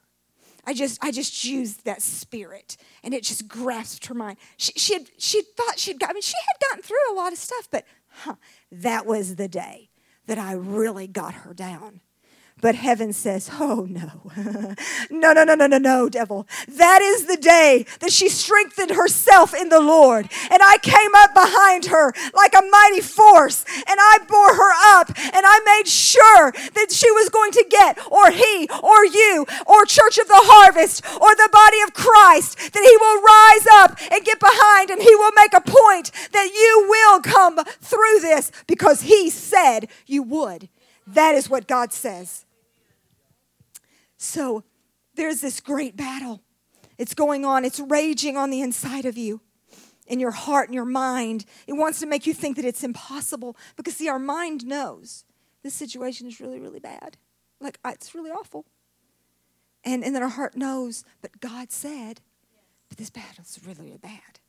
I 0.65 0.73
just, 0.73 1.03
I 1.03 1.11
just 1.11 1.45
used 1.45 1.85
that 1.85 2.01
spirit, 2.01 2.75
and 3.03 3.13
it 3.13 3.23
just 3.23 3.47
grasped 3.47 4.07
her 4.07 4.13
mind. 4.13 4.37
She, 4.57 4.73
she 4.75 4.93
had, 4.93 5.09
she 5.17 5.41
thought 5.41 5.79
she'd 5.79 5.99
got. 5.99 6.09
I 6.09 6.13
mean, 6.13 6.21
she 6.21 6.33
had 6.47 6.67
gotten 6.67 6.83
through 6.83 6.97
a 7.11 7.15
lot 7.15 7.31
of 7.31 7.37
stuff, 7.37 7.69
but 7.71 7.85
huh, 8.09 8.35
that 8.71 9.05
was 9.05 9.35
the 9.35 9.47
day 9.47 9.89
that 10.25 10.37
I 10.37 10.53
really 10.53 11.07
got 11.07 11.33
her 11.33 11.53
down. 11.53 12.01
But 12.59 12.73
heaven 12.73 13.13
says, 13.13 13.51
Oh 13.53 13.87
no. 13.87 14.31
no, 15.11 15.31
no, 15.31 15.43
no, 15.43 15.53
no, 15.53 15.67
no, 15.67 15.77
no, 15.77 16.09
devil. 16.09 16.47
That 16.67 17.01
is 17.03 17.25
the 17.25 17.37
day 17.37 17.85
that 17.99 18.11
she 18.11 18.29
strengthened 18.29 18.91
herself 18.91 19.53
in 19.53 19.69
the 19.69 19.79
Lord. 19.79 20.27
And 20.49 20.61
I 20.63 20.77
came 20.81 21.13
up 21.15 21.33
behind 21.35 21.85
her 21.85 22.13
like 22.33 22.53
a 22.53 22.65
mighty 22.65 23.01
force 23.01 23.63
and 23.75 23.99
I 23.99 24.17
bore 24.27 24.55
her 24.55 24.99
up 24.99 25.09
and 25.09 25.45
I 25.45 25.77
made 25.77 25.87
sure 25.87 26.51
that 26.51 26.91
she 26.91 27.11
was 27.11 27.29
going 27.29 27.51
to 27.51 27.65
get, 27.69 27.99
or 28.11 28.31
he, 28.31 28.67
or 28.81 29.05
you, 29.05 29.45
or 29.67 29.85
Church 29.85 30.17
of 30.17 30.27
the 30.27 30.41
Harvest, 30.41 31.05
or 31.21 31.35
the 31.35 31.49
body 31.51 31.81
of 31.81 31.93
Christ, 31.93 32.73
that 32.73 32.83
he 32.83 32.97
will 32.97 33.21
rise 33.21 33.67
up 33.83 34.11
and 34.11 34.25
get 34.25 34.39
behind 34.39 34.89
and 34.89 35.01
he 35.01 35.13
will 35.15 35.31
make 35.35 35.53
a 35.53 35.61
point 35.61 36.11
that 36.31 36.49
you 36.53 36.87
will 36.89 37.21
come 37.21 37.63
through 37.81 38.19
this 38.21 38.51
because 38.65 39.01
he 39.01 39.29
said 39.29 39.89
you 40.07 40.23
would. 40.23 40.69
That 41.05 41.35
is 41.35 41.49
what 41.49 41.67
God 41.67 41.93
says. 41.93 42.45
So 44.17 44.63
there's 45.15 45.41
this 45.41 45.59
great 45.59 45.95
battle. 45.95 46.41
It's 46.97 47.13
going 47.13 47.45
on, 47.45 47.63
it's 47.63 47.79
raging 47.79 48.37
on 48.37 48.49
the 48.49 48.61
inside 48.61 49.05
of 49.05 49.17
you, 49.17 49.41
in 50.07 50.19
your 50.19 50.31
heart 50.31 50.67
and 50.67 50.75
your 50.75 50.85
mind. 50.85 51.45
It 51.67 51.73
wants 51.73 51.99
to 51.99 52.07
make 52.07 52.25
you 52.25 52.33
think 52.33 52.55
that 52.55 52.65
it's 52.65 52.83
impossible 52.83 53.55
because, 53.75 53.95
see, 53.95 54.09
our 54.09 54.19
mind 54.19 54.65
knows 54.65 55.23
this 55.63 55.73
situation 55.73 56.27
is 56.27 56.39
really, 56.39 56.59
really 56.59 56.79
bad. 56.79 57.17
Like, 57.59 57.79
it's 57.85 58.15
really 58.15 58.31
awful. 58.31 58.65
And, 59.83 60.03
and 60.03 60.15
then 60.15 60.23
our 60.23 60.29
heart 60.29 60.55
knows, 60.55 61.03
but 61.21 61.39
God 61.39 61.71
said, 61.71 62.21
but 62.89 62.97
this 62.97 63.09
battle 63.09 63.43
is 63.43 63.59
really, 63.65 63.85
really 63.85 63.97
bad. 63.97 64.39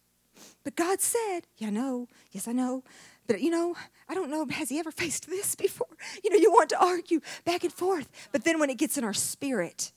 But 0.64 0.76
God 0.76 1.00
said, 1.00 1.40
yeah, 1.57 1.68
I 1.68 1.70
know. 1.70 2.09
Yes, 2.31 2.48
I 2.48 2.52
know. 2.52 2.85
But 3.28 3.42
you 3.42 3.50
know, 3.50 3.76
I 4.08 4.14
don't 4.14 4.30
know, 4.30 4.46
has 4.46 4.70
he 4.70 4.80
ever 4.80 4.90
faced 5.02 5.28
this 5.28 5.54
before? 5.54 5.86
You 6.24 6.30
know, 6.30 6.36
you 6.36 6.50
want 6.50 6.70
to 6.70 6.84
argue 6.84 7.20
back 7.44 7.62
and 7.62 7.72
forth. 7.72 8.08
But 8.32 8.42
then 8.42 8.58
when 8.58 8.70
it 8.70 8.78
gets 8.78 8.98
in 8.98 9.04
our 9.04 9.14
spirit, 9.14 9.92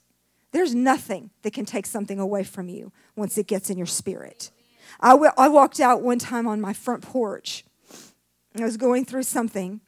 there's 0.52 0.76
nothing 0.76 1.32
that 1.42 1.54
can 1.54 1.66
take 1.66 1.86
something 1.88 2.20
away 2.20 2.44
from 2.44 2.70
you 2.70 2.92
once 3.16 3.38
it 3.38 3.48
gets 3.48 3.70
in 3.70 3.78
your 3.78 3.88
spirit. 3.88 4.52
I, 5.00 5.12
w- 5.12 5.32
I 5.38 5.48
walked 5.48 5.80
out 5.80 6.02
one 6.02 6.20
time 6.20 6.46
on 6.46 6.60
my 6.60 6.74
front 6.74 7.02
porch. 7.02 7.64
I 8.60 8.64
was 8.64 8.76
going 8.76 9.06
through 9.06 9.24
something. 9.24 9.80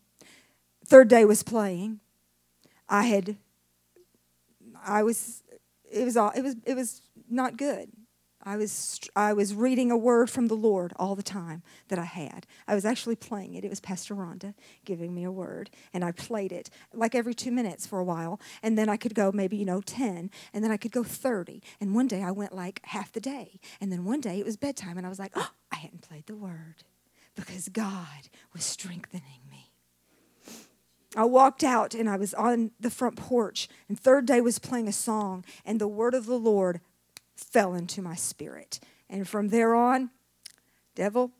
Third 0.85 1.09
Day 1.09 1.25
was 1.25 1.43
playing. 1.43 1.99
I 2.87 3.03
had, 3.03 3.35
I 4.85 5.03
was, 5.03 5.43
it 5.91 6.05
was 6.05 6.15
all, 6.15 6.31
it 6.33 6.41
was, 6.41 6.55
it 6.65 6.75
was 6.75 7.01
not 7.29 7.57
good. 7.57 7.89
I 8.45 8.57
was, 8.57 8.99
I 9.15 9.31
was 9.33 9.55
reading 9.55 9.89
a 9.89 9.97
word 9.97 10.29
from 10.29 10.47
the 10.47 10.55
Lord 10.55 10.91
all 10.97 11.15
the 11.15 11.23
time 11.23 11.63
that 11.87 11.97
I 11.97 12.03
had. 12.03 12.45
I 12.67 12.75
was 12.75 12.83
actually 12.83 13.15
playing 13.15 13.55
it. 13.55 13.63
It 13.63 13.69
was 13.69 13.79
Pastor 13.79 14.15
Rhonda 14.15 14.53
giving 14.83 15.15
me 15.15 15.23
a 15.23 15.31
word, 15.31 15.69
and 15.93 16.03
I 16.03 16.11
played 16.11 16.51
it 16.51 16.69
like 16.93 17.15
every 17.15 17.33
two 17.33 17.51
minutes 17.51 17.87
for 17.87 17.99
a 17.99 18.03
while. 18.03 18.41
And 18.61 18.77
then 18.77 18.89
I 18.89 18.97
could 18.97 19.15
go 19.15 19.31
maybe, 19.31 19.55
you 19.55 19.65
know, 19.65 19.81
10, 19.81 20.29
and 20.53 20.63
then 20.63 20.71
I 20.71 20.77
could 20.77 20.91
go 20.91 21.03
30. 21.03 21.63
And 21.79 21.95
one 21.95 22.07
day 22.07 22.21
I 22.21 22.31
went 22.31 22.53
like 22.53 22.81
half 22.83 23.13
the 23.13 23.21
day. 23.21 23.59
And 23.79 23.91
then 23.91 24.03
one 24.03 24.19
day 24.19 24.39
it 24.39 24.45
was 24.45 24.57
bedtime, 24.57 24.97
and 24.97 25.05
I 25.05 25.09
was 25.09 25.19
like, 25.19 25.31
oh, 25.35 25.51
I 25.71 25.77
hadn't 25.77 26.01
played 26.01 26.27
the 26.27 26.35
word 26.35 26.83
because 27.35 27.69
God 27.69 28.27
was 28.53 28.65
strengthening 28.65 29.41
me. 29.49 29.71
I 31.15 31.25
walked 31.25 31.63
out 31.63 31.93
and 31.93 32.09
I 32.09 32.17
was 32.17 32.33
on 32.33 32.71
the 32.79 32.89
front 32.89 33.15
porch, 33.15 33.69
and 33.87 33.99
Third 33.99 34.25
Day 34.25 34.41
was 34.41 34.59
playing 34.59 34.87
a 34.87 34.93
song, 34.93 35.45
and 35.63 35.79
the 35.79 35.87
word 35.87 36.13
of 36.13 36.25
the 36.25 36.39
Lord 36.39 36.81
fell 37.35 37.73
into 37.73 38.01
my 38.01 38.15
spirit. 38.15 38.79
And 39.09 39.27
from 39.27 39.49
there 39.49 39.75
on, 39.75 40.09
devil, 40.95 41.31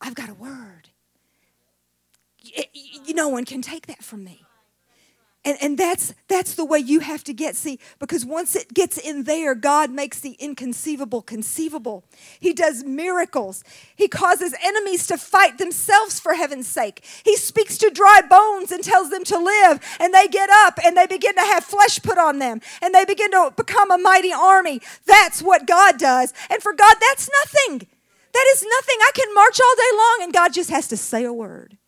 I've 0.00 0.14
got 0.14 0.30
a 0.30 0.34
word. 0.34 0.88
no 3.14 3.28
one 3.28 3.44
can 3.44 3.62
take 3.62 3.86
that 3.86 4.02
from 4.02 4.24
me. 4.24 4.44
And, 5.42 5.56
and 5.62 5.78
that's, 5.78 6.12
that's 6.28 6.54
the 6.54 6.66
way 6.66 6.80
you 6.80 7.00
have 7.00 7.24
to 7.24 7.32
get. 7.32 7.56
See, 7.56 7.78
because 7.98 8.26
once 8.26 8.54
it 8.54 8.74
gets 8.74 8.98
in 8.98 9.22
there, 9.22 9.54
God 9.54 9.90
makes 9.90 10.20
the 10.20 10.32
inconceivable 10.32 11.22
conceivable. 11.22 12.04
He 12.38 12.52
does 12.52 12.84
miracles. 12.84 13.64
He 13.96 14.06
causes 14.06 14.54
enemies 14.62 15.06
to 15.06 15.16
fight 15.16 15.56
themselves 15.56 16.20
for 16.20 16.34
heaven's 16.34 16.68
sake. 16.68 17.06
He 17.24 17.36
speaks 17.36 17.78
to 17.78 17.88
dry 17.88 18.20
bones 18.28 18.70
and 18.70 18.84
tells 18.84 19.08
them 19.08 19.24
to 19.24 19.38
live, 19.38 19.80
and 19.98 20.12
they 20.12 20.28
get 20.28 20.50
up 20.50 20.78
and 20.84 20.94
they 20.94 21.06
begin 21.06 21.34
to 21.34 21.40
have 21.40 21.64
flesh 21.64 22.02
put 22.02 22.18
on 22.18 22.38
them, 22.38 22.60
and 22.82 22.94
they 22.94 23.06
begin 23.06 23.30
to 23.30 23.50
become 23.56 23.90
a 23.90 23.96
mighty 23.96 24.34
army. 24.34 24.82
That's 25.06 25.40
what 25.42 25.66
God 25.66 25.98
does. 25.98 26.34
And 26.50 26.62
for 26.62 26.74
God, 26.74 26.96
that's 27.00 27.30
nothing. 27.44 27.88
That 28.32 28.46
is 28.52 28.62
nothing. 28.62 28.96
I 29.00 29.10
can 29.14 29.34
march 29.34 29.58
all 29.58 29.74
day 29.74 29.96
long, 29.96 30.18
and 30.22 30.32
God 30.34 30.52
just 30.52 30.68
has 30.68 30.86
to 30.88 30.98
say 30.98 31.24
a 31.24 31.32
word. 31.32 31.78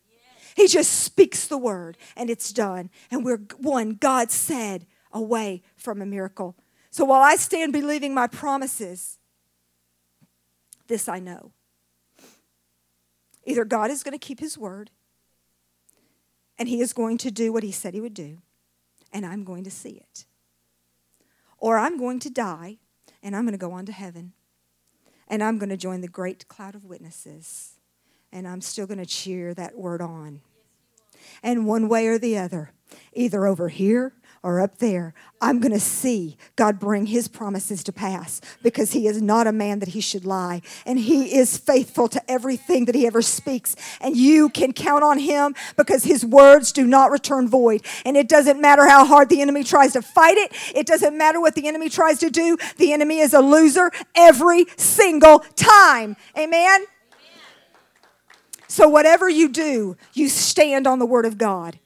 He 0.55 0.69
just 0.69 0.93
speaks 0.93 1.47
the 1.47 1.59
word 1.59 1.97
and 2.17 2.31
it's 2.31 2.53
done. 2.53 2.91
And 3.11 3.25
we're 3.25 3.41
one, 3.59 3.95
God 3.95 4.31
said, 4.31 4.87
away 5.13 5.63
from 5.77 6.01
a 6.01 6.07
miracle. 6.07 6.57
So 6.91 7.05
while 7.05 7.23
I 7.23 7.37
stand 7.37 7.73
believing 7.73 8.15
my 8.15 8.27
promises, 8.27 9.19
this 10.89 11.09
I 11.09 11.19
know. 11.19 11.53
Either 13.45 13.65
God 13.65 13.91
is 13.91 14.03
going 14.03 14.13
to 14.13 14.25
keep 14.25 14.41
his 14.41 14.57
word 14.57 14.91
and 16.59 16.69
he 16.69 16.81
is 16.81 16.93
going 16.93 17.19
to 17.19 17.31
do 17.31 17.53
what 17.53 17.63
he 17.63 17.73
said 17.73 17.95
he 17.95 18.01
would 18.01 18.15
do, 18.15 18.39
and 19.13 19.27
I'm 19.27 19.43
going 19.43 19.65
to 19.65 19.71
see 19.71 19.91
it. 19.91 20.27
Or 21.59 21.79
I'm 21.79 21.99
going 21.99 22.21
to 22.21 22.31
die 22.31 22.79
and 23.23 23.35
I'm 23.35 23.43
going 23.43 23.53
to 23.53 23.59
go 23.59 23.73
on 23.73 23.87
to 23.87 23.93
heaven 23.93 24.33
and 25.29 25.43
I'm 25.43 25.59
going 25.59 25.71
to 25.71 25.77
join 25.77 26.03
the 26.03 26.09
great 26.09 26.47
cloud 26.49 26.75
of 26.75 26.85
witnesses 26.85 27.79
and 28.33 28.49
I'm 28.49 28.61
still 28.61 28.87
going 28.87 28.99
to 28.99 29.07
cheer 29.07 29.55
that 29.55 29.77
word 29.77 30.01
on. 30.01 30.41
And 31.43 31.67
one 31.67 31.89
way 31.89 32.07
or 32.07 32.19
the 32.19 32.39
other, 32.39 32.73
either 33.13 33.47
over 33.47 33.69
here 33.69 34.15
or 34.45 34.61
up 34.61 34.79
there, 34.79 35.15
I'm 35.41 35.61
going 35.61 35.73
to 35.73 35.81
see 35.81 36.37
God 36.57 36.81
bring 36.81 37.07
his 37.07 37.29
promises 37.29 37.85
to 37.85 37.93
pass 37.93 38.41
because 38.63 38.93
he 38.93 39.07
is 39.07 39.23
not 39.23 39.47
a 39.47 39.53
man 39.53 39.79
that 39.81 39.91
he 39.91 40.01
should 40.01 40.25
lie. 40.25 40.63
And 40.85 40.99
he 40.99 41.37
is 41.37 41.57
faithful 41.57 42.09
to 42.09 42.31
everything 42.31 42.87
that 42.87 42.95
he 42.95 43.07
ever 43.07 43.23
speaks. 43.23 43.77
And 44.01 44.17
you 44.17 44.49
can 44.49 44.73
count 44.73 45.05
on 45.05 45.19
him 45.19 45.55
because 45.77 46.05
his 46.05 46.25
words 46.25 46.73
do 46.73 46.87
not 46.87 47.11
return 47.11 47.49
void. 47.49 47.85
And 48.05 48.17
it 48.17 48.29
doesn't 48.29 48.61
matter 48.61 48.89
how 48.89 49.05
hard 49.05 49.29
the 49.29 49.43
enemy 49.43 49.63
tries 49.63 49.93
to 49.93 50.03
fight 50.03 50.37
it, 50.37 50.53
it 50.75 50.87
doesn't 50.87 51.17
matter 51.17 51.41
what 51.41 51.55
the 51.55 51.69
enemy 51.69 51.89
tries 51.89 52.19
to 52.21 52.31
do. 52.31 52.57
The 52.79 52.93
enemy 52.93 53.19
is 53.19 53.35
a 53.35 53.41
loser 53.41 53.93
every 54.17 54.67
single 54.77 55.41
time. 55.55 56.17
Amen? 56.37 56.87
So, 58.73 58.89
whatever 58.89 59.29
you 59.29 59.51
do, 59.51 59.99
you 60.15 60.31
stand 60.31 60.87
on 60.87 60.99
the 60.99 61.05
word 61.05 61.27
of 61.27 61.37
God. 61.37 61.79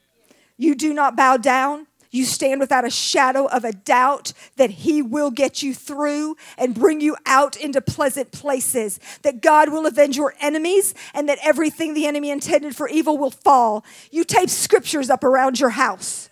You 0.55 0.73
do 0.73 0.93
not 0.93 1.17
bow 1.17 1.35
down. 1.35 1.87
You 2.11 2.23
stand 2.23 2.61
without 2.61 2.85
a 2.85 2.89
shadow 2.89 3.45
of 3.45 3.65
a 3.65 3.73
doubt 3.73 4.31
that 4.55 4.69
He 4.69 5.01
will 5.01 5.29
get 5.29 5.61
you 5.61 5.73
through 5.73 6.37
and 6.57 6.73
bring 6.73 7.01
you 7.01 7.17
out 7.25 7.57
into 7.57 7.81
pleasant 7.81 8.31
places, 8.31 9.01
that 9.23 9.41
God 9.41 9.67
will 9.67 9.85
avenge 9.85 10.15
your 10.15 10.33
enemies, 10.39 10.93
and 11.13 11.27
that 11.27 11.39
everything 11.43 11.93
the 11.93 12.05
enemy 12.05 12.31
intended 12.31 12.73
for 12.73 12.87
evil 12.87 13.17
will 13.17 13.31
fall. 13.31 13.83
You 14.09 14.23
tape 14.23 14.49
scriptures 14.49 15.09
up 15.09 15.25
around 15.25 15.59
your 15.59 15.71
house. 15.71 16.29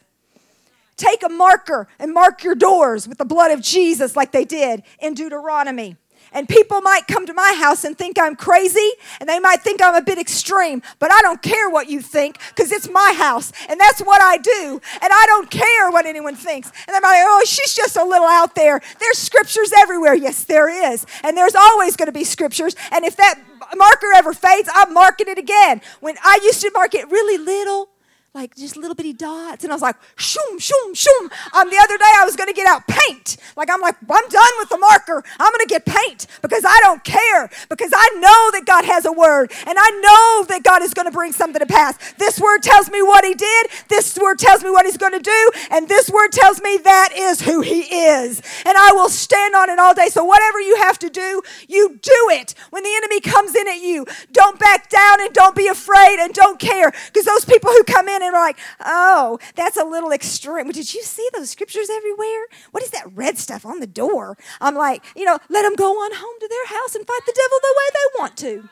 Take 0.95 1.21
a 1.21 1.27
marker 1.27 1.89
and 1.99 2.13
mark 2.13 2.45
your 2.45 2.55
doors 2.55 3.09
with 3.09 3.17
the 3.17 3.25
blood 3.25 3.51
of 3.51 3.61
Jesus, 3.61 4.15
like 4.15 4.31
they 4.31 4.45
did 4.45 4.83
in 5.01 5.15
Deuteronomy. 5.15 5.97
And 6.35 6.47
people 6.47 6.81
might 6.81 7.07
come 7.07 7.25
to 7.25 7.33
my 7.33 7.55
house 7.57 7.83
and 7.83 7.97
think 7.97 8.19
I'm 8.19 8.35
crazy, 8.35 8.91
and 9.19 9.27
they 9.27 9.39
might 9.39 9.61
think 9.61 9.81
I'm 9.81 9.95
a 9.95 10.01
bit 10.01 10.19
extreme, 10.19 10.83
but 10.99 11.11
I 11.11 11.21
don't 11.21 11.41
care 11.41 11.69
what 11.69 11.89
you 11.89 12.01
think 12.01 12.37
because 12.49 12.71
it's 12.71 12.89
my 12.89 13.15
house, 13.17 13.51
and 13.69 13.79
that's 13.79 14.01
what 14.01 14.21
I 14.21 14.37
do. 14.37 14.81
And 15.01 15.11
I 15.11 15.25
don't 15.27 15.49
care 15.49 15.89
what 15.89 16.05
anyone 16.05 16.35
thinks. 16.35 16.71
And 16.87 16.93
they 16.93 16.99
might, 16.99 17.23
oh, 17.25 17.43
she's 17.45 17.73
just 17.73 17.95
a 17.95 18.03
little 18.03 18.27
out 18.27 18.53
there. 18.53 18.81
There's 18.99 19.17
scriptures 19.17 19.71
everywhere. 19.77 20.13
Yes, 20.13 20.43
there 20.43 20.69
is. 20.93 21.05
And 21.23 21.37
there's 21.37 21.55
always 21.55 21.95
going 21.95 22.07
to 22.07 22.11
be 22.11 22.25
scriptures. 22.25 22.75
And 22.91 23.05
if 23.05 23.15
that 23.15 23.39
marker 23.75 24.11
ever 24.15 24.33
fades, 24.33 24.69
I'm 24.73 24.93
marking 24.93 25.29
it 25.29 25.37
again. 25.37 25.81
When 26.01 26.15
I 26.23 26.39
used 26.43 26.61
to 26.61 26.71
mark 26.73 26.93
it 26.93 27.09
really 27.09 27.37
little, 27.37 27.89
like 28.35 28.53
just 28.53 28.75
little 28.75 28.93
bitty 28.93 29.13
dots. 29.13 29.63
And 29.63 29.71
I 29.71 29.75
was 29.75 29.81
like, 29.81 29.95
shoom, 30.17 30.59
shoom, 30.59 30.93
shoom. 30.93 31.31
Um, 31.55 31.69
the 31.69 31.79
other 31.81 31.97
day 31.97 32.11
I 32.17 32.23
was 32.25 32.35
going 32.35 32.49
to 32.49 32.53
get 32.53 32.67
out 32.67 32.85
paint. 32.85 33.37
Like, 33.55 33.69
I'm 33.71 33.79
like, 33.79 33.95
I'm 34.01 34.27
done 34.27 34.53
with 34.59 34.67
the 34.67 34.77
marker. 34.77 35.23
I'm 35.39 35.51
going 35.53 35.65
to 35.65 35.69
get 35.69 35.85
paint 35.85 36.27
because 36.41 36.63
I 36.67 36.77
don't 36.83 37.01
care 37.05 37.49
because 37.69 37.91
I 37.95 38.09
know 38.19 38.51
that 38.51 38.63
God 38.65 38.83
has 38.83 39.05
a 39.05 39.11
word 39.13 39.53
and 39.65 39.77
I 39.79 39.89
know 39.89 40.45
that 40.49 40.63
God 40.63 40.83
is 40.83 40.93
going 40.93 41.05
to 41.05 41.13
bring 41.13 41.31
something 41.31 41.61
to 41.61 41.65
pass. 41.65 41.97
This 42.15 42.37
word 42.39 42.61
tells 42.61 42.91
me 42.91 43.01
what 43.01 43.23
he 43.23 43.33
did. 43.33 43.67
This 43.87 44.17
word 44.17 44.37
tells 44.37 44.63
me 44.63 44.69
what 44.69 44.85
he's 44.85 44.97
going 44.97 45.13
to 45.13 45.19
do. 45.19 45.51
And 45.71 45.87
this 45.87 46.09
word 46.09 46.33
tells 46.33 46.61
me 46.61 46.77
that 46.83 47.13
is 47.15 47.41
who 47.41 47.61
he 47.61 47.83
is. 47.83 48.41
And 48.65 48.77
I 48.77 48.91
will 48.91 49.09
stand 49.09 49.55
on 49.55 49.69
it 49.69 49.79
all 49.79 49.93
day. 49.93 50.09
So 50.09 50.25
whatever 50.25 50.59
you 50.59 50.75
have 50.77 50.99
to 50.99 51.09
do, 51.09 51.41
you 51.69 51.97
do 52.01 52.27
it. 52.31 52.53
When 52.71 52.83
the 52.83 52.93
enemy 52.97 53.21
comes 53.21 53.55
in 53.55 53.65
at 53.69 53.81
you, 53.81 54.05
don't 54.33 54.59
back 54.59 54.89
down 54.89 55.21
and 55.21 55.33
don't 55.33 55.55
be 55.55 55.67
afraid 55.67 56.19
and 56.19 56.33
don't 56.33 56.59
care 56.59 56.91
because 56.91 57.23
those 57.23 57.45
people 57.45 57.71
who 57.71 57.83
come 57.85 58.09
in 58.09 58.24
and 58.27 58.35
are 58.35 58.45
like, 58.45 58.57
oh, 58.83 59.39
that's 59.55 59.77
a 59.77 59.83
little 59.83 60.11
extreme. 60.11 60.71
Did 60.71 60.93
you 60.93 61.03
see 61.03 61.27
those 61.33 61.49
scriptures 61.49 61.89
everywhere? 61.89 62.45
What 62.71 62.83
is 62.83 62.91
that 62.91 63.09
red 63.13 63.37
stuff 63.37 63.65
on 63.65 63.79
the 63.79 63.87
door? 63.87 64.37
I'm 64.61 64.75
like, 64.75 65.03
you 65.15 65.25
know, 65.25 65.37
let 65.49 65.63
them 65.63 65.75
go 65.75 65.91
on 65.91 66.11
home 66.13 66.39
to 66.39 66.47
their 66.47 66.67
house 66.67 66.95
and 66.95 67.05
fight 67.05 67.21
the 67.25 67.33
devil 67.33 67.59
the 67.61 67.75
way 67.77 67.89
they 67.93 68.19
want 68.19 68.37
to. 68.37 68.69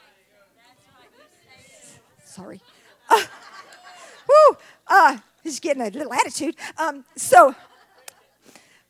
Sorry. 2.26 2.62
Uh, 3.10 3.24
woo, 4.28 4.58
uh, 4.88 5.18
just 5.44 5.62
getting 5.62 5.84
a 5.84 5.90
little 5.90 6.14
attitude. 6.14 6.56
Um, 6.78 7.06
so, 7.16 7.54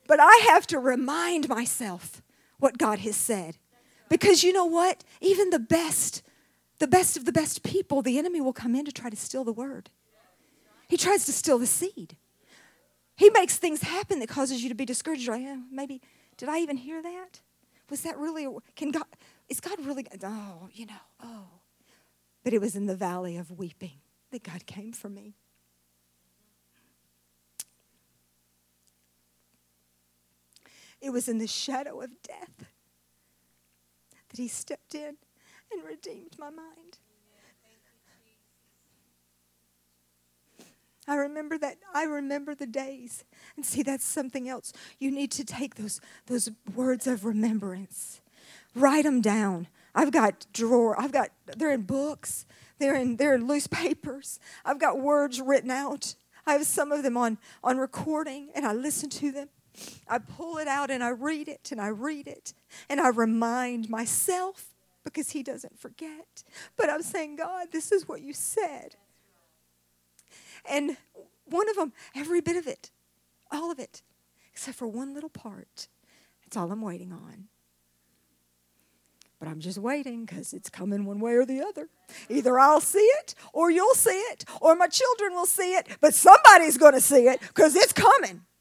but 0.08 0.20
I 0.22 0.46
have 0.50 0.66
to 0.68 0.80
remind 0.80 1.50
myself 1.50 2.22
what 2.60 2.78
God 2.78 3.00
has 3.00 3.18
said. 3.18 3.58
Because 4.10 4.44
you 4.44 4.54
know 4.54 4.66
what? 4.66 5.04
Even 5.22 5.50
the 5.50 5.60
best, 5.60 6.22
the 6.80 6.88
best 6.88 7.18
of 7.18 7.26
the 7.26 7.32
best 7.32 7.64
people, 7.64 8.02
the 8.02 8.18
enemy 8.18 8.40
will 8.40 8.54
come 8.54 8.76
in 8.76 8.86
to 8.86 8.92
try 8.92 9.10
to 9.10 9.16
steal 9.16 9.44
the 9.44 9.52
word. 9.52 9.90
He 10.94 10.98
tries 10.98 11.26
to 11.26 11.34
steal 11.34 11.58
the 11.58 11.66
seed. 11.66 12.18
He 13.16 13.32
makes 13.32 13.58
things 13.58 13.82
happen 13.82 14.20
that 14.20 14.30
causes 14.30 14.62
you 14.62 14.70
to 14.70 14.76
be 14.76 14.86
discouraged. 14.86 15.28
Like, 15.28 15.42
oh, 15.44 15.64
maybe, 15.72 16.04
did 16.38 16.50
I 16.50 16.60
even 16.60 16.78
hear 16.78 17.02
that? 17.02 17.42
Was 17.90 18.02
that 18.02 18.16
really, 18.16 18.48
can 18.76 18.92
God, 18.92 19.06
is 19.50 19.60
God 19.60 19.84
really, 19.84 20.06
oh, 20.24 20.70
you 20.72 20.86
know, 20.86 21.02
oh. 21.20 21.48
But 22.44 22.54
it 22.54 22.62
was 22.62 22.76
in 22.76 22.86
the 22.86 22.96
valley 22.96 23.38
of 23.38 23.50
weeping 23.50 24.02
that 24.30 24.44
God 24.44 24.68
came 24.68 24.94
for 24.94 25.10
me. 25.10 25.34
It 31.02 31.10
was 31.10 31.28
in 31.28 31.40
the 31.40 31.48
shadow 31.48 32.02
of 32.02 32.22
death 32.22 32.68
that 34.30 34.38
He 34.38 34.48
stepped 34.48 34.94
in 34.94 35.18
and 35.72 35.84
redeemed 35.84 36.36
my 36.38 36.52
mind. 36.52 37.00
I 41.08 41.16
remember 41.16 41.58
that. 41.58 41.78
I 41.94 42.04
remember 42.04 42.56
the 42.56 42.68
days. 42.68 43.24
And 43.56 43.66
see, 43.66 43.84
that's 43.84 44.06
something 44.06 44.48
else. 44.48 44.74
You 45.00 45.12
need 45.12 45.32
to 45.32 45.44
take 45.44 45.76
those, 45.76 46.00
those 46.28 46.50
words 46.76 47.08
of 47.08 47.26
remembrance, 47.26 48.22
write 48.76 49.04
them 49.04 49.22
down. 49.22 49.68
I've 49.96 50.12
got 50.12 50.46
drawer. 50.54 51.00
I've 51.00 51.12
got. 51.12 51.30
They're 51.58 51.72
in 51.72 51.84
books. 51.84 52.46
They're 52.80 52.96
in. 52.96 53.18
They're 53.18 53.36
in 53.36 53.48
loose 53.48 53.68
papers. 53.68 54.40
I've 54.66 54.80
got 54.80 55.00
words 55.00 55.40
written 55.40 55.72
out. 55.72 56.16
I 56.46 56.54
have 56.54 56.66
some 56.66 56.92
of 56.92 57.04
them 57.04 57.16
on 57.16 57.38
on 57.64 57.78
recording, 57.78 58.50
and 58.56 58.66
I 58.66 58.74
listen 58.74 59.10
to 59.10 59.32
them. 59.32 59.50
I 60.08 60.20
pull 60.20 60.58
it 60.58 60.68
out 60.68 60.92
and 60.92 61.04
I 61.04 61.10
read 61.10 61.48
it 61.48 61.70
and 61.72 61.82
I 61.82 61.88
read 61.88 62.28
it 62.28 62.54
and 62.90 63.00
I 63.02 63.10
remind 63.10 63.90
myself 63.90 64.68
because 65.04 65.32
He 65.32 65.44
doesn't 65.44 65.80
forget. 65.80 66.44
But 66.78 66.90
I'm 66.90 67.02
saying, 67.02 67.38
God, 67.38 67.68
this 67.72 67.92
is 67.92 68.08
what 68.08 68.22
you 68.22 68.34
said. 68.34 68.96
And 70.70 70.98
one 71.46 71.70
of 71.70 71.76
them, 71.76 71.94
every 72.16 72.42
bit 72.42 72.56
of 72.56 72.68
it, 72.68 72.92
all 73.52 73.72
of 73.72 73.80
it, 73.80 74.02
except 74.52 74.78
for 74.78 74.88
one 74.88 75.14
little 75.14 75.30
part. 75.30 75.88
That's 76.44 76.58
all 76.58 76.72
I'm 76.72 76.82
waiting 76.82 77.12
on. 77.12 77.46
But 79.40 79.50
I'm 79.50 79.60
just 79.60 79.78
waiting 79.78 80.24
because 80.24 80.54
it's 80.54 80.70
coming 80.70 81.04
one 81.04 81.20
way 81.20 81.34
or 81.34 81.46
the 81.46 81.62
other. 81.62 81.90
Either 82.30 82.58
I'll 82.58 82.80
see 82.80 83.00
it, 83.00 83.36
or 83.52 83.70
you'll 83.70 83.94
see 83.94 84.12
it, 84.12 84.46
or 84.62 84.74
my 84.74 84.88
children 84.88 85.34
will 85.34 85.46
see 85.46 85.76
it, 85.76 85.86
but 86.00 86.14
somebody's 86.14 86.78
going 86.78 86.94
to 86.94 87.02
see 87.02 87.28
it 87.28 87.42
because 87.42 87.76
it's 87.76 87.94
coming. 87.94 88.42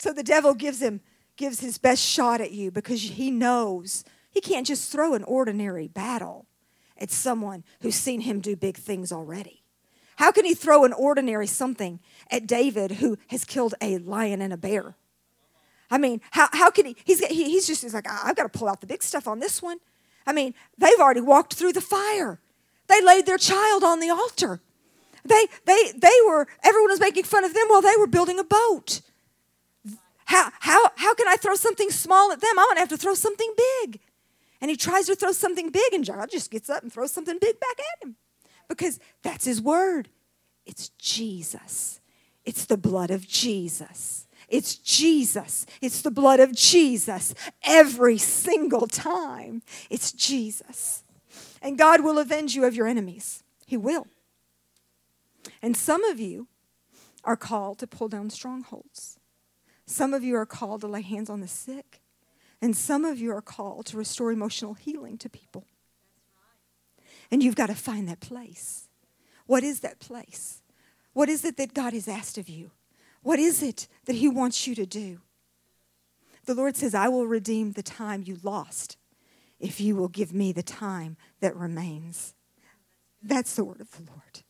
So 0.00 0.12
the 0.12 0.22
devil 0.22 0.54
gives 0.54 0.80
him 0.80 1.00
gives 1.38 1.60
his 1.60 1.78
best 1.78 2.02
shot 2.02 2.40
at 2.40 2.52
you 2.52 2.70
because 2.70 3.00
he 3.00 3.30
knows 3.30 4.04
he 4.30 4.40
can't 4.40 4.66
just 4.66 4.92
throw 4.92 5.14
an 5.14 5.24
ordinary 5.24 5.88
battle. 5.88 6.47
It's 6.98 7.14
someone 7.14 7.64
who's 7.80 7.94
seen 7.94 8.22
him 8.22 8.40
do 8.40 8.56
big 8.56 8.76
things 8.76 9.12
already. 9.12 9.62
How 10.16 10.32
can 10.32 10.44
he 10.44 10.54
throw 10.54 10.84
an 10.84 10.92
ordinary 10.92 11.46
something 11.46 12.00
at 12.30 12.46
David 12.46 12.92
who 12.92 13.16
has 13.28 13.44
killed 13.44 13.74
a 13.80 13.98
lion 13.98 14.42
and 14.42 14.52
a 14.52 14.56
bear? 14.56 14.96
I 15.90 15.98
mean, 15.98 16.20
how, 16.32 16.48
how 16.52 16.70
can 16.70 16.86
he? 16.86 16.96
He's, 17.04 17.24
he, 17.26 17.44
he's 17.44 17.66
just 17.66 17.82
he's 17.82 17.94
like, 17.94 18.08
I've 18.10 18.36
got 18.36 18.52
to 18.52 18.58
pull 18.58 18.68
out 18.68 18.80
the 18.80 18.86
big 18.86 19.02
stuff 19.02 19.28
on 19.28 19.38
this 19.38 19.62
one. 19.62 19.78
I 20.26 20.32
mean, 20.32 20.54
they've 20.76 20.98
already 20.98 21.20
walked 21.20 21.54
through 21.54 21.72
the 21.72 21.80
fire. 21.80 22.40
They 22.88 23.00
laid 23.02 23.26
their 23.26 23.38
child 23.38 23.84
on 23.84 24.00
the 24.00 24.10
altar. 24.10 24.60
They, 25.24 25.46
they, 25.66 25.92
they 25.96 26.12
were, 26.26 26.46
everyone 26.62 26.90
was 26.90 27.00
making 27.00 27.24
fun 27.24 27.44
of 27.44 27.54
them 27.54 27.66
while 27.68 27.82
they 27.82 27.94
were 27.98 28.06
building 28.06 28.38
a 28.38 28.44
boat. 28.44 29.00
How, 30.24 30.50
how, 30.60 30.90
how 30.96 31.14
can 31.14 31.28
I 31.28 31.36
throw 31.36 31.54
something 31.54 31.90
small 31.90 32.32
at 32.32 32.40
them? 32.40 32.58
I'm 32.58 32.66
going 32.66 32.76
to 32.76 32.80
have 32.80 32.88
to 32.90 32.96
throw 32.98 33.14
something 33.14 33.50
big. 33.82 34.00
And 34.60 34.70
he 34.70 34.76
tries 34.76 35.06
to 35.06 35.14
throw 35.14 35.32
something 35.32 35.70
big, 35.70 35.92
and 35.92 36.06
God 36.06 36.30
just 36.30 36.50
gets 36.50 36.68
up 36.68 36.82
and 36.82 36.92
throws 36.92 37.12
something 37.12 37.38
big 37.40 37.60
back 37.60 37.78
at 37.78 38.06
him 38.06 38.16
because 38.68 38.98
that's 39.22 39.44
his 39.44 39.60
word. 39.60 40.08
It's 40.66 40.90
Jesus, 40.90 42.00
it's 42.44 42.66
the 42.66 42.76
blood 42.76 43.10
of 43.10 43.26
Jesus. 43.26 44.26
It's 44.48 44.76
Jesus. 44.76 45.66
It's 45.82 46.00
the 46.00 46.10
blood 46.10 46.40
of 46.40 46.54
Jesus 46.54 47.34
every 47.62 48.16
single 48.16 48.86
time. 48.86 49.62
It's 49.90 50.10
Jesus. 50.10 51.04
And 51.60 51.76
God 51.76 52.02
will 52.02 52.18
avenge 52.18 52.54
you 52.54 52.64
of 52.64 52.74
your 52.74 52.86
enemies. 52.86 53.42
He 53.66 53.76
will. 53.76 54.06
And 55.60 55.76
some 55.76 56.02
of 56.04 56.18
you 56.18 56.48
are 57.24 57.36
called 57.36 57.78
to 57.80 57.86
pull 57.86 58.08
down 58.08 58.30
strongholds. 58.30 59.18
Some 59.84 60.14
of 60.14 60.24
you 60.24 60.34
are 60.36 60.46
called 60.46 60.80
to 60.80 60.86
lay 60.86 61.02
hands 61.02 61.28
on 61.28 61.40
the 61.40 61.48
sick. 61.48 62.00
And 62.60 62.76
some 62.76 63.04
of 63.04 63.18
you 63.18 63.30
are 63.32 63.42
called 63.42 63.86
to 63.86 63.96
restore 63.96 64.32
emotional 64.32 64.74
healing 64.74 65.16
to 65.18 65.28
people. 65.28 65.64
And 67.30 67.42
you've 67.42 67.56
got 67.56 67.66
to 67.66 67.74
find 67.74 68.08
that 68.08 68.20
place. 68.20 68.88
What 69.46 69.62
is 69.62 69.80
that 69.80 70.00
place? 70.00 70.62
What 71.12 71.28
is 71.28 71.44
it 71.44 71.56
that 71.56 71.74
God 71.74 71.92
has 71.92 72.08
asked 72.08 72.38
of 72.38 72.48
you? 72.48 72.72
What 73.22 73.38
is 73.38 73.62
it 73.62 73.88
that 74.06 74.16
He 74.16 74.28
wants 74.28 74.66
you 74.66 74.74
to 74.74 74.86
do? 74.86 75.20
The 76.46 76.54
Lord 76.54 76.76
says, 76.76 76.94
I 76.94 77.08
will 77.08 77.26
redeem 77.26 77.72
the 77.72 77.82
time 77.82 78.22
you 78.24 78.38
lost 78.42 78.96
if 79.60 79.80
you 79.80 79.96
will 79.96 80.08
give 80.08 80.32
me 80.32 80.52
the 80.52 80.62
time 80.62 81.16
that 81.40 81.56
remains. 81.56 82.34
That's 83.22 83.54
the 83.54 83.64
word 83.64 83.80
of 83.80 83.90
the 83.92 84.10
Lord. 84.10 84.42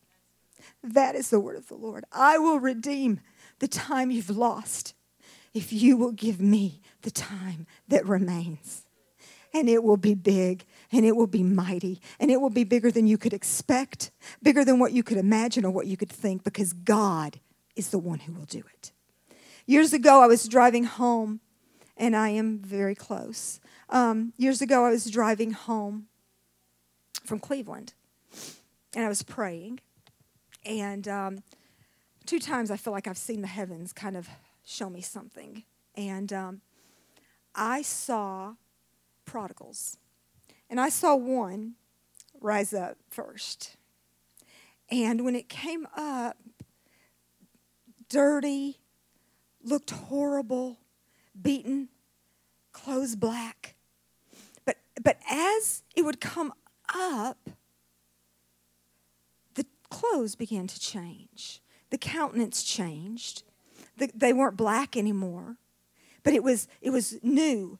That 0.82 1.14
is 1.14 1.30
the 1.30 1.40
word 1.40 1.56
of 1.56 1.68
the 1.68 1.74
Lord. 1.74 2.04
I 2.12 2.38
will 2.38 2.60
redeem 2.60 3.20
the 3.58 3.68
time 3.68 4.10
you've 4.10 4.30
lost 4.30 4.94
if 5.54 5.72
you 5.72 5.96
will 5.96 6.12
give 6.12 6.40
me 6.40 6.80
the 7.02 7.10
time 7.10 7.66
that 7.88 8.06
remains. 8.06 8.84
And 9.54 9.68
it 9.68 9.82
will 9.82 9.96
be 9.96 10.14
big 10.14 10.64
and 10.92 11.06
it 11.06 11.16
will 11.16 11.26
be 11.26 11.42
mighty 11.42 12.00
and 12.20 12.30
it 12.30 12.40
will 12.40 12.50
be 12.50 12.64
bigger 12.64 12.90
than 12.90 13.06
you 13.06 13.16
could 13.16 13.32
expect, 13.32 14.10
bigger 14.42 14.64
than 14.64 14.78
what 14.78 14.92
you 14.92 15.02
could 15.02 15.16
imagine 15.16 15.64
or 15.64 15.70
what 15.70 15.86
you 15.86 15.96
could 15.96 16.10
think, 16.10 16.44
because 16.44 16.72
God 16.72 17.40
is 17.76 17.90
the 17.90 17.98
one 17.98 18.18
who 18.20 18.32
will 18.32 18.44
do 18.44 18.62
it. 18.74 18.92
Years 19.68 19.92
ago, 19.92 20.22
I 20.22 20.26
was 20.26 20.48
driving 20.48 20.84
home, 20.84 21.40
and 21.96 22.16
I 22.16 22.30
am 22.30 22.58
very 22.58 22.94
close. 22.94 23.60
Um, 23.90 24.32
years 24.38 24.62
ago, 24.62 24.86
I 24.86 24.90
was 24.90 25.10
driving 25.10 25.52
home 25.52 26.06
from 27.24 27.38
Cleveland, 27.38 27.92
and 28.94 29.04
I 29.04 29.08
was 29.08 29.22
praying. 29.22 29.80
And 30.64 31.06
um, 31.06 31.42
two 32.24 32.38
times 32.38 32.70
I 32.70 32.76
feel 32.76 32.94
like 32.94 33.06
I've 33.06 33.18
seen 33.18 33.42
the 33.42 33.46
heavens 33.46 33.92
kind 33.92 34.16
of 34.16 34.28
show 34.64 34.88
me 34.88 35.02
something. 35.02 35.64
And 35.94 36.32
um, 36.32 36.60
I 37.58 37.82
saw 37.82 38.54
prodigals. 39.24 39.98
And 40.70 40.80
I 40.80 40.88
saw 40.88 41.16
one 41.16 41.74
rise 42.40 42.72
up 42.72 42.96
first. 43.10 43.76
And 44.90 45.24
when 45.24 45.34
it 45.34 45.48
came 45.48 45.86
up, 45.96 46.36
dirty, 48.08 48.78
looked 49.62 49.90
horrible, 49.90 50.78
beaten, 51.40 51.88
clothes 52.72 53.16
black. 53.16 53.74
But, 54.64 54.76
but 55.02 55.18
as 55.28 55.82
it 55.94 56.02
would 56.02 56.20
come 56.20 56.52
up, 56.94 57.50
the 59.54 59.66
clothes 59.90 60.36
began 60.36 60.66
to 60.68 60.80
change. 60.80 61.60
The 61.90 61.98
countenance 61.98 62.62
changed 62.62 63.42
the, 63.98 64.10
they 64.14 64.32
weren't 64.32 64.56
black 64.56 64.96
anymore, 64.96 65.56
but 66.28 66.34
it 66.34 66.44
was, 66.44 66.68
it 66.82 66.90
was 66.90 67.18
new. 67.22 67.78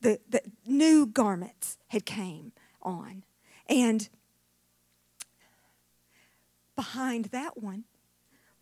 The, 0.00 0.20
the, 0.28 0.40
new 0.64 1.04
garments 1.04 1.78
had 1.88 2.06
came 2.06 2.52
on. 2.80 3.24
And 3.68 4.08
behind 6.76 7.24
that 7.32 7.60
one 7.60 7.86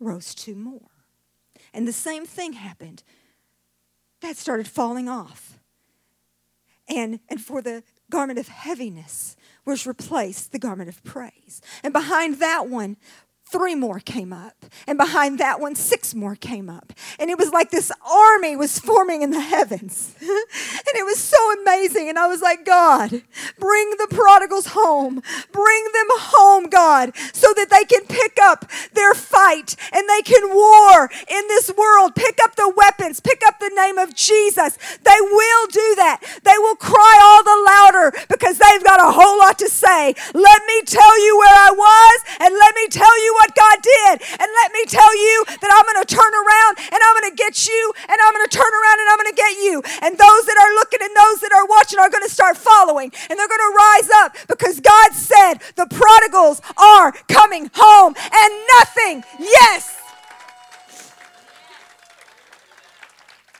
rose 0.00 0.34
two 0.34 0.54
more. 0.54 0.88
And 1.74 1.86
the 1.86 1.92
same 1.92 2.24
thing 2.24 2.54
happened. 2.54 3.02
That 4.22 4.38
started 4.38 4.68
falling 4.68 5.06
off. 5.06 5.58
And, 6.88 7.20
and 7.28 7.38
for 7.38 7.60
the 7.60 7.82
garment 8.08 8.38
of 8.38 8.48
heaviness 8.48 9.36
was 9.66 9.86
replaced 9.86 10.50
the 10.50 10.58
garment 10.58 10.88
of 10.88 11.04
praise. 11.04 11.60
And 11.82 11.92
behind 11.92 12.36
that 12.36 12.70
one 12.70 12.96
three 13.48 13.74
more 13.74 14.00
came 14.00 14.32
up. 14.32 14.66
And 14.86 14.98
behind 14.98 15.38
that 15.38 15.60
one, 15.60 15.76
six 15.76 16.14
more 16.14 16.34
came 16.34 16.68
up. 16.68 16.92
And 17.18 17.30
it 17.30 17.38
was 17.38 17.50
like 17.52 17.70
this 17.70 17.92
army 18.04 18.56
was 18.56 18.78
forming 18.78 19.22
in 19.22 19.30
the 19.30 19.40
heavens. 19.40 20.14
and 20.20 20.94
it 20.94 21.04
was 21.04 21.18
so 21.18 21.36
amazing. 21.60 22.08
And 22.08 22.18
I 22.18 22.26
was 22.26 22.42
like, 22.42 22.64
God, 22.64 23.22
bring 23.58 23.90
the 23.98 24.08
prodigals 24.10 24.68
home. 24.68 25.22
Bring 25.52 25.84
them 25.92 26.08
home, 26.10 26.68
God, 26.68 27.16
so 27.32 27.52
that 27.54 27.70
they 27.70 27.84
can 27.84 28.04
pick 28.06 28.38
up 28.42 28.70
their 28.94 29.14
fight 29.14 29.76
and 29.92 30.08
they 30.08 30.22
can 30.22 30.52
war 30.52 31.08
in 31.28 31.48
this 31.48 31.70
world. 31.76 32.14
Pick 32.14 32.38
up 32.42 32.56
the 32.56 32.72
weapons, 32.76 33.20
pick 33.20 33.42
up 33.46 33.60
the 33.60 33.70
name 33.74 33.98
of 33.98 34.14
Jesus. 34.14 34.76
They 35.04 35.20
will 35.20 35.66
do 35.68 35.94
that. 35.96 36.20
They 36.42 36.58
will 36.58 36.76
cry 36.76 37.18
all 37.22 37.44
the 37.44 37.62
louder 37.62 38.26
because 38.28 38.58
they've 38.58 38.84
got 38.84 39.00
a 39.00 39.12
whole 39.12 39.38
lot 39.38 39.58
to 39.60 39.68
say. 39.68 40.14
Let 40.34 40.62
me 40.66 40.82
tell 40.82 41.24
you 41.24 41.38
where 41.38 41.54
I 41.54 41.70
was 41.70 42.16
and 42.40 42.54
let 42.54 42.74
me 42.74 42.88
tell 42.88 43.24
you 43.24 43.35
what 43.36 43.52
God 43.54 43.76
did. 43.84 44.14
And 44.40 44.48
let 44.64 44.68
me 44.72 44.82
tell 44.88 45.12
you 45.12 45.36
that 45.60 45.70
I'm 45.70 45.86
going 45.86 46.00
to 46.00 46.08
turn 46.08 46.32
around 46.32 46.74
and 46.92 47.00
I'm 47.00 47.14
going 47.20 47.30
to 47.32 47.36
get 47.36 47.68
you 47.68 47.82
and 48.08 48.16
I'm 48.16 48.32
going 48.32 48.46
to 48.48 48.54
turn 48.54 48.72
around 48.72 48.96
and 49.00 49.08
I'm 49.12 49.18
going 49.20 49.32
to 49.32 49.38
get 49.38 49.54
you. 49.60 49.76
And 50.02 50.12
those 50.16 50.42
that 50.48 50.58
are 50.58 50.72
looking 50.80 51.00
and 51.04 51.12
those 51.12 51.38
that 51.44 51.52
are 51.52 51.66
watching 51.68 51.98
are 52.00 52.10
going 52.10 52.24
to 52.24 52.32
start 52.32 52.56
following 52.56 53.12
and 53.28 53.34
they're 53.36 53.50
going 53.50 53.66
to 53.66 53.74
rise 53.76 54.08
up 54.24 54.28
because 54.48 54.80
God 54.80 55.12
said 55.12 55.60
the 55.76 55.86
prodigals 55.86 56.60
are 56.76 57.12
coming 57.28 57.70
home 57.74 58.14
and 58.16 58.50
nothing, 58.80 59.24
yes, 59.38 59.95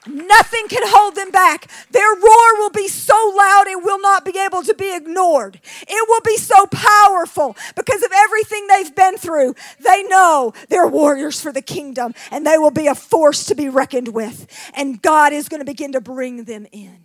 Nothing 0.07 0.69
can 0.69 0.83
hold 0.85 1.15
them 1.15 1.31
back. 1.31 1.71
Their 1.91 2.11
roar 2.15 2.59
will 2.59 2.71
be 2.71 2.89
so 2.89 3.15
loud 3.37 3.65
it 3.67 3.83
will 3.83 4.01
not 4.01 4.25
be 4.25 4.39
able 4.39 4.63
to 4.63 4.75
be 4.75 4.95
ignored. 4.95 5.61
It 5.83 6.09
will 6.09 6.21
be 6.21 6.37
so 6.37 6.67
powerful 6.67 7.57
because 7.75 8.03
of 8.03 8.11
everything 8.15 8.67
they've 8.67 8.95
been 8.95 9.17
through. 9.17 9.55
They 9.81 10.03
know 10.05 10.53
they're 10.69 10.87
warriors 10.87 11.41
for 11.41 11.53
the 11.53 11.63
kingdom 11.63 12.15
and 12.31 12.47
they 12.47 12.59
will 12.59 12.71
be 12.71 12.87
a 12.87 12.95
force 12.95 13.45
to 13.47 13.55
be 13.55 13.69
reckoned 13.69 14.09
with. 14.09 14.47
And 14.75 15.03
God 15.03 15.33
is 15.33 15.49
going 15.49 15.61
to 15.61 15.67
begin 15.67 15.93
to 15.93 16.01
bring 16.01 16.45
them 16.45 16.67
in. 16.73 17.05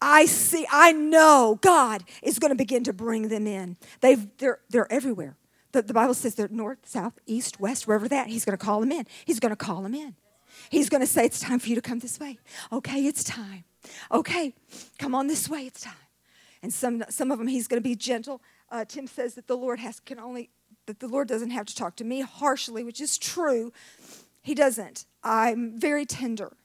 I 0.00 0.26
see, 0.26 0.66
I 0.70 0.92
know 0.92 1.58
God 1.60 2.04
is 2.22 2.38
going 2.38 2.50
to 2.52 2.56
begin 2.56 2.84
to 2.84 2.92
bring 2.92 3.28
them 3.28 3.46
in. 3.46 3.76
They've, 4.00 4.28
they're, 4.38 4.60
they're 4.70 4.90
everywhere. 4.92 5.36
The, 5.72 5.82
the 5.82 5.92
Bible 5.92 6.14
says 6.14 6.36
they're 6.36 6.48
north, 6.48 6.78
south, 6.84 7.18
east, 7.26 7.60
west, 7.60 7.86
wherever 7.86 8.08
that. 8.08 8.28
He's 8.28 8.44
going 8.44 8.56
to 8.56 8.64
call 8.64 8.80
them 8.80 8.92
in. 8.92 9.06
He's 9.24 9.40
going 9.40 9.50
to 9.50 9.56
call 9.56 9.82
them 9.82 9.94
in. 9.94 10.14
He's 10.70 10.88
going 10.88 11.00
to 11.00 11.06
say, 11.06 11.24
It's 11.24 11.40
time 11.40 11.58
for 11.58 11.68
you 11.68 11.74
to 11.74 11.80
come 11.80 11.98
this 11.98 12.18
way. 12.18 12.38
Okay, 12.72 13.06
it's 13.06 13.24
time. 13.24 13.64
Okay, 14.12 14.54
come 14.98 15.14
on 15.14 15.26
this 15.26 15.48
way. 15.48 15.66
It's 15.66 15.82
time. 15.82 15.94
And 16.62 16.72
some, 16.72 17.04
some 17.08 17.30
of 17.30 17.38
them, 17.38 17.46
he's 17.46 17.68
going 17.68 17.80
to 17.82 17.88
be 17.88 17.94
gentle. 17.94 18.42
Uh, 18.70 18.84
Tim 18.84 19.06
says 19.06 19.34
that 19.34 19.46
the 19.46 19.56
Lord 19.56 19.78
has, 19.78 20.00
can 20.00 20.18
only, 20.18 20.50
that 20.86 21.00
the 21.00 21.08
Lord 21.08 21.28
doesn't 21.28 21.50
have 21.50 21.66
to 21.66 21.74
talk 21.74 21.96
to 21.96 22.04
me 22.04 22.20
harshly, 22.20 22.82
which 22.82 23.00
is 23.00 23.16
true. 23.16 23.72
He 24.42 24.54
doesn't. 24.54 25.06
I'm 25.22 25.78
very 25.78 26.04
tender. 26.04 26.56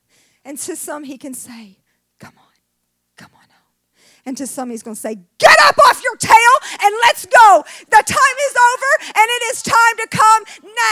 And 0.46 0.58
to 0.60 0.76
some, 0.76 1.04
he 1.04 1.18
can 1.18 1.34
say, 1.34 1.78
Come 2.20 2.34
on, 2.38 2.54
come 3.18 3.32
on 3.36 3.42
home. 3.42 4.04
And 4.26 4.38
to 4.38 4.48
some, 4.48 4.70
he's 4.70 4.84
going 4.84 4.96
to 4.96 5.02
say, 5.02 5.20
Get 5.54 5.68
up 5.68 5.78
off 5.88 6.02
your 6.04 6.16
tail 6.16 6.54
and 6.82 6.96
let's 7.04 7.26
go. 7.26 7.64
The 7.90 8.04
time 8.06 8.38
is 8.48 8.56
over 8.72 9.14
and 9.20 9.28
it 9.30 9.44
is 9.54 9.62
time 9.62 9.98
to 9.98 10.08
come 10.10 10.44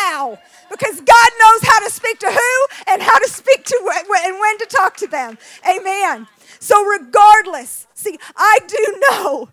now 0.05 0.39
because 0.70 1.01
God 1.01 1.30
knows 1.39 1.62
how 1.64 1.80
to 1.80 1.89
speak 1.89 2.20
to 2.20 2.32
who 2.32 2.91
and 2.91 3.01
how 3.01 3.18
to 3.18 3.28
speak 3.28 3.64
to 3.66 3.91
and 4.24 4.39
when 4.39 4.57
to 4.59 4.66
talk 4.66 4.97
to 4.97 5.07
them. 5.07 5.38
Amen. 5.68 6.28
So, 6.59 6.84
regardless, 6.84 7.88
see, 7.95 8.20
I 8.36 8.59
do 8.68 9.01
know 9.09 9.49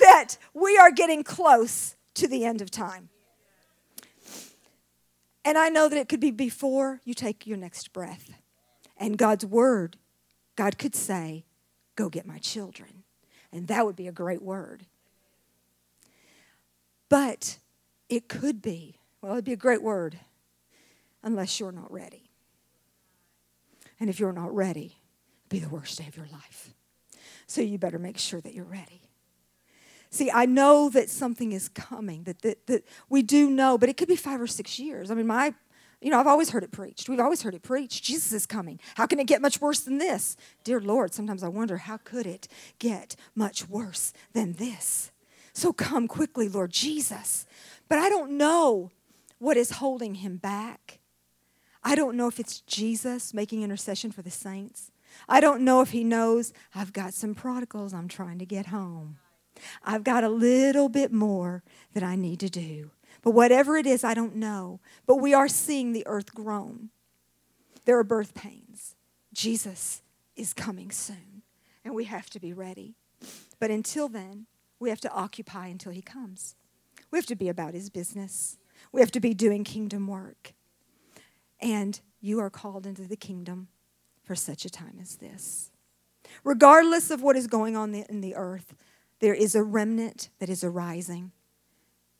that 0.00 0.38
we 0.54 0.76
are 0.76 0.90
getting 0.90 1.22
close 1.22 1.94
to 2.14 2.26
the 2.26 2.44
end 2.44 2.60
of 2.60 2.70
time. 2.70 3.10
And 5.44 5.56
I 5.56 5.68
know 5.68 5.88
that 5.88 5.96
it 5.96 6.08
could 6.08 6.18
be 6.18 6.32
before 6.32 7.00
you 7.04 7.14
take 7.14 7.46
your 7.46 7.56
next 7.56 7.92
breath. 7.92 8.30
And 8.96 9.16
God's 9.16 9.46
word, 9.46 9.96
God 10.56 10.78
could 10.78 10.96
say, 10.96 11.44
Go 11.94 12.10
get 12.10 12.26
my 12.26 12.38
children. 12.38 12.95
And 13.56 13.68
that 13.68 13.86
would 13.86 13.96
be 13.96 14.06
a 14.06 14.12
great 14.12 14.42
word. 14.42 14.84
But 17.08 17.56
it 18.10 18.28
could 18.28 18.60
be, 18.60 18.98
well, 19.22 19.32
it'd 19.32 19.44
be 19.44 19.54
a 19.54 19.56
great 19.56 19.82
word 19.82 20.18
unless 21.22 21.58
you're 21.58 21.72
not 21.72 21.90
ready. 21.90 22.28
And 23.98 24.10
if 24.10 24.20
you're 24.20 24.32
not 24.32 24.54
ready, 24.54 24.96
it'd 25.40 25.48
be 25.48 25.58
the 25.58 25.70
worst 25.70 25.98
day 25.98 26.06
of 26.06 26.16
your 26.16 26.26
life. 26.30 26.74
So 27.46 27.62
you 27.62 27.78
better 27.78 27.98
make 27.98 28.18
sure 28.18 28.42
that 28.42 28.52
you're 28.52 28.64
ready. 28.64 29.00
See, 30.10 30.30
I 30.30 30.44
know 30.44 30.90
that 30.90 31.08
something 31.08 31.52
is 31.52 31.70
coming, 31.70 32.24
that, 32.24 32.42
that, 32.42 32.66
that 32.66 32.86
we 33.08 33.22
do 33.22 33.48
know, 33.48 33.78
but 33.78 33.88
it 33.88 33.96
could 33.96 34.08
be 34.08 34.16
five 34.16 34.40
or 34.40 34.46
six 34.46 34.78
years. 34.78 35.10
I 35.10 35.14
mean, 35.14 35.26
my, 35.26 35.54
you 36.00 36.10
know, 36.10 36.20
I've 36.20 36.26
always 36.26 36.50
heard 36.50 36.62
it 36.62 36.72
preached. 36.72 37.08
We've 37.08 37.20
always 37.20 37.42
heard 37.42 37.54
it 37.54 37.62
preached. 37.62 38.04
Jesus 38.04 38.32
is 38.32 38.46
coming. 38.46 38.78
How 38.96 39.06
can 39.06 39.18
it 39.18 39.26
get 39.26 39.40
much 39.40 39.60
worse 39.60 39.80
than 39.80 39.98
this? 39.98 40.36
Dear 40.62 40.80
Lord, 40.80 41.14
sometimes 41.14 41.42
I 41.42 41.48
wonder, 41.48 41.78
how 41.78 41.96
could 41.96 42.26
it 42.26 42.48
get 42.78 43.16
much 43.34 43.68
worse 43.68 44.12
than 44.32 44.54
this? 44.54 45.10
So 45.52 45.72
come 45.72 46.06
quickly, 46.06 46.48
Lord 46.48 46.70
Jesus. 46.70 47.46
But 47.88 47.98
I 47.98 48.08
don't 48.10 48.32
know 48.32 48.90
what 49.38 49.56
is 49.56 49.72
holding 49.72 50.16
him 50.16 50.36
back. 50.36 51.00
I 51.82 51.94
don't 51.94 52.16
know 52.16 52.28
if 52.28 52.38
it's 52.38 52.60
Jesus 52.60 53.32
making 53.32 53.62
intercession 53.62 54.12
for 54.12 54.22
the 54.22 54.30
saints. 54.30 54.90
I 55.28 55.40
don't 55.40 55.62
know 55.62 55.80
if 55.80 55.90
he 55.90 56.04
knows 56.04 56.52
I've 56.74 56.92
got 56.92 57.14
some 57.14 57.34
prodigals 57.34 57.94
I'm 57.94 58.08
trying 58.08 58.38
to 58.38 58.46
get 58.46 58.66
home. 58.66 59.18
I've 59.82 60.04
got 60.04 60.24
a 60.24 60.28
little 60.28 60.88
bit 60.88 61.12
more 61.12 61.62
that 61.94 62.02
I 62.02 62.16
need 62.16 62.40
to 62.40 62.50
do. 62.50 62.90
But 63.26 63.34
whatever 63.34 63.76
it 63.76 63.88
is, 63.88 64.04
I 64.04 64.14
don't 64.14 64.36
know. 64.36 64.78
But 65.04 65.16
we 65.16 65.34
are 65.34 65.48
seeing 65.48 65.92
the 65.92 66.06
earth 66.06 66.32
groan. 66.32 66.90
There 67.84 67.98
are 67.98 68.04
birth 68.04 68.34
pains. 68.34 68.94
Jesus 69.32 70.00
is 70.36 70.54
coming 70.54 70.92
soon, 70.92 71.42
and 71.84 71.92
we 71.92 72.04
have 72.04 72.30
to 72.30 72.38
be 72.38 72.52
ready. 72.52 72.94
But 73.58 73.72
until 73.72 74.08
then, 74.08 74.46
we 74.78 74.90
have 74.90 75.00
to 75.00 75.10
occupy 75.10 75.66
until 75.66 75.90
he 75.90 76.02
comes. 76.02 76.54
We 77.10 77.18
have 77.18 77.26
to 77.26 77.34
be 77.34 77.48
about 77.48 77.74
his 77.74 77.90
business. 77.90 78.58
We 78.92 79.00
have 79.00 79.10
to 79.10 79.18
be 79.18 79.34
doing 79.34 79.64
kingdom 79.64 80.06
work. 80.06 80.54
And 81.60 82.00
you 82.20 82.38
are 82.38 82.48
called 82.48 82.86
into 82.86 83.08
the 83.08 83.16
kingdom 83.16 83.66
for 84.22 84.36
such 84.36 84.64
a 84.64 84.70
time 84.70 84.98
as 85.02 85.16
this. 85.16 85.72
Regardless 86.44 87.10
of 87.10 87.22
what 87.22 87.34
is 87.34 87.48
going 87.48 87.76
on 87.76 87.92
in 87.92 88.20
the 88.20 88.36
earth, 88.36 88.76
there 89.18 89.34
is 89.34 89.56
a 89.56 89.64
remnant 89.64 90.28
that 90.38 90.48
is 90.48 90.62
arising. 90.62 91.32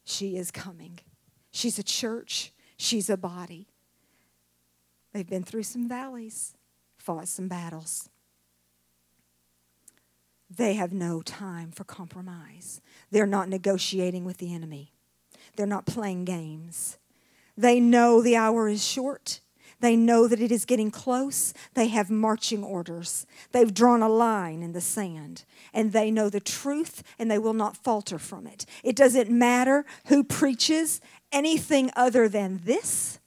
She 0.07 0.37
is 0.37 0.53
coming. 0.53 1.01
She's 1.51 1.81
a 1.81 1.83
church, 1.83 2.53
she's 2.77 3.11
a 3.11 3.17
body. 3.17 3.67
They've 5.13 5.29
been 5.29 5.43
through 5.43 5.65
some 5.65 5.89
valleys, 5.89 6.55
fought 6.97 7.27
some 7.27 7.49
battles. 7.49 8.09
They 10.49 10.75
have 10.75 10.93
no 10.93 11.23
time 11.23 11.73
for 11.73 11.83
compromise. 11.83 12.81
They're 13.11 13.27
not 13.27 13.49
negotiating 13.49 14.25
with 14.25 14.39
the 14.39 14.55
enemy, 14.55 14.93
they're 15.57 15.67
not 15.67 15.87
playing 15.87 16.25
games. 16.25 16.99
They 17.59 17.81
know 17.81 18.23
the 18.23 18.37
hour 18.37 18.69
is 18.69 18.87
short. 18.87 19.41
They 19.81 19.97
know 19.97 20.27
that 20.27 20.41
it 20.41 20.51
is 20.51 20.65
getting 20.65 20.91
close. 20.91 21.53
They 21.75 21.89
have 21.89 22.11
marching 22.11 22.65
orders. 22.65 23.27
They've 23.53 23.73
drawn 23.73 24.03
a 24.03 24.09
line 24.09 24.63
in 24.63 24.73
the 24.73 24.81
sand 24.81 25.45
and 25.75 25.93
they 25.93 26.11
know 26.11 26.31
the 26.31 26.41
truth 26.41 27.03
and 27.19 27.31
they 27.31 27.39
will 27.39 27.55
not 27.55 27.77
falter 27.77 28.19
from 28.19 28.47
it. 28.47 28.65
It 28.83 28.97
doesn't 28.97 29.31
matter 29.31 29.85
who 30.07 30.25
preaches 30.25 31.01
anything 31.31 31.91
other 31.95 32.29
than 32.29 32.61
this. 32.65 33.19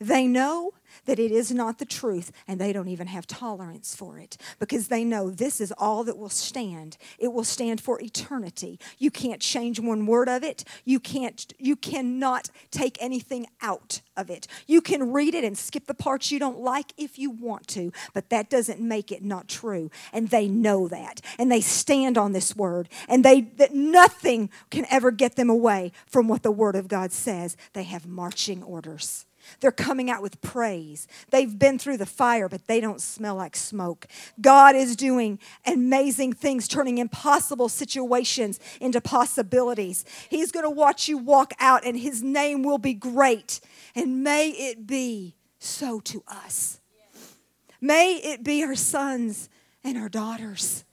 They 0.00 0.26
know 0.26 0.72
that 1.08 1.18
it 1.18 1.32
is 1.32 1.50
not 1.50 1.78
the 1.78 1.86
truth, 1.86 2.30
and 2.46 2.60
they 2.60 2.70
don't 2.70 2.88
even 2.88 3.06
have 3.06 3.26
tolerance 3.26 3.96
for 3.96 4.18
it 4.18 4.36
because 4.58 4.88
they 4.88 5.04
know 5.04 5.30
this 5.30 5.58
is 5.58 5.72
all 5.78 6.04
that 6.04 6.18
will 6.18 6.28
stand. 6.28 6.98
It 7.18 7.32
will 7.32 7.44
stand 7.44 7.80
for 7.80 7.98
eternity. 7.98 8.78
You 8.98 9.10
can't 9.10 9.40
change 9.40 9.80
one 9.80 10.04
word 10.04 10.28
of 10.28 10.44
it. 10.44 10.64
You 10.84 11.00
can't 11.00 11.50
you 11.58 11.76
cannot 11.76 12.50
take 12.70 12.98
anything 13.00 13.46
out 13.62 14.02
of 14.18 14.28
it. 14.28 14.46
You 14.66 14.82
can 14.82 15.10
read 15.10 15.34
it 15.34 15.44
and 15.44 15.56
skip 15.56 15.86
the 15.86 15.94
parts 15.94 16.30
you 16.30 16.38
don't 16.38 16.60
like 16.60 16.92
if 16.98 17.18
you 17.18 17.30
want 17.30 17.66
to, 17.68 17.90
but 18.12 18.28
that 18.28 18.50
doesn't 18.50 18.78
make 18.78 19.10
it 19.10 19.24
not 19.24 19.48
true. 19.48 19.90
And 20.12 20.28
they 20.28 20.46
know 20.46 20.88
that. 20.88 21.22
And 21.38 21.50
they 21.50 21.62
stand 21.62 22.18
on 22.18 22.32
this 22.32 22.54
word. 22.54 22.90
And 23.08 23.24
they 23.24 23.40
that 23.56 23.74
nothing 23.74 24.50
can 24.70 24.84
ever 24.90 25.10
get 25.10 25.36
them 25.36 25.48
away 25.48 25.92
from 26.06 26.28
what 26.28 26.42
the 26.42 26.52
word 26.52 26.76
of 26.76 26.86
God 26.86 27.12
says. 27.12 27.56
They 27.72 27.84
have 27.84 28.06
marching 28.06 28.62
orders. 28.62 29.24
They're 29.60 29.72
coming 29.72 30.10
out 30.10 30.22
with 30.22 30.40
praise. 30.40 31.08
They've 31.30 31.58
been 31.58 31.78
through 31.78 31.98
the 31.98 32.06
fire, 32.06 32.48
but 32.48 32.66
they 32.66 32.80
don't 32.80 33.00
smell 33.00 33.36
like 33.36 33.56
smoke. 33.56 34.06
God 34.40 34.76
is 34.76 34.96
doing 34.96 35.38
amazing 35.66 36.32
things, 36.32 36.68
turning 36.68 36.98
impossible 36.98 37.68
situations 37.68 38.60
into 38.80 39.00
possibilities. 39.00 40.04
He's 40.28 40.52
going 40.52 40.64
to 40.64 40.70
watch 40.70 41.08
you 41.08 41.18
walk 41.18 41.52
out, 41.58 41.84
and 41.84 41.98
His 41.98 42.22
name 42.22 42.62
will 42.62 42.78
be 42.78 42.94
great. 42.94 43.60
And 43.94 44.22
may 44.22 44.50
it 44.50 44.86
be 44.86 45.34
so 45.58 46.00
to 46.00 46.22
us. 46.28 46.80
May 47.80 48.16
it 48.16 48.42
be 48.42 48.62
our 48.64 48.74
sons 48.74 49.48
and 49.84 49.96
our 49.96 50.08
daughters. 50.08 50.84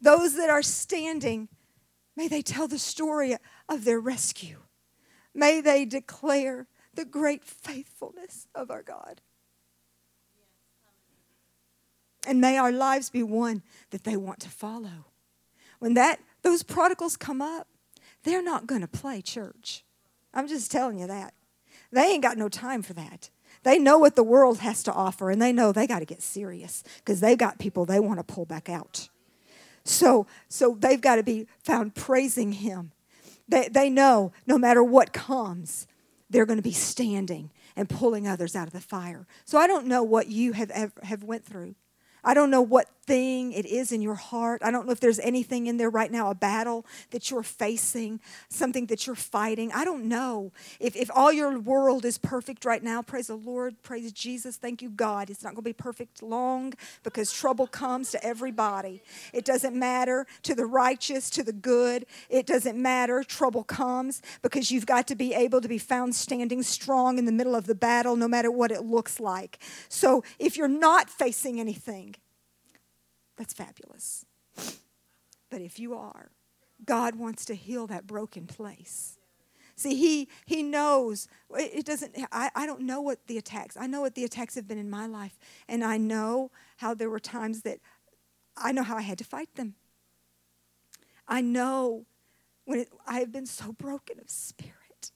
Those 0.00 0.34
that 0.36 0.50
are 0.50 0.62
standing, 0.62 1.48
may 2.16 2.28
they 2.28 2.42
tell 2.42 2.68
the 2.68 2.78
story 2.78 3.36
of 3.68 3.84
their 3.84 4.00
rescue. 4.00 4.58
May 5.34 5.60
they 5.60 5.84
declare 5.84 6.66
the 6.94 7.04
great 7.04 7.44
faithfulness 7.44 8.46
of 8.54 8.70
our 8.70 8.82
God. 8.82 9.20
And 12.26 12.40
may 12.40 12.56
our 12.56 12.72
lives 12.72 13.10
be 13.10 13.22
one 13.22 13.62
that 13.90 14.04
they 14.04 14.16
want 14.16 14.40
to 14.40 14.48
follow. 14.48 15.06
When 15.78 15.94
that 15.94 16.20
those 16.42 16.62
prodigals 16.62 17.16
come 17.16 17.42
up, 17.42 17.66
they're 18.22 18.42
not 18.42 18.66
going 18.66 18.82
to 18.82 18.88
play 18.88 19.20
church. 19.20 19.84
I'm 20.32 20.46
just 20.46 20.70
telling 20.70 20.98
you 20.98 21.06
that. 21.06 21.34
They 21.90 22.02
ain't 22.02 22.22
got 22.22 22.38
no 22.38 22.48
time 22.48 22.82
for 22.82 22.92
that. 22.94 23.30
They 23.64 23.78
know 23.78 23.98
what 23.98 24.16
the 24.16 24.22
world 24.22 24.58
has 24.58 24.82
to 24.84 24.92
offer 24.92 25.30
and 25.30 25.40
they 25.40 25.52
know 25.52 25.72
they 25.72 25.86
got 25.86 26.00
to 26.00 26.04
get 26.04 26.22
serious 26.22 26.82
because 26.98 27.20
they've 27.20 27.38
got 27.38 27.58
people 27.58 27.84
they 27.84 28.00
want 28.00 28.18
to 28.18 28.24
pull 28.24 28.44
back 28.44 28.68
out. 28.68 29.08
So 29.84 30.26
so 30.48 30.76
they've 30.78 31.00
got 31.00 31.16
to 31.16 31.22
be 31.22 31.46
found 31.62 31.94
praising 31.94 32.52
him. 32.52 32.92
They, 33.48 33.68
they 33.68 33.90
know 33.90 34.32
no 34.46 34.56
matter 34.56 34.82
what 34.82 35.12
comes, 35.12 35.86
they're 36.32 36.46
going 36.46 36.58
to 36.58 36.62
be 36.62 36.72
standing 36.72 37.50
and 37.76 37.88
pulling 37.88 38.26
others 38.26 38.56
out 38.56 38.66
of 38.66 38.72
the 38.72 38.80
fire. 38.80 39.26
So 39.44 39.58
I 39.58 39.66
don't 39.66 39.86
know 39.86 40.02
what 40.02 40.28
you 40.28 40.52
have 40.54 40.92
have 41.02 41.22
went 41.22 41.44
through. 41.44 41.74
I 42.24 42.34
don't 42.34 42.50
know 42.50 42.62
what 42.62 42.88
thing 43.04 43.52
it 43.52 43.66
is 43.66 43.90
in 43.90 44.00
your 44.00 44.14
heart. 44.14 44.62
I 44.64 44.70
don't 44.70 44.86
know 44.86 44.92
if 44.92 45.00
there's 45.00 45.18
anything 45.18 45.66
in 45.66 45.76
there 45.76 45.90
right 45.90 46.10
now, 46.10 46.30
a 46.30 46.34
battle 46.34 46.86
that 47.10 47.30
you're 47.30 47.42
facing, 47.42 48.20
something 48.48 48.86
that 48.86 49.06
you're 49.06 49.16
fighting. 49.16 49.72
I 49.72 49.84
don't 49.84 50.04
know. 50.04 50.52
If, 50.78 50.94
if 50.94 51.10
all 51.12 51.32
your 51.32 51.58
world 51.58 52.04
is 52.04 52.16
perfect 52.16 52.64
right 52.64 52.82
now, 52.82 53.02
praise 53.02 53.26
the 53.26 53.34
Lord, 53.34 53.82
praise 53.82 54.12
Jesus, 54.12 54.56
thank 54.56 54.82
you, 54.82 54.88
God. 54.88 55.30
It's 55.30 55.42
not 55.42 55.50
going 55.50 55.64
to 55.64 55.70
be 55.70 55.72
perfect 55.72 56.22
long 56.22 56.74
because 57.02 57.32
trouble 57.32 57.66
comes 57.66 58.12
to 58.12 58.24
everybody. 58.24 59.02
It 59.32 59.44
doesn't 59.44 59.74
matter 59.74 60.26
to 60.44 60.54
the 60.54 60.66
righteous, 60.66 61.28
to 61.30 61.42
the 61.42 61.52
good. 61.52 62.06
It 62.30 62.46
doesn't 62.46 62.80
matter. 62.80 63.24
Trouble 63.24 63.64
comes 63.64 64.22
because 64.42 64.70
you've 64.70 64.86
got 64.86 65.08
to 65.08 65.16
be 65.16 65.34
able 65.34 65.60
to 65.60 65.68
be 65.68 65.78
found 65.78 66.14
standing 66.14 66.62
strong 66.62 67.18
in 67.18 67.24
the 67.24 67.32
middle 67.32 67.56
of 67.56 67.66
the 67.66 67.74
battle, 67.74 68.14
no 68.14 68.28
matter 68.28 68.50
what 68.50 68.70
it 68.70 68.84
looks 68.84 69.18
like. 69.18 69.58
So 69.88 70.22
if 70.38 70.56
you're 70.56 70.68
not 70.68 71.10
facing 71.10 71.58
anything, 71.58 72.11
that's 73.42 73.54
fabulous. 73.54 74.24
But 75.50 75.62
if 75.62 75.80
you 75.80 75.94
are, 75.94 76.30
God 76.84 77.16
wants 77.16 77.44
to 77.46 77.56
heal 77.56 77.88
that 77.88 78.06
broken 78.06 78.46
place. 78.46 79.18
See, 79.74 79.96
he 79.96 80.28
he 80.46 80.62
knows 80.62 81.26
it 81.50 81.84
doesn't 81.84 82.14
I, 82.30 82.50
I 82.54 82.66
don't 82.66 82.82
know 82.82 83.00
what 83.00 83.26
the 83.26 83.38
attacks. 83.38 83.76
I 83.76 83.88
know 83.88 84.00
what 84.00 84.14
the 84.14 84.22
attacks 84.22 84.54
have 84.54 84.68
been 84.68 84.78
in 84.78 84.88
my 84.88 85.06
life. 85.06 85.36
And 85.68 85.82
I 85.82 85.96
know 85.96 86.52
how 86.76 86.94
there 86.94 87.10
were 87.10 87.18
times 87.18 87.62
that 87.62 87.80
I 88.56 88.70
know 88.70 88.84
how 88.84 88.96
I 88.96 89.02
had 89.02 89.18
to 89.18 89.24
fight 89.24 89.52
them. 89.56 89.74
I 91.26 91.40
know 91.40 92.06
when 92.64 92.78
it, 92.78 92.90
I 93.08 93.18
have 93.18 93.32
been 93.32 93.46
so 93.46 93.72
broken 93.72 94.20
of 94.20 94.30
spirit. 94.30 95.10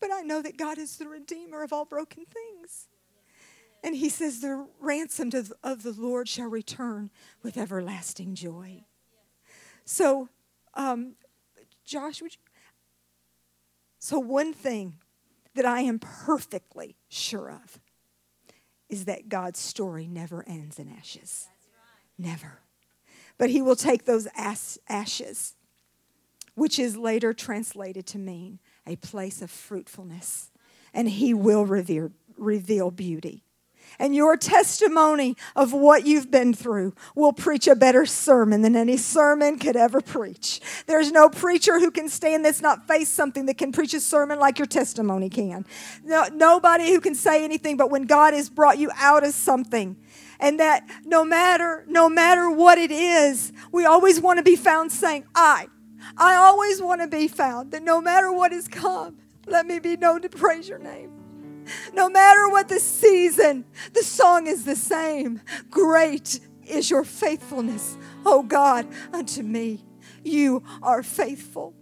But 0.00 0.08
I 0.10 0.22
know 0.22 0.40
that 0.40 0.56
God 0.56 0.78
is 0.78 0.96
the 0.96 1.08
redeemer 1.08 1.62
of 1.62 1.74
all 1.74 1.84
broken 1.84 2.24
things. 2.24 2.88
And 3.84 3.94
he 3.94 4.08
says, 4.08 4.40
The 4.40 4.66
ransomed 4.80 5.34
of, 5.34 5.82
the 5.82 5.94
Lord 5.96 6.26
shall 6.26 6.48
return 6.48 7.10
with 7.42 7.58
everlasting 7.58 8.34
joy. 8.34 8.84
So, 9.84 10.30
um, 10.72 11.16
Josh, 11.84 12.22
would 12.22 12.32
you? 12.32 12.40
So, 13.98 14.18
one 14.18 14.54
thing 14.54 14.94
that 15.54 15.66
I 15.66 15.82
am 15.82 15.98
perfectly 15.98 16.96
sure 17.10 17.50
of 17.50 17.78
is 18.88 19.04
that 19.04 19.28
God's 19.28 19.58
story 19.58 20.06
never 20.06 20.42
ends 20.48 20.78
in 20.78 20.88
ashes. 20.88 21.48
Never. 22.16 22.60
But 23.36 23.50
he 23.50 23.60
will 23.60 23.76
take 23.76 24.06
those 24.06 24.26
ashes, 24.38 25.56
which 26.54 26.78
is 26.78 26.96
later 26.96 27.34
translated 27.34 28.06
to 28.06 28.18
mean 28.18 28.60
a 28.86 28.96
place 28.96 29.42
of 29.42 29.50
fruitfulness, 29.50 30.50
and 30.94 31.06
he 31.06 31.34
will 31.34 31.66
reveal, 31.66 32.12
reveal 32.38 32.90
beauty 32.90 33.44
and 33.98 34.14
your 34.14 34.36
testimony 34.36 35.36
of 35.54 35.72
what 35.72 36.06
you've 36.06 36.30
been 36.30 36.54
through 36.54 36.94
will 37.14 37.32
preach 37.32 37.66
a 37.66 37.74
better 37.74 38.06
sermon 38.06 38.62
than 38.62 38.76
any 38.76 38.96
sermon 38.96 39.58
could 39.58 39.76
ever 39.76 40.00
preach. 40.00 40.60
There's 40.86 41.12
no 41.12 41.28
preacher 41.28 41.78
who 41.78 41.90
can 41.90 42.08
stand 42.08 42.44
that's 42.44 42.60
not 42.60 42.86
face 42.86 43.08
something 43.08 43.46
that 43.46 43.58
can 43.58 43.72
preach 43.72 43.94
a 43.94 44.00
sermon 44.00 44.38
like 44.38 44.58
your 44.58 44.66
testimony 44.66 45.30
can. 45.30 45.64
No, 46.04 46.26
nobody 46.32 46.90
who 46.90 47.00
can 47.00 47.14
say 47.14 47.44
anything 47.44 47.76
but 47.76 47.90
when 47.90 48.04
God 48.04 48.34
has 48.34 48.50
brought 48.50 48.78
you 48.78 48.90
out 48.96 49.24
of 49.24 49.34
something. 49.34 49.96
And 50.40 50.60
that 50.60 50.84
no 51.04 51.24
matter 51.24 51.84
no 51.88 52.08
matter 52.08 52.50
what 52.50 52.76
it 52.76 52.90
is, 52.90 53.52
we 53.72 53.84
always 53.86 54.20
want 54.20 54.38
to 54.38 54.42
be 54.42 54.56
found 54.56 54.92
saying, 54.92 55.24
I. 55.34 55.68
I 56.16 56.34
always 56.34 56.82
want 56.82 57.00
to 57.00 57.06
be 57.06 57.28
found 57.28 57.70
that 57.72 57.82
no 57.82 58.00
matter 58.00 58.30
what 58.32 58.52
has 58.52 58.68
come, 58.68 59.16
let 59.46 59.66
me 59.66 59.78
be 59.78 59.96
known 59.96 60.22
to 60.22 60.28
praise 60.28 60.68
your 60.68 60.78
name. 60.78 61.13
No 61.92 62.08
matter 62.08 62.48
what 62.48 62.68
the 62.68 62.80
season, 62.80 63.64
the 63.92 64.02
song 64.02 64.46
is 64.46 64.64
the 64.64 64.76
same. 64.76 65.40
Great 65.70 66.40
is 66.66 66.90
your 66.90 67.04
faithfulness, 67.04 67.98
O 68.24 68.42
God, 68.42 68.86
unto 69.12 69.42
me. 69.42 69.84
You 70.22 70.62
are 70.82 71.02
faithful. 71.02 71.74